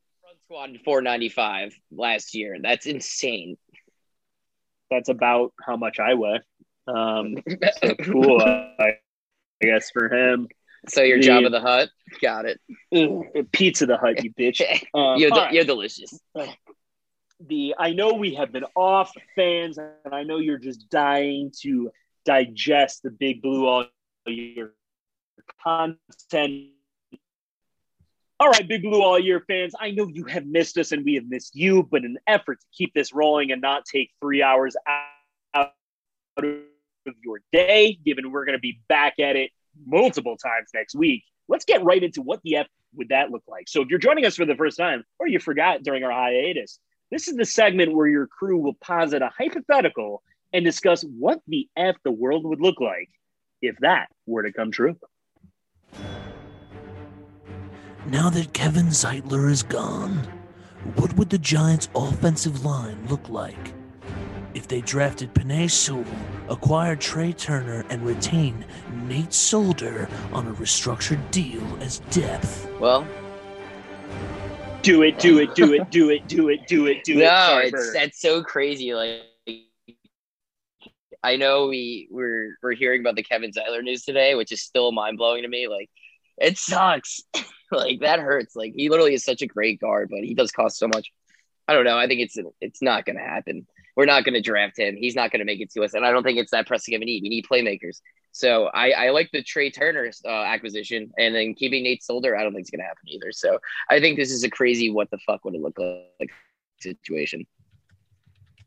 Squad 0.44 0.70
in 0.70 0.78
495 0.78 1.74
last 1.92 2.34
year. 2.34 2.56
That's 2.60 2.86
insane. 2.86 3.56
That's 4.90 5.08
about 5.08 5.52
how 5.64 5.76
much 5.76 5.98
I 5.98 6.14
weigh. 6.14 6.40
Um, 6.86 7.36
so 7.82 7.94
cool, 8.02 8.40
I, 8.42 8.74
I 8.78 8.96
guess 9.62 9.90
for 9.90 10.12
him. 10.12 10.48
so 10.88 11.02
your 11.02 11.18
job 11.18 11.44
of 11.44 11.52
the 11.52 11.60
hut, 11.60 11.88
got 12.20 12.44
it. 12.44 12.60
Pizza 13.52 13.86
the 13.86 13.96
Hut, 13.96 14.22
you 14.22 14.32
bitch. 14.32 14.60
Um, 14.94 15.18
you're, 15.18 15.30
de- 15.30 15.36
right. 15.36 15.52
you're 15.52 15.64
delicious. 15.64 16.20
the 17.40 17.74
I 17.78 17.92
know 17.92 18.12
we 18.14 18.34
have 18.34 18.52
been 18.52 18.66
off 18.76 19.12
fans, 19.34 19.78
and 19.78 20.12
I 20.12 20.24
know 20.24 20.38
you're 20.38 20.58
just 20.58 20.90
dying 20.90 21.52
to 21.62 21.90
digest 22.24 23.02
the 23.02 23.10
big 23.10 23.40
blue 23.42 23.66
all 23.66 23.86
year 24.26 24.74
content. 25.62 26.73
All 28.40 28.50
right, 28.50 28.66
big 28.66 28.82
blue 28.82 29.00
all 29.00 29.18
year 29.18 29.44
fans. 29.46 29.74
I 29.78 29.92
know 29.92 30.08
you 30.08 30.24
have 30.24 30.44
missed 30.44 30.76
us 30.76 30.90
and 30.90 31.04
we 31.04 31.14
have 31.14 31.28
missed 31.28 31.54
you, 31.54 31.84
but 31.84 31.98
in 31.98 32.06
an 32.06 32.18
effort 32.26 32.60
to 32.60 32.66
keep 32.72 32.92
this 32.92 33.14
rolling 33.14 33.52
and 33.52 33.62
not 33.62 33.84
take 33.84 34.10
three 34.20 34.42
hours 34.42 34.74
out 34.88 35.70
of 36.36 37.14
your 37.22 37.40
day, 37.52 37.96
given 38.04 38.32
we're 38.32 38.44
going 38.44 38.58
to 38.58 38.60
be 38.60 38.80
back 38.88 39.20
at 39.20 39.36
it 39.36 39.52
multiple 39.86 40.36
times 40.36 40.70
next 40.74 40.96
week, 40.96 41.22
let's 41.46 41.64
get 41.64 41.84
right 41.84 42.02
into 42.02 42.22
what 42.22 42.40
the 42.42 42.56
F 42.56 42.66
would 42.96 43.10
that 43.10 43.30
look 43.30 43.44
like. 43.46 43.68
So 43.68 43.82
if 43.82 43.88
you're 43.88 44.00
joining 44.00 44.26
us 44.26 44.34
for 44.34 44.44
the 44.44 44.56
first 44.56 44.78
time 44.78 45.04
or 45.20 45.28
you 45.28 45.38
forgot 45.38 45.84
during 45.84 46.02
our 46.02 46.10
hiatus, 46.10 46.80
this 47.12 47.28
is 47.28 47.36
the 47.36 47.44
segment 47.44 47.94
where 47.94 48.08
your 48.08 48.26
crew 48.26 48.58
will 48.58 48.74
posit 48.74 49.22
a 49.22 49.30
hypothetical 49.36 50.24
and 50.52 50.64
discuss 50.64 51.02
what 51.02 51.40
the 51.46 51.68
F 51.76 51.94
the 52.02 52.10
world 52.10 52.44
would 52.44 52.60
look 52.60 52.80
like 52.80 53.10
if 53.62 53.76
that 53.78 54.08
were 54.26 54.42
to 54.42 54.52
come 54.52 54.72
true. 54.72 54.96
Now 58.06 58.28
that 58.30 58.52
Kevin 58.52 58.86
Zeitler 58.86 59.50
is 59.50 59.62
gone, 59.62 60.26
what 60.96 61.16
would 61.16 61.30
the 61.30 61.38
Giants' 61.38 61.88
offensive 61.94 62.64
line 62.64 63.06
look 63.08 63.28
like 63.28 63.72
if 64.52 64.68
they 64.68 64.82
drafted 64.82 65.34
Penei 65.34 65.70
Sewell, 65.70 66.04
acquired 66.48 67.00
Trai 67.00 67.36
Turner, 67.36 67.84
and 67.88 68.04
retained 68.04 68.64
Nate 69.08 69.32
Solder 69.32 70.08
on 70.32 70.46
a 70.46 70.52
restructured 70.52 71.30
deal 71.30 71.62
as 71.80 72.00
depth? 72.10 72.68
Well, 72.78 73.06
Do 74.82 75.02
it, 75.02 75.18
do 75.18 75.38
it, 75.38 75.54
do 75.54 75.72
it, 75.72 75.90
do 75.90 76.10
it, 76.10 76.28
do 76.28 76.50
it, 76.50 76.66
do 76.68 76.86
it, 76.86 77.04
do 77.04 77.12
it. 77.18 77.24
no, 77.24 77.28
Sorry, 77.48 77.68
it's 77.68 77.92
that's 77.94 78.20
so 78.20 78.42
crazy. 78.42 78.92
Like, 78.94 79.22
I 81.22 81.36
know 81.36 81.68
we 81.68 82.06
we're 82.10 82.58
we're 82.62 82.74
hearing 82.74 83.00
about 83.00 83.16
the 83.16 83.22
Kevin 83.22 83.50
Zeitler 83.50 83.82
news 83.82 84.04
today, 84.04 84.34
which 84.34 84.52
is 84.52 84.60
still 84.60 84.92
mind 84.92 85.16
blowing 85.16 85.42
to 85.42 85.48
me. 85.48 85.68
Like, 85.68 85.88
it 86.38 86.58
sucks. 86.58 87.22
like 87.72 88.00
that 88.00 88.20
hurts. 88.20 88.54
Like 88.56 88.72
he 88.76 88.88
literally 88.88 89.14
is 89.14 89.24
such 89.24 89.42
a 89.42 89.46
great 89.46 89.80
guard, 89.80 90.08
but 90.10 90.20
he 90.20 90.34
does 90.34 90.52
cost 90.52 90.78
so 90.78 90.88
much. 90.88 91.12
I 91.66 91.72
don't 91.74 91.84
know. 91.84 91.98
I 91.98 92.06
think 92.06 92.20
it's 92.20 92.36
it's 92.60 92.82
not 92.82 93.04
going 93.04 93.16
to 93.16 93.22
happen. 93.22 93.66
We're 93.96 94.06
not 94.06 94.24
going 94.24 94.34
to 94.34 94.40
draft 94.40 94.78
him. 94.78 94.96
He's 94.96 95.14
not 95.14 95.30
going 95.30 95.38
to 95.38 95.44
make 95.44 95.60
it 95.60 95.70
to 95.72 95.84
us, 95.84 95.94
and 95.94 96.04
I 96.04 96.10
don't 96.10 96.24
think 96.24 96.38
it's 96.38 96.50
that 96.50 96.66
pressing 96.66 96.94
of 96.94 97.02
a 97.02 97.04
need. 97.04 97.22
We 97.22 97.28
need 97.28 97.46
playmakers. 97.50 98.00
So 98.32 98.66
I, 98.74 98.90
I 98.90 99.10
like 99.10 99.30
the 99.32 99.42
Trai 99.42 99.72
Turner 99.72 100.10
uh, 100.24 100.28
acquisition, 100.28 101.12
and 101.16 101.34
then 101.34 101.54
keeping 101.54 101.84
Nate 101.84 102.02
Solder. 102.02 102.36
I 102.36 102.42
don't 102.42 102.52
think 102.52 102.62
it's 102.62 102.70
going 102.70 102.80
to 102.80 102.86
happen 102.86 103.04
either. 103.06 103.30
So 103.30 103.60
I 103.88 104.00
think 104.00 104.16
this 104.18 104.32
is 104.32 104.42
a 104.42 104.50
crazy 104.50 104.90
what 104.90 105.10
the 105.10 105.18
fuck 105.18 105.44
would 105.44 105.54
it 105.54 105.60
look 105.60 105.78
like 105.78 106.30
situation. 106.80 107.46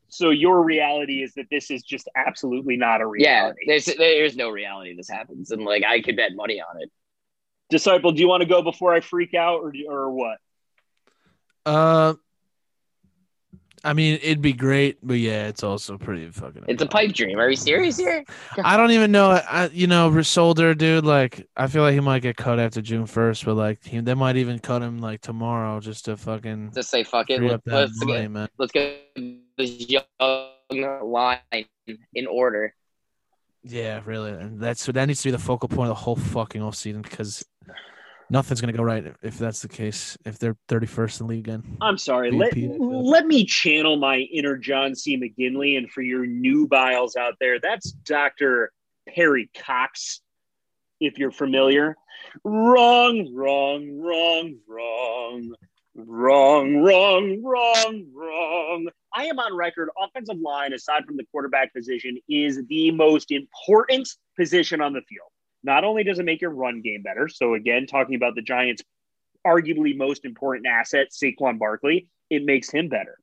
So 0.10 0.30
your 0.30 0.64
reality 0.64 1.22
is 1.22 1.34
that 1.34 1.48
this 1.52 1.70
is 1.70 1.84
just 1.84 2.08
absolutely 2.16 2.78
not 2.78 3.02
a 3.02 3.12
Yeah, 3.18 3.52
reality. 3.52 3.60
there's 3.68 3.86
there's 3.86 4.36
no 4.38 4.50
reality 4.50 4.96
this 4.96 5.10
happens, 5.10 5.52
and 5.52 5.64
like 5.64 5.84
I 5.84 6.02
could 6.02 6.16
bet 6.16 6.32
money 6.34 6.62
on 6.62 6.82
it. 6.82 6.90
Disciple, 7.70 8.12
do 8.12 8.22
you 8.22 8.28
want 8.28 8.42
to 8.42 8.48
go 8.48 8.62
before 8.62 8.94
I 8.94 9.00
freak 9.02 9.34
out, 9.34 9.62
or 9.62 9.72
do- 9.72 9.88
or 9.90 10.10
what? 10.12 10.38
Uh, 11.66 12.14
I 13.84 13.94
mean, 13.94 14.20
it'd 14.22 14.42
be 14.42 14.54
great, 14.54 14.98
but 15.04 15.16
yeah, 15.16 15.48
it's 15.48 15.64
also 15.64 15.98
pretty 15.98 16.30
fucking. 16.30 16.66
It's 16.68 16.82
a 16.82 16.86
pipe 16.88 17.14
dream. 17.14 17.40
Are 17.40 17.48
we 17.48 17.56
serious 17.56 17.98
here? 17.98 18.26
I 18.64 18.76
don't 18.76 18.92
even 18.92 19.12
know. 19.12 19.32
I 19.32 19.68
you 19.68 19.88
know 19.88 20.22
Solder, 20.22 20.74
dude. 20.74 21.06
Like, 21.06 21.48
I 21.56 21.68
feel 21.68 21.84
like 21.84 21.94
he 21.94 22.00
might 22.00 22.22
get 22.22 22.38
cut 22.38 22.60
after 22.60 22.82
June 22.82 23.06
first, 23.06 23.46
but 23.46 23.56
like, 23.56 23.84
he, 23.86 24.00
they 24.00 24.14
might 24.14 24.36
even 24.38 24.60
cut 24.60 24.82
him 24.82 25.00
like 25.00 25.22
tomorrow 25.22 25.80
just 25.80 26.06
to 26.06 26.18
fucking 26.18 26.72
Just 26.74 26.90
say 26.90 27.04
fuck 27.04 27.30
it. 27.30 27.42
Let, 27.42 27.52
up 27.52 27.64
that 27.66 27.76
let's 27.76 28.04
money, 28.06 28.22
get 28.24 28.32
man. 28.32 28.48
let's 28.58 28.72
get 28.72 29.00
this 29.58 29.90
young 29.90 30.04
line 31.04 31.40
in 32.14 32.28
order. 32.28 32.74
Yeah, 33.70 34.02
really, 34.06 34.32
and 34.32 34.60
that's 34.60 34.86
that 34.86 35.06
needs 35.06 35.22
to 35.22 35.28
be 35.28 35.32
the 35.32 35.38
focal 35.40 35.70
point 35.70 35.90
of 35.90 35.98
the 35.98 36.02
whole 36.02 36.16
fucking 36.16 36.62
off 36.62 36.76
season 36.76 37.02
because 37.02 37.46
nothing's 38.30 38.62
gonna 38.62 38.74
go 38.74 38.84
right 38.84 39.14
if- 39.22 39.38
that's 39.38 39.62
the 39.62 39.68
case. 39.68 40.18
If 40.26 40.40
they're 40.40 40.56
thirty 40.68 40.86
first 40.88 41.20
in 41.20 41.28
the 41.28 41.34
league 41.34 41.48
again. 41.48 41.78
I'm 41.82 41.98
sorry. 41.98 42.32
Let, 42.32 42.54
let 42.80 43.26
me 43.26 43.46
channel 43.46 43.98
my 43.98 44.18
inner 44.18 44.58
John 44.58 44.96
C. 44.96 45.18
McGinley. 45.18 45.78
And 45.78 45.90
for 45.92 46.02
your 46.02 46.26
new 46.26 46.68
biles 46.68 47.16
out 47.16 47.36
there, 47.40 47.60
that's 47.60 47.92
Dr. 47.92 48.72
Perry 49.08 49.50
Cox, 49.58 50.22
if 51.00 51.18
you're 51.18 51.32
familiar. 51.32 51.96
Wrong, 52.44 53.34
wrong, 53.34 54.00
wrong, 54.00 54.58
wrong. 54.68 55.54
Wrong, 56.00 56.78
wrong, 56.78 57.42
wrong, 57.44 58.06
am 59.28 59.40
on 59.40 59.56
record. 59.56 59.90
Offensive 60.02 60.40
line, 60.40 60.74
aside 60.74 61.06
from 61.06 61.18
the 61.18 61.26
quarterback 61.32 61.74
position, 61.74 62.18
is 62.30 62.62
the 62.68 62.92
most 62.92 63.32
important 63.32 64.10
position 64.38 64.82
on 64.82 64.94
the 64.94 65.02
field. 65.02 65.30
Not 65.64 65.84
only 65.84 66.04
does 66.04 66.20
it 66.20 66.26
make 66.26 66.42
your 66.42 66.52
run 66.52 66.82
game 66.82 67.02
better, 67.04 67.28
so 67.28 67.54
again, 67.54 67.88
talking 67.88 68.16
about 68.16 68.36
the 68.36 68.42
Giants' 68.42 68.82
arguably 69.46 69.96
most 69.96 70.26
important 70.26 70.68
asset, 70.68 71.08
Saquon 71.12 71.60
Barkley, 71.60 72.08
it 72.30 72.44
makes 72.44 72.70
him 72.70 72.90
better. 72.90 73.18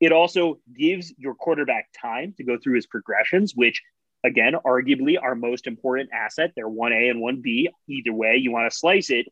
It 0.00 0.12
also 0.12 0.58
gives 0.76 1.12
your 1.16 1.34
quarterback 1.34 1.88
time 2.00 2.34
to 2.36 2.44
go 2.44 2.58
through 2.58 2.74
his 2.74 2.86
progressions, 2.86 3.54
which, 3.54 3.80
again, 4.24 4.54
arguably 4.66 5.16
our 5.22 5.34
most 5.34 5.66
important 5.66 6.10
asset. 6.12 6.52
They're 6.56 6.68
1A 6.68 7.10
and 7.10 7.22
1B. 7.22 7.68
Either 7.88 8.12
way 8.12 8.36
you 8.36 8.50
want 8.50 8.70
to 8.70 8.76
slice 8.76 9.10
it, 9.10 9.26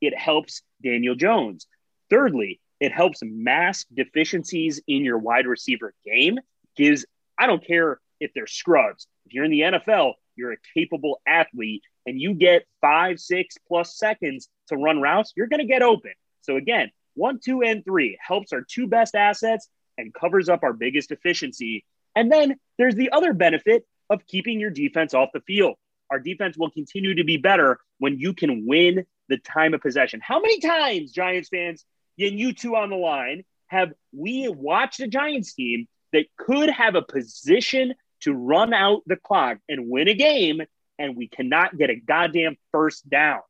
it 0.00 0.16
helps 0.16 0.62
Daniel 0.82 1.14
Jones. 1.14 1.66
Thirdly, 2.08 2.60
it 2.84 2.92
helps 2.92 3.20
mask 3.22 3.86
deficiencies 3.94 4.80
in 4.86 5.04
your 5.04 5.18
wide 5.18 5.46
receiver 5.46 5.94
game. 6.04 6.38
Gives, 6.76 7.06
I 7.38 7.46
don't 7.46 7.64
care 7.64 8.00
if 8.20 8.32
they're 8.34 8.46
scrubs. 8.46 9.06
If 9.26 9.32
you're 9.32 9.44
in 9.44 9.50
the 9.50 9.60
NFL, 9.60 10.14
you're 10.36 10.52
a 10.52 10.56
capable 10.74 11.20
athlete 11.26 11.82
and 12.06 12.20
you 12.20 12.34
get 12.34 12.64
five, 12.80 13.18
six 13.18 13.56
plus 13.66 13.96
seconds 13.96 14.48
to 14.68 14.76
run 14.76 15.00
routes, 15.00 15.32
you're 15.36 15.46
going 15.46 15.60
to 15.60 15.66
get 15.66 15.82
open. 15.82 16.12
So 16.42 16.56
again, 16.56 16.90
one, 17.14 17.40
two, 17.42 17.62
and 17.62 17.84
three 17.84 18.18
helps 18.20 18.52
our 18.52 18.62
two 18.62 18.86
best 18.86 19.14
assets 19.14 19.68
and 19.96 20.12
covers 20.12 20.48
up 20.48 20.62
our 20.62 20.72
biggest 20.72 21.08
deficiency. 21.08 21.84
And 22.14 22.30
then 22.30 22.56
there's 22.76 22.96
the 22.96 23.10
other 23.10 23.32
benefit 23.32 23.86
of 24.10 24.26
keeping 24.26 24.60
your 24.60 24.70
defense 24.70 25.14
off 25.14 25.30
the 25.32 25.40
field. 25.40 25.76
Our 26.10 26.18
defense 26.18 26.58
will 26.58 26.70
continue 26.70 27.14
to 27.14 27.24
be 27.24 27.36
better 27.38 27.78
when 27.98 28.18
you 28.18 28.34
can 28.34 28.66
win 28.66 29.06
the 29.28 29.38
time 29.38 29.72
of 29.74 29.80
possession. 29.80 30.20
How 30.22 30.40
many 30.40 30.60
times, 30.60 31.12
Giants 31.12 31.48
fans, 31.48 31.84
and 32.18 32.38
you 32.38 32.52
two 32.52 32.76
on 32.76 32.90
the 32.90 32.96
line, 32.96 33.44
have 33.66 33.92
we 34.12 34.48
watched 34.48 35.00
a 35.00 35.08
Giants 35.08 35.54
team 35.54 35.86
that 36.12 36.26
could 36.36 36.70
have 36.70 36.94
a 36.94 37.02
position 37.02 37.94
to 38.20 38.32
run 38.32 38.72
out 38.72 39.02
the 39.06 39.16
clock 39.16 39.58
and 39.68 39.90
win 39.90 40.08
a 40.08 40.14
game, 40.14 40.62
and 40.98 41.16
we 41.16 41.28
cannot 41.28 41.76
get 41.76 41.90
a 41.90 41.96
goddamn 41.96 42.56
first 42.72 43.08
down, 43.08 43.40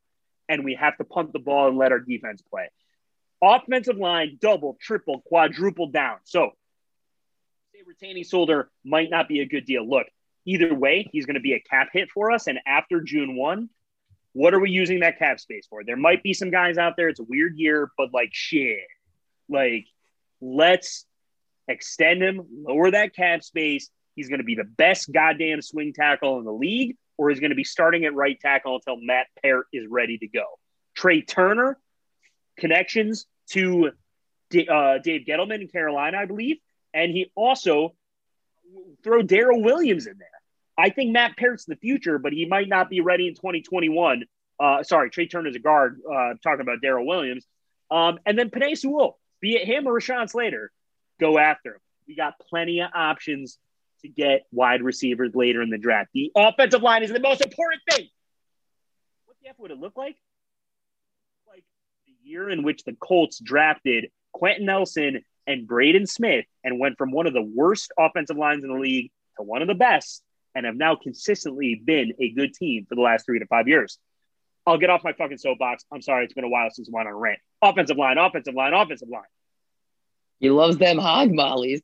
and 0.49 0.65
we 0.65 0.75
have 0.75 0.97
to 0.97 1.05
punt 1.05 1.33
the 1.33 1.39
ball 1.39 1.69
and 1.69 1.79
let 1.79 1.93
our 1.93 2.01
defense 2.01 2.43
play? 2.43 2.69
Offensive 3.43 3.99
line, 3.99 4.39
double, 4.41 4.79
triple, 4.81 5.21
quadruple 5.21 5.89
down. 5.89 6.17
So, 6.25 6.53
retaining 7.87 8.25
Solder 8.25 8.71
might 8.85 9.11
not 9.11 9.29
be 9.29 9.41
a 9.41 9.47
good 9.47 9.67
deal. 9.67 9.89
Look, 9.89 10.07
either 10.45 10.75
way, 10.75 11.09
he's 11.13 11.27
going 11.27 11.35
to 11.35 11.41
be 11.41 11.55
a 11.55 11.61
cap 11.61 11.89
hit 11.93 12.09
for 12.11 12.31
us. 12.31 12.47
And 12.47 12.59
after 12.67 13.01
June 13.01 13.37
1, 13.37 13.69
what 14.35 14.53
are 14.53 14.61
we 14.61 14.71
using 14.71 15.01
that 15.01 15.19
cap 15.19 15.41
space 15.41 15.67
for? 15.71 15.85
There 15.85 15.97
might 15.97 16.23
be 16.23 16.35
some 16.35 16.51
guys 16.51 16.77
out 16.77 16.95
there. 16.97 17.09
It's 17.09 17.21
a 17.21 17.25
weird 17.25 17.57
year, 17.57 17.91
but 17.97 18.13
like 18.13 18.31
shit. 18.33 18.81
Like, 19.49 19.87
let's 20.41 21.07
extend 21.69 22.23
him, 22.23 22.43
lower 22.67 22.91
that 22.91 23.15
cap 23.15 23.43
space. 23.43 23.89
He's 24.17 24.29
going 24.29 24.41
to 24.41 24.45
be 24.45 24.57
the 24.57 24.65
best 24.65 25.13
goddamn 25.13 25.63
swing 25.63 25.93
tackle 25.93 26.39
in 26.39 26.45
the 26.45 26.53
league, 26.53 26.97
or 27.17 27.31
he's 27.31 27.41
going 27.41 27.51
to 27.51 27.57
be 27.57 27.65
starting 27.65 28.05
at 28.05 28.15
right 28.15 28.39
tackle 28.39 28.75
until 28.75 28.97
Matt 29.01 29.29
Peart 29.43 29.67
is 29.73 29.87
ready 29.89 30.19
to 30.19 30.27
go. 30.27 30.45
Trai 30.99 31.27
Turner, 31.27 31.79
connections 32.59 33.27
to 33.51 33.91
D- 34.51 34.69
uh, 34.69 34.99
Dave 34.99 35.27
Gettleman 35.27 35.63
in 35.63 35.69
Carolina, 35.69 36.19
I 36.19 36.27
believe. 36.27 36.57
And 36.93 37.11
he 37.11 37.31
also 37.35 37.95
throw 39.03 39.23
Daryl 39.23 39.63
Williams 39.63 40.07
in 40.07 40.19
there. 40.19 40.29
I 40.77 40.91
think 40.91 41.13
Matt 41.13 41.37
Peart's 41.37 41.65
the 41.65 41.77
future, 41.77 42.19
but 42.19 42.33
he 42.33 42.47
might 42.47 42.69
not 42.69 42.91
be 42.91 43.01
ready 43.01 43.29
in 43.29 43.35
2021. 43.35 44.25
Uh, 44.59 44.83
sorry, 44.83 45.11
Trai 45.11 45.31
Turner's 45.31 45.57
a 45.57 45.61
guard. 45.61 46.01
Uh, 46.09 46.35
talking 46.43 46.61
about 46.61 46.79
Daryl 46.83 47.07
Williams. 47.07 47.47
Um, 47.91 48.19
and 48.27 48.39
then 48.39 48.51
Penei 48.51 48.77
Sewell, 48.77 49.19
be 49.41 49.57
it 49.57 49.67
him 49.67 49.87
or 49.87 49.99
Rashawn 49.99 50.29
Slater, 50.29 50.73
go 51.21 51.39
after 51.39 51.75
him. 51.75 51.81
We 52.09 52.17
got 52.17 52.35
plenty 52.39 52.81
of 52.81 52.91
options 52.95 53.59
to 54.03 54.09
get 54.09 54.47
wide 54.53 54.83
receivers 54.83 55.35
later 55.35 55.63
in 55.63 55.71
the 55.71 55.79
draft. 55.79 56.11
The 56.13 56.33
offensive 56.35 56.83
line 56.83 57.03
is 57.03 57.11
the 57.11 57.21
most 57.21 57.41
important 57.41 57.83
thing. 57.91 58.09
Jeff 59.45 59.59
would 59.59 59.71
it 59.71 59.79
look 59.79 59.97
like? 59.97 60.17
Like 61.47 61.65
the 62.07 62.29
year 62.29 62.49
in 62.49 62.63
which 62.63 62.83
the 62.85 62.95
Colts 62.95 63.39
drafted 63.39 64.07
Quenton 64.33 64.65
Nelson 64.65 65.23
and 65.47 65.67
Braden 65.67 66.07
Smith 66.07 66.47
and 66.65 66.79
went 66.79 66.97
from 66.97 67.13
one 67.13 67.27
of 67.27 67.35
the 67.35 67.43
worst 67.43 67.93
offensive 67.99 68.39
lines 68.39 68.65
in 68.65 68.73
the 68.73 68.81
league 68.81 69.13
to 69.37 69.43
one 69.43 69.61
of 69.61 69.69
the 69.69 69.75
best 69.75 70.23
and 70.55 70.67
have 70.67 70.77
now 70.77 70.97
consistently 70.97 71.81
been 71.83 72.13
a 72.21 72.31
good 72.31 72.55
team 72.55 72.87
for 72.89 72.95
the 72.95 73.01
last 73.01 73.27
three 73.27 73.39
to 73.39 73.47
five 73.47 73.69
years. 73.69 73.99
I'll 74.67 74.79
get 74.79 74.89
off 74.91 75.03
my 75.05 75.13
fucking 75.13 75.39
soapbox. 75.39 75.85
I'm 75.93 76.01
sorry, 76.01 76.25
it's 76.25 76.33
been 76.35 76.45
a 76.45 76.49
while 76.49 76.71
since 76.71 76.89
I 76.89 76.93
went 76.97 77.09
on 77.09 77.15
a 77.15 77.17
rant. 77.17 77.39
Offensive 77.61 77.97
line, 77.99 78.17
offensive 78.19 78.55
line, 78.55 78.73
offensive 78.73 79.09
line. 79.09 79.23
He 80.41 80.51
loves 80.51 80.79
them 80.79 80.99
hog 80.99 81.33
mollies. 81.33 81.83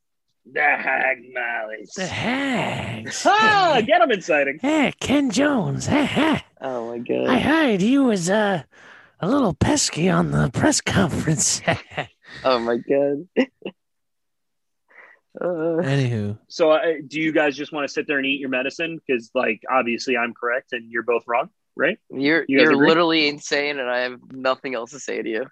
The 0.50 0.62
hag 0.62 1.18
mollies. 1.34 1.92
The 1.94 2.06
hags. 2.06 3.22
Ah, 3.26 3.80
get 3.86 3.98
them 4.00 4.10
inciting. 4.10 4.58
Hey, 4.62 4.92
Ken 4.98 5.30
Jones. 5.30 5.86
Hey, 5.86 6.04
hey. 6.06 6.42
Oh 6.60 6.90
my 6.90 6.98
god. 6.98 7.28
I 7.28 7.38
heard 7.38 7.80
he 7.80 7.98
was 7.98 8.30
uh, 8.30 8.62
a 9.20 9.28
little 9.28 9.52
pesky 9.54 10.08
on 10.08 10.30
the 10.30 10.50
press 10.50 10.80
conference. 10.80 11.60
Oh 12.44 12.60
my 12.60 12.76
god. 12.76 13.26
Uh, 15.41 15.82
Anywho, 15.82 16.38
So, 16.49 16.70
uh, 16.72 16.80
do 17.07 17.20
you 17.20 17.32
guys 17.32 17.57
just 17.57 17.72
want 17.72 17.86
to 17.88 17.93
sit 17.93 18.07
there 18.07 18.18
and 18.18 18.26
eat 18.26 18.41
your 18.41 18.51
medicine? 18.51 18.99
Because, 19.07 19.30
like, 19.34 19.62
obviously, 19.70 20.16
I'm 20.16 20.34
correct 20.34 20.72
and 20.72 20.91
you're 20.91 21.03
both 21.03 21.24
wrong, 21.26 21.51
right? 21.76 21.99
you're 22.11 22.45
You 22.49 22.59
guys 22.59 22.64
you're 22.64 22.72
agree? 22.74 22.86
literally 22.88 23.28
insane, 23.28 23.78
and 23.78 23.88
I 23.91 24.01
have 24.01 24.18
nothing 24.32 24.74
else 24.74 24.91
to 24.93 25.01
say 25.01 25.22
to 25.22 25.28
you. 25.28 25.47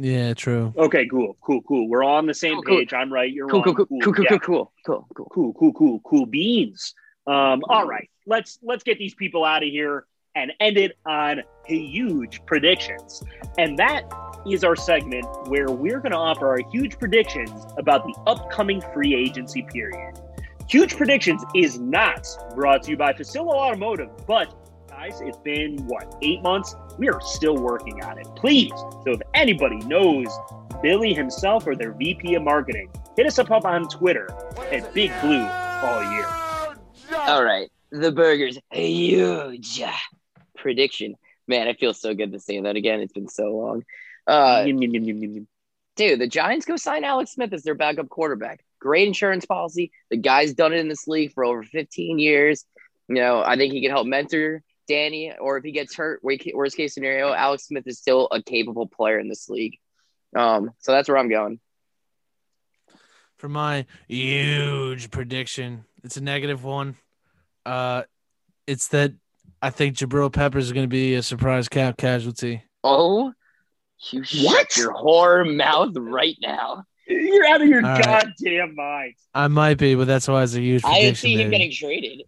yeah, 0.00 0.34
true. 0.34 0.72
Okay, 0.76 1.06
cool, 1.08 1.36
cool, 1.40 1.62
cool. 1.62 1.88
We're 1.88 2.04
all 2.04 2.16
on 2.16 2.26
the 2.26 2.34
same 2.34 2.54
Cool, 2.54 2.62
cool. 2.62 2.78
page. 2.78 2.92
I'm 2.92 3.12
right. 3.12 3.30
You're 3.32 3.48
Cool, 3.48 3.62
wrong. 3.64 3.74
cool, 3.74 3.86
cool, 3.86 4.00
cool, 4.02 4.12
cool, 4.14 4.24
yeah. 4.24 4.38
cool, 4.38 4.38
cool, 4.40 4.72
cool, 4.84 5.06
cool. 5.14 5.28
cool, 5.32 5.52
cool, 5.54 5.72
cool, 5.72 6.00
cool 6.04 6.26
beans. 6.26 6.94
Um, 7.26 7.62
all 7.68 7.86
right, 7.86 8.08
let's 8.26 8.58
let's 8.62 8.84
get 8.84 8.98
these 8.98 9.14
people 9.14 9.44
out 9.44 9.62
of 9.64 9.68
here 9.68 10.06
and 10.36 10.52
end 10.60 10.76
it 10.76 10.96
on 11.06 11.42
huge 11.66 12.44
predictions. 12.46 13.22
And 13.58 13.76
that 13.78 14.04
is 14.52 14.64
our 14.64 14.76
segment 14.76 15.26
where 15.48 15.66
we're 15.68 16.00
going 16.00 16.12
to 16.12 16.18
offer 16.18 16.48
our 16.48 16.60
huge 16.70 16.98
predictions 16.98 17.50
about 17.78 18.04
the 18.04 18.14
upcoming 18.26 18.80
free 18.92 19.14
agency 19.14 19.62
period. 19.62 20.18
Huge 20.68 20.96
predictions 20.96 21.44
is 21.54 21.78
not 21.78 22.26
brought 22.54 22.82
to 22.84 22.90
you 22.90 22.96
by 22.96 23.12
Facilio 23.12 23.52
Automotive, 23.52 24.10
but 24.26 24.54
guys, 24.88 25.20
it's 25.20 25.38
been 25.38 25.78
what 25.86 26.16
eight 26.22 26.42
months. 26.42 26.74
We 26.98 27.08
are 27.08 27.20
still 27.20 27.56
working 27.56 28.02
on 28.02 28.18
it. 28.18 28.26
Please, 28.36 28.72
so 29.04 29.12
if 29.12 29.20
anybody 29.34 29.76
knows 29.78 30.26
Billy 30.82 31.14
himself 31.14 31.66
or 31.66 31.76
their 31.76 31.92
VP 31.92 32.34
of 32.34 32.42
marketing, 32.42 32.90
hit 33.16 33.26
us 33.26 33.38
up, 33.38 33.50
up 33.50 33.64
on 33.64 33.88
Twitter 33.88 34.28
at 34.72 34.92
Big 34.92 35.12
Blue 35.20 35.42
all 35.42 36.12
year. 36.12 36.26
All 37.18 37.44
right, 37.44 37.70
the 37.90 38.10
burgers 38.10 38.58
a 38.72 38.90
huge 38.90 39.82
prediction. 40.56 41.14
Man, 41.46 41.68
I 41.68 41.74
feel 41.74 41.94
so 41.94 42.14
good 42.14 42.32
to 42.32 42.40
say 42.40 42.60
that 42.60 42.74
again. 42.74 43.00
It's 43.00 43.12
been 43.12 43.28
so 43.28 43.56
long. 43.56 43.84
Uh, 44.26 44.64
Yum, 44.66 44.82
yum, 44.82 45.04
yum, 45.04 45.48
dude, 45.96 46.20
the 46.20 46.26
Giants 46.26 46.66
go 46.66 46.76
sign 46.76 47.04
Alex 47.04 47.32
Smith 47.32 47.52
as 47.52 47.62
their 47.62 47.74
backup 47.74 48.08
quarterback. 48.08 48.64
Great 48.80 49.08
insurance 49.08 49.46
policy. 49.46 49.90
The 50.10 50.16
guy's 50.16 50.54
done 50.54 50.72
it 50.72 50.78
in 50.78 50.88
this 50.88 51.08
league 51.08 51.32
for 51.32 51.44
over 51.44 51.62
15 51.62 52.18
years. 52.18 52.64
You 53.08 53.16
know, 53.16 53.42
I 53.42 53.56
think 53.56 53.72
he 53.72 53.80
can 53.80 53.90
help 53.90 54.06
mentor 54.06 54.62
Danny, 54.88 55.32
or 55.38 55.56
if 55.58 55.64
he 55.64 55.72
gets 55.72 55.96
hurt, 55.96 56.20
worst 56.22 56.76
case 56.76 56.94
scenario, 56.94 57.32
Alex 57.32 57.66
Smith 57.66 57.86
is 57.86 57.98
still 57.98 58.28
a 58.30 58.42
capable 58.42 58.86
player 58.86 59.18
in 59.18 59.28
this 59.28 59.48
league. 59.48 59.78
Um, 60.34 60.70
so 60.78 60.92
that's 60.92 61.08
where 61.08 61.18
I'm 61.18 61.28
going. 61.28 61.60
For 63.36 63.48
my 63.48 63.86
huge 64.08 65.10
prediction, 65.10 65.84
it's 66.02 66.16
a 66.16 66.22
negative 66.22 66.64
one. 66.64 66.96
Uh, 67.64 68.02
it's 68.66 68.88
that 68.88 69.12
I 69.60 69.70
think 69.70 69.96
Jabril 69.96 70.32
Peppers 70.32 70.66
is 70.66 70.72
going 70.72 70.84
to 70.84 70.88
be 70.88 71.14
a 71.14 71.22
surprise 71.22 71.68
cap 71.68 71.96
casualty. 71.96 72.62
Oh, 72.82 73.32
you 74.10 74.20
what? 74.20 74.28
shut 74.28 74.76
your 74.76 74.92
whore 74.92 75.56
mouth 75.56 75.92
right 75.96 76.36
now. 76.40 76.84
You're 77.08 77.46
out 77.46 77.62
of 77.62 77.68
your 77.68 77.86
All 77.86 77.98
goddamn 77.98 78.68
right. 78.68 78.74
mind. 78.74 79.14
I 79.32 79.48
might 79.48 79.78
be, 79.78 79.94
but 79.94 80.06
that's 80.06 80.26
why 80.28 80.42
it's 80.42 80.54
a 80.54 80.60
huge. 80.60 80.84
I 80.84 81.12
see 81.12 81.34
him 81.34 81.50
baby. 81.50 81.50
getting 81.50 81.72
traded. 81.72 82.22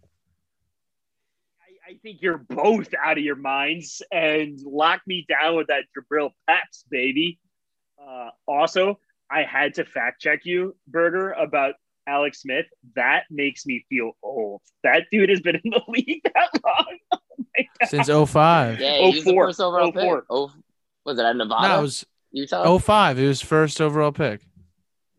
I, 1.61 1.91
I, 1.91 1.97
think 2.01 2.21
you're 2.21 2.37
both 2.37 2.93
out 2.97 3.17
of 3.17 3.23
your 3.23 3.35
minds 3.35 4.01
and 4.11 4.57
lock 4.63 5.01
me 5.05 5.25
down 5.27 5.57
with 5.57 5.67
that 5.67 5.83
Jabril 5.97 6.31
Peps, 6.47 6.85
baby. 6.89 7.39
Uh, 8.01 8.29
also, 8.47 8.99
I 9.29 9.43
had 9.43 9.75
to 9.75 9.85
fact 9.85 10.21
check 10.21 10.45
you, 10.45 10.75
Burger, 10.87 11.31
about 11.31 11.75
Alex 12.07 12.41
Smith. 12.41 12.65
That 12.95 13.25
makes 13.29 13.65
me 13.65 13.85
feel 13.89 14.13
old. 14.23 14.61
That 14.83 15.05
dude 15.11 15.29
has 15.29 15.41
been 15.41 15.57
in 15.57 15.71
the 15.71 15.81
league 15.87 16.21
that 16.23 16.49
long. 16.63 16.97
Oh 17.11 17.17
Since 17.87 18.07
05. 18.07 18.79
Yeah, 18.79 18.97
04. 18.97 19.11
He's 19.11 19.23
the 19.25 19.35
first 19.35 19.59
overall 19.59 19.91
04. 19.91 20.21
Pick. 20.21 20.27
04 20.27 20.49
was 21.09 21.19
it 21.19 21.25
at 21.25 21.35
Nevada? 21.35 21.67
No, 21.67 21.79
it 21.79 21.81
was 21.81 22.05
Utah. 22.31 22.77
05. 22.77 23.19
It 23.19 23.27
was 23.27 23.41
first 23.41 23.81
overall 23.81 24.11
pick. 24.11 24.41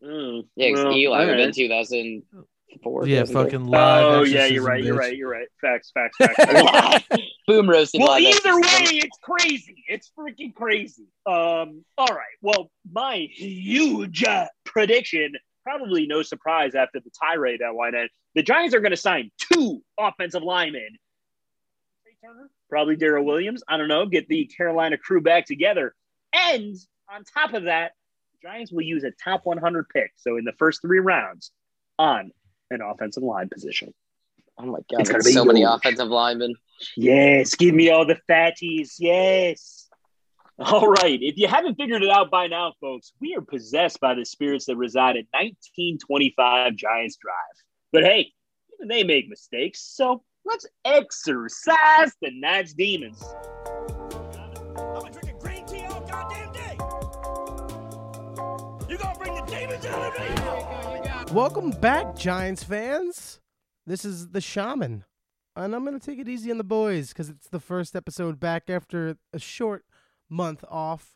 Mm, 0.03 0.47
yeah, 0.55 0.71
'cause 0.73 0.83
well, 0.85 0.93
Eli 0.93 1.19
would 1.19 1.27
have 1.27 1.37
been 1.37 1.39
alright. 1.41 1.53
2004. 1.55 3.07
Yeah, 3.07 3.23
fucking 3.25 3.65
live. 3.65 4.03
Oh 4.05 4.23
yeah, 4.23 4.45
you're 4.45 4.63
right. 4.63 4.83
You're 4.83 4.95
right. 4.95 5.15
You're 5.15 5.29
right. 5.29 5.47
Facts. 5.59 5.91
Facts. 5.93 6.17
Facts. 6.37 7.07
Boom 7.47 7.69
roasted. 7.69 8.01
well, 8.01 8.13
live 8.19 8.35
either 8.43 8.55
way, 8.55 8.61
exorcism. 8.67 8.97
it's 9.03 9.17
crazy. 9.21 9.83
It's 9.87 10.11
freaking 10.17 10.53
crazy. 10.55 11.05
Um. 11.25 11.83
All 11.97 12.07
right. 12.07 12.33
Well, 12.41 12.71
my 12.91 13.27
huge 13.31 14.23
uh, 14.23 14.47
prediction, 14.63 15.33
probably 15.63 16.07
no 16.07 16.23
surprise 16.23 16.73
after 16.75 16.99
the 16.99 17.11
tirade 17.21 17.59
that 17.61 17.75
went 17.75 17.95
in. 17.95 18.07
The 18.35 18.41
Giants 18.43 18.73
are 18.73 18.79
going 18.79 18.91
to 18.91 18.97
sign 18.97 19.29
two 19.53 19.83
offensive 19.99 20.41
linemen. 20.41 20.97
Trai 22.07 22.13
Turner, 22.29 22.49
Probably 22.71 22.95
Daryl 22.95 23.25
Williams. 23.25 23.61
I 23.67 23.77
don't 23.77 23.89
know. 23.89 24.07
Get 24.07 24.27
the 24.27 24.45
Carolina 24.45 24.97
crew 24.97 25.21
back 25.21 25.45
together, 25.45 25.93
and 26.33 26.75
on 27.13 27.23
top 27.25 27.53
of 27.53 27.65
that, 27.65 27.91
Giants 28.41 28.71
will 28.71 28.81
use 28.81 29.03
a 29.03 29.11
top 29.23 29.41
100 29.43 29.89
pick. 29.89 30.13
So 30.15 30.37
in 30.37 30.45
the 30.45 30.53
first 30.53 30.81
three 30.81 30.99
rounds, 30.99 31.51
on 31.99 32.31
an 32.71 32.81
offensive 32.81 33.23
line 33.23 33.49
position. 33.49 33.93
Oh 34.57 34.65
my 34.65 34.79
god, 34.89 35.01
It's 35.01 35.09
gonna 35.09 35.23
be 35.23 35.31
so 35.31 35.45
many 35.45 35.63
offensive 35.63 36.07
linemen. 36.07 36.55
Yes, 36.95 37.55
give 37.55 37.75
me 37.75 37.89
all 37.89 38.05
the 38.05 38.17
fatties. 38.29 38.95
Yes. 38.99 39.89
All 40.57 40.87
right. 40.87 41.19
If 41.21 41.37
you 41.37 41.47
haven't 41.47 41.75
figured 41.75 42.03
it 42.03 42.09
out 42.09 42.31
by 42.31 42.47
now, 42.47 42.73
folks, 42.79 43.13
we 43.19 43.35
are 43.35 43.41
possessed 43.41 43.99
by 43.99 44.13
the 44.13 44.25
spirits 44.25 44.65
that 44.65 44.77
reside 44.77 45.17
at 45.17 45.25
1925 45.31 46.75
Giants 46.75 47.17
Drive. 47.17 47.35
But 47.91 48.03
hey, 48.03 48.31
even 48.75 48.87
they 48.87 49.03
make 49.03 49.27
mistakes. 49.27 49.81
So 49.81 50.23
let's 50.51 50.65
exercise 50.83 52.11
the 52.21 52.29
Nats 52.33 52.73
demons. 52.73 53.23
I've 54.75 55.03
been 55.03 55.13
drinking 55.13 55.39
green 55.39 55.65
tea 55.65 55.85
all 55.85 56.01
goddamn 56.01 56.51
day. 56.51 56.75
You 58.89 58.97
gonna 58.97 59.17
bring 59.17 59.33
the 59.33 59.45
demons 59.47 59.85
out 59.85 60.13
of 60.13 61.25
me? 61.25 61.33
Welcome 61.33 61.71
back, 61.71 62.17
Giants 62.17 62.65
fans. 62.65 63.39
This 63.87 64.03
is 64.03 64.31
the 64.31 64.41
Shaman, 64.41 65.05
and 65.55 65.73
I'm 65.73 65.85
gonna 65.85 65.99
take 65.99 66.19
it 66.19 66.27
easy 66.27 66.51
on 66.51 66.57
the 66.57 66.65
boys 66.65 67.09
because 67.09 67.29
it's 67.29 67.47
the 67.47 67.61
first 67.61 67.95
episode 67.95 68.37
back 68.37 68.69
after 68.69 69.15
a 69.31 69.39
short 69.39 69.85
month 70.29 70.65
off. 70.69 71.15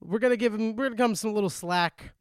We're 0.00 0.18
gonna 0.18 0.38
give 0.38 0.52
them. 0.52 0.76
We're 0.76 0.84
gonna 0.84 0.96
give 0.96 1.04
'em 1.04 1.14
some 1.14 1.34
little 1.34 1.50
slack. 1.50 2.14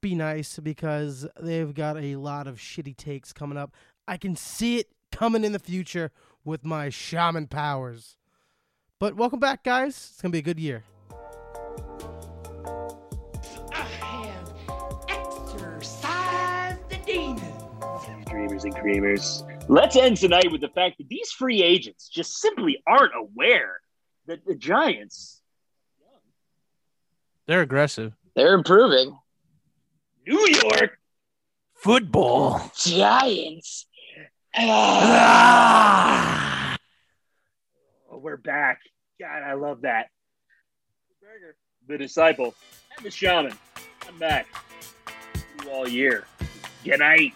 Be 0.00 0.14
nice 0.14 0.56
because 0.60 1.26
they've 1.40 1.74
got 1.74 1.96
a 1.96 2.14
lot 2.14 2.46
of 2.46 2.58
shitty 2.58 2.96
takes 2.96 3.32
coming 3.32 3.58
up. 3.58 3.74
I 4.06 4.18
can 4.18 4.36
see 4.36 4.78
it 4.78 4.92
coming 5.10 5.44
in 5.44 5.52
the 5.52 5.58
future 5.58 6.10
with 6.44 6.64
my 6.64 6.88
shaman 6.88 7.46
powers. 7.46 8.16
But 8.98 9.16
welcome 9.16 9.40
back, 9.40 9.64
guys. 9.64 10.10
It's 10.12 10.20
gonna 10.20 10.32
be 10.32 10.38
a 10.38 10.42
good 10.42 10.60
year. 10.60 10.84
I 13.72 13.82
have 13.82 14.52
exorcised 15.08 16.88
the 16.90 16.98
demons. 17.06 17.46
Dreamers 18.28 18.64
and 18.64 18.74
creamers. 18.74 19.42
Let's 19.68 19.96
end 19.96 20.16
tonight 20.16 20.50
with 20.50 20.60
the 20.60 20.68
fact 20.68 20.98
that 20.98 21.08
these 21.08 21.30
free 21.32 21.62
agents 21.62 22.08
just 22.08 22.38
simply 22.40 22.82
aren't 22.86 23.12
aware 23.16 23.80
that 24.26 24.44
the 24.46 24.54
Giants, 24.54 25.40
They're 27.46 27.62
aggressive. 27.62 28.12
They're 28.36 28.54
improving. 28.54 29.16
New 30.26 30.46
York, 30.62 30.98
Football. 31.74 32.70
Giants. 32.76 33.86
Ah! 34.56 36.26
Oh, 38.10 38.18
we're 38.18 38.36
back. 38.36 38.80
God, 39.20 39.42
I 39.42 39.52
love 39.52 39.82
that. 39.82 40.08
The 41.86 41.96
disciple, 41.96 42.54
and 42.96 43.06
the 43.06 43.10
shaman. 43.10 43.56
I'm 44.08 44.18
back. 44.18 44.46
You 45.62 45.70
all 45.70 45.88
year. 45.88 46.24
Good 46.84 46.98
night. 46.98 47.34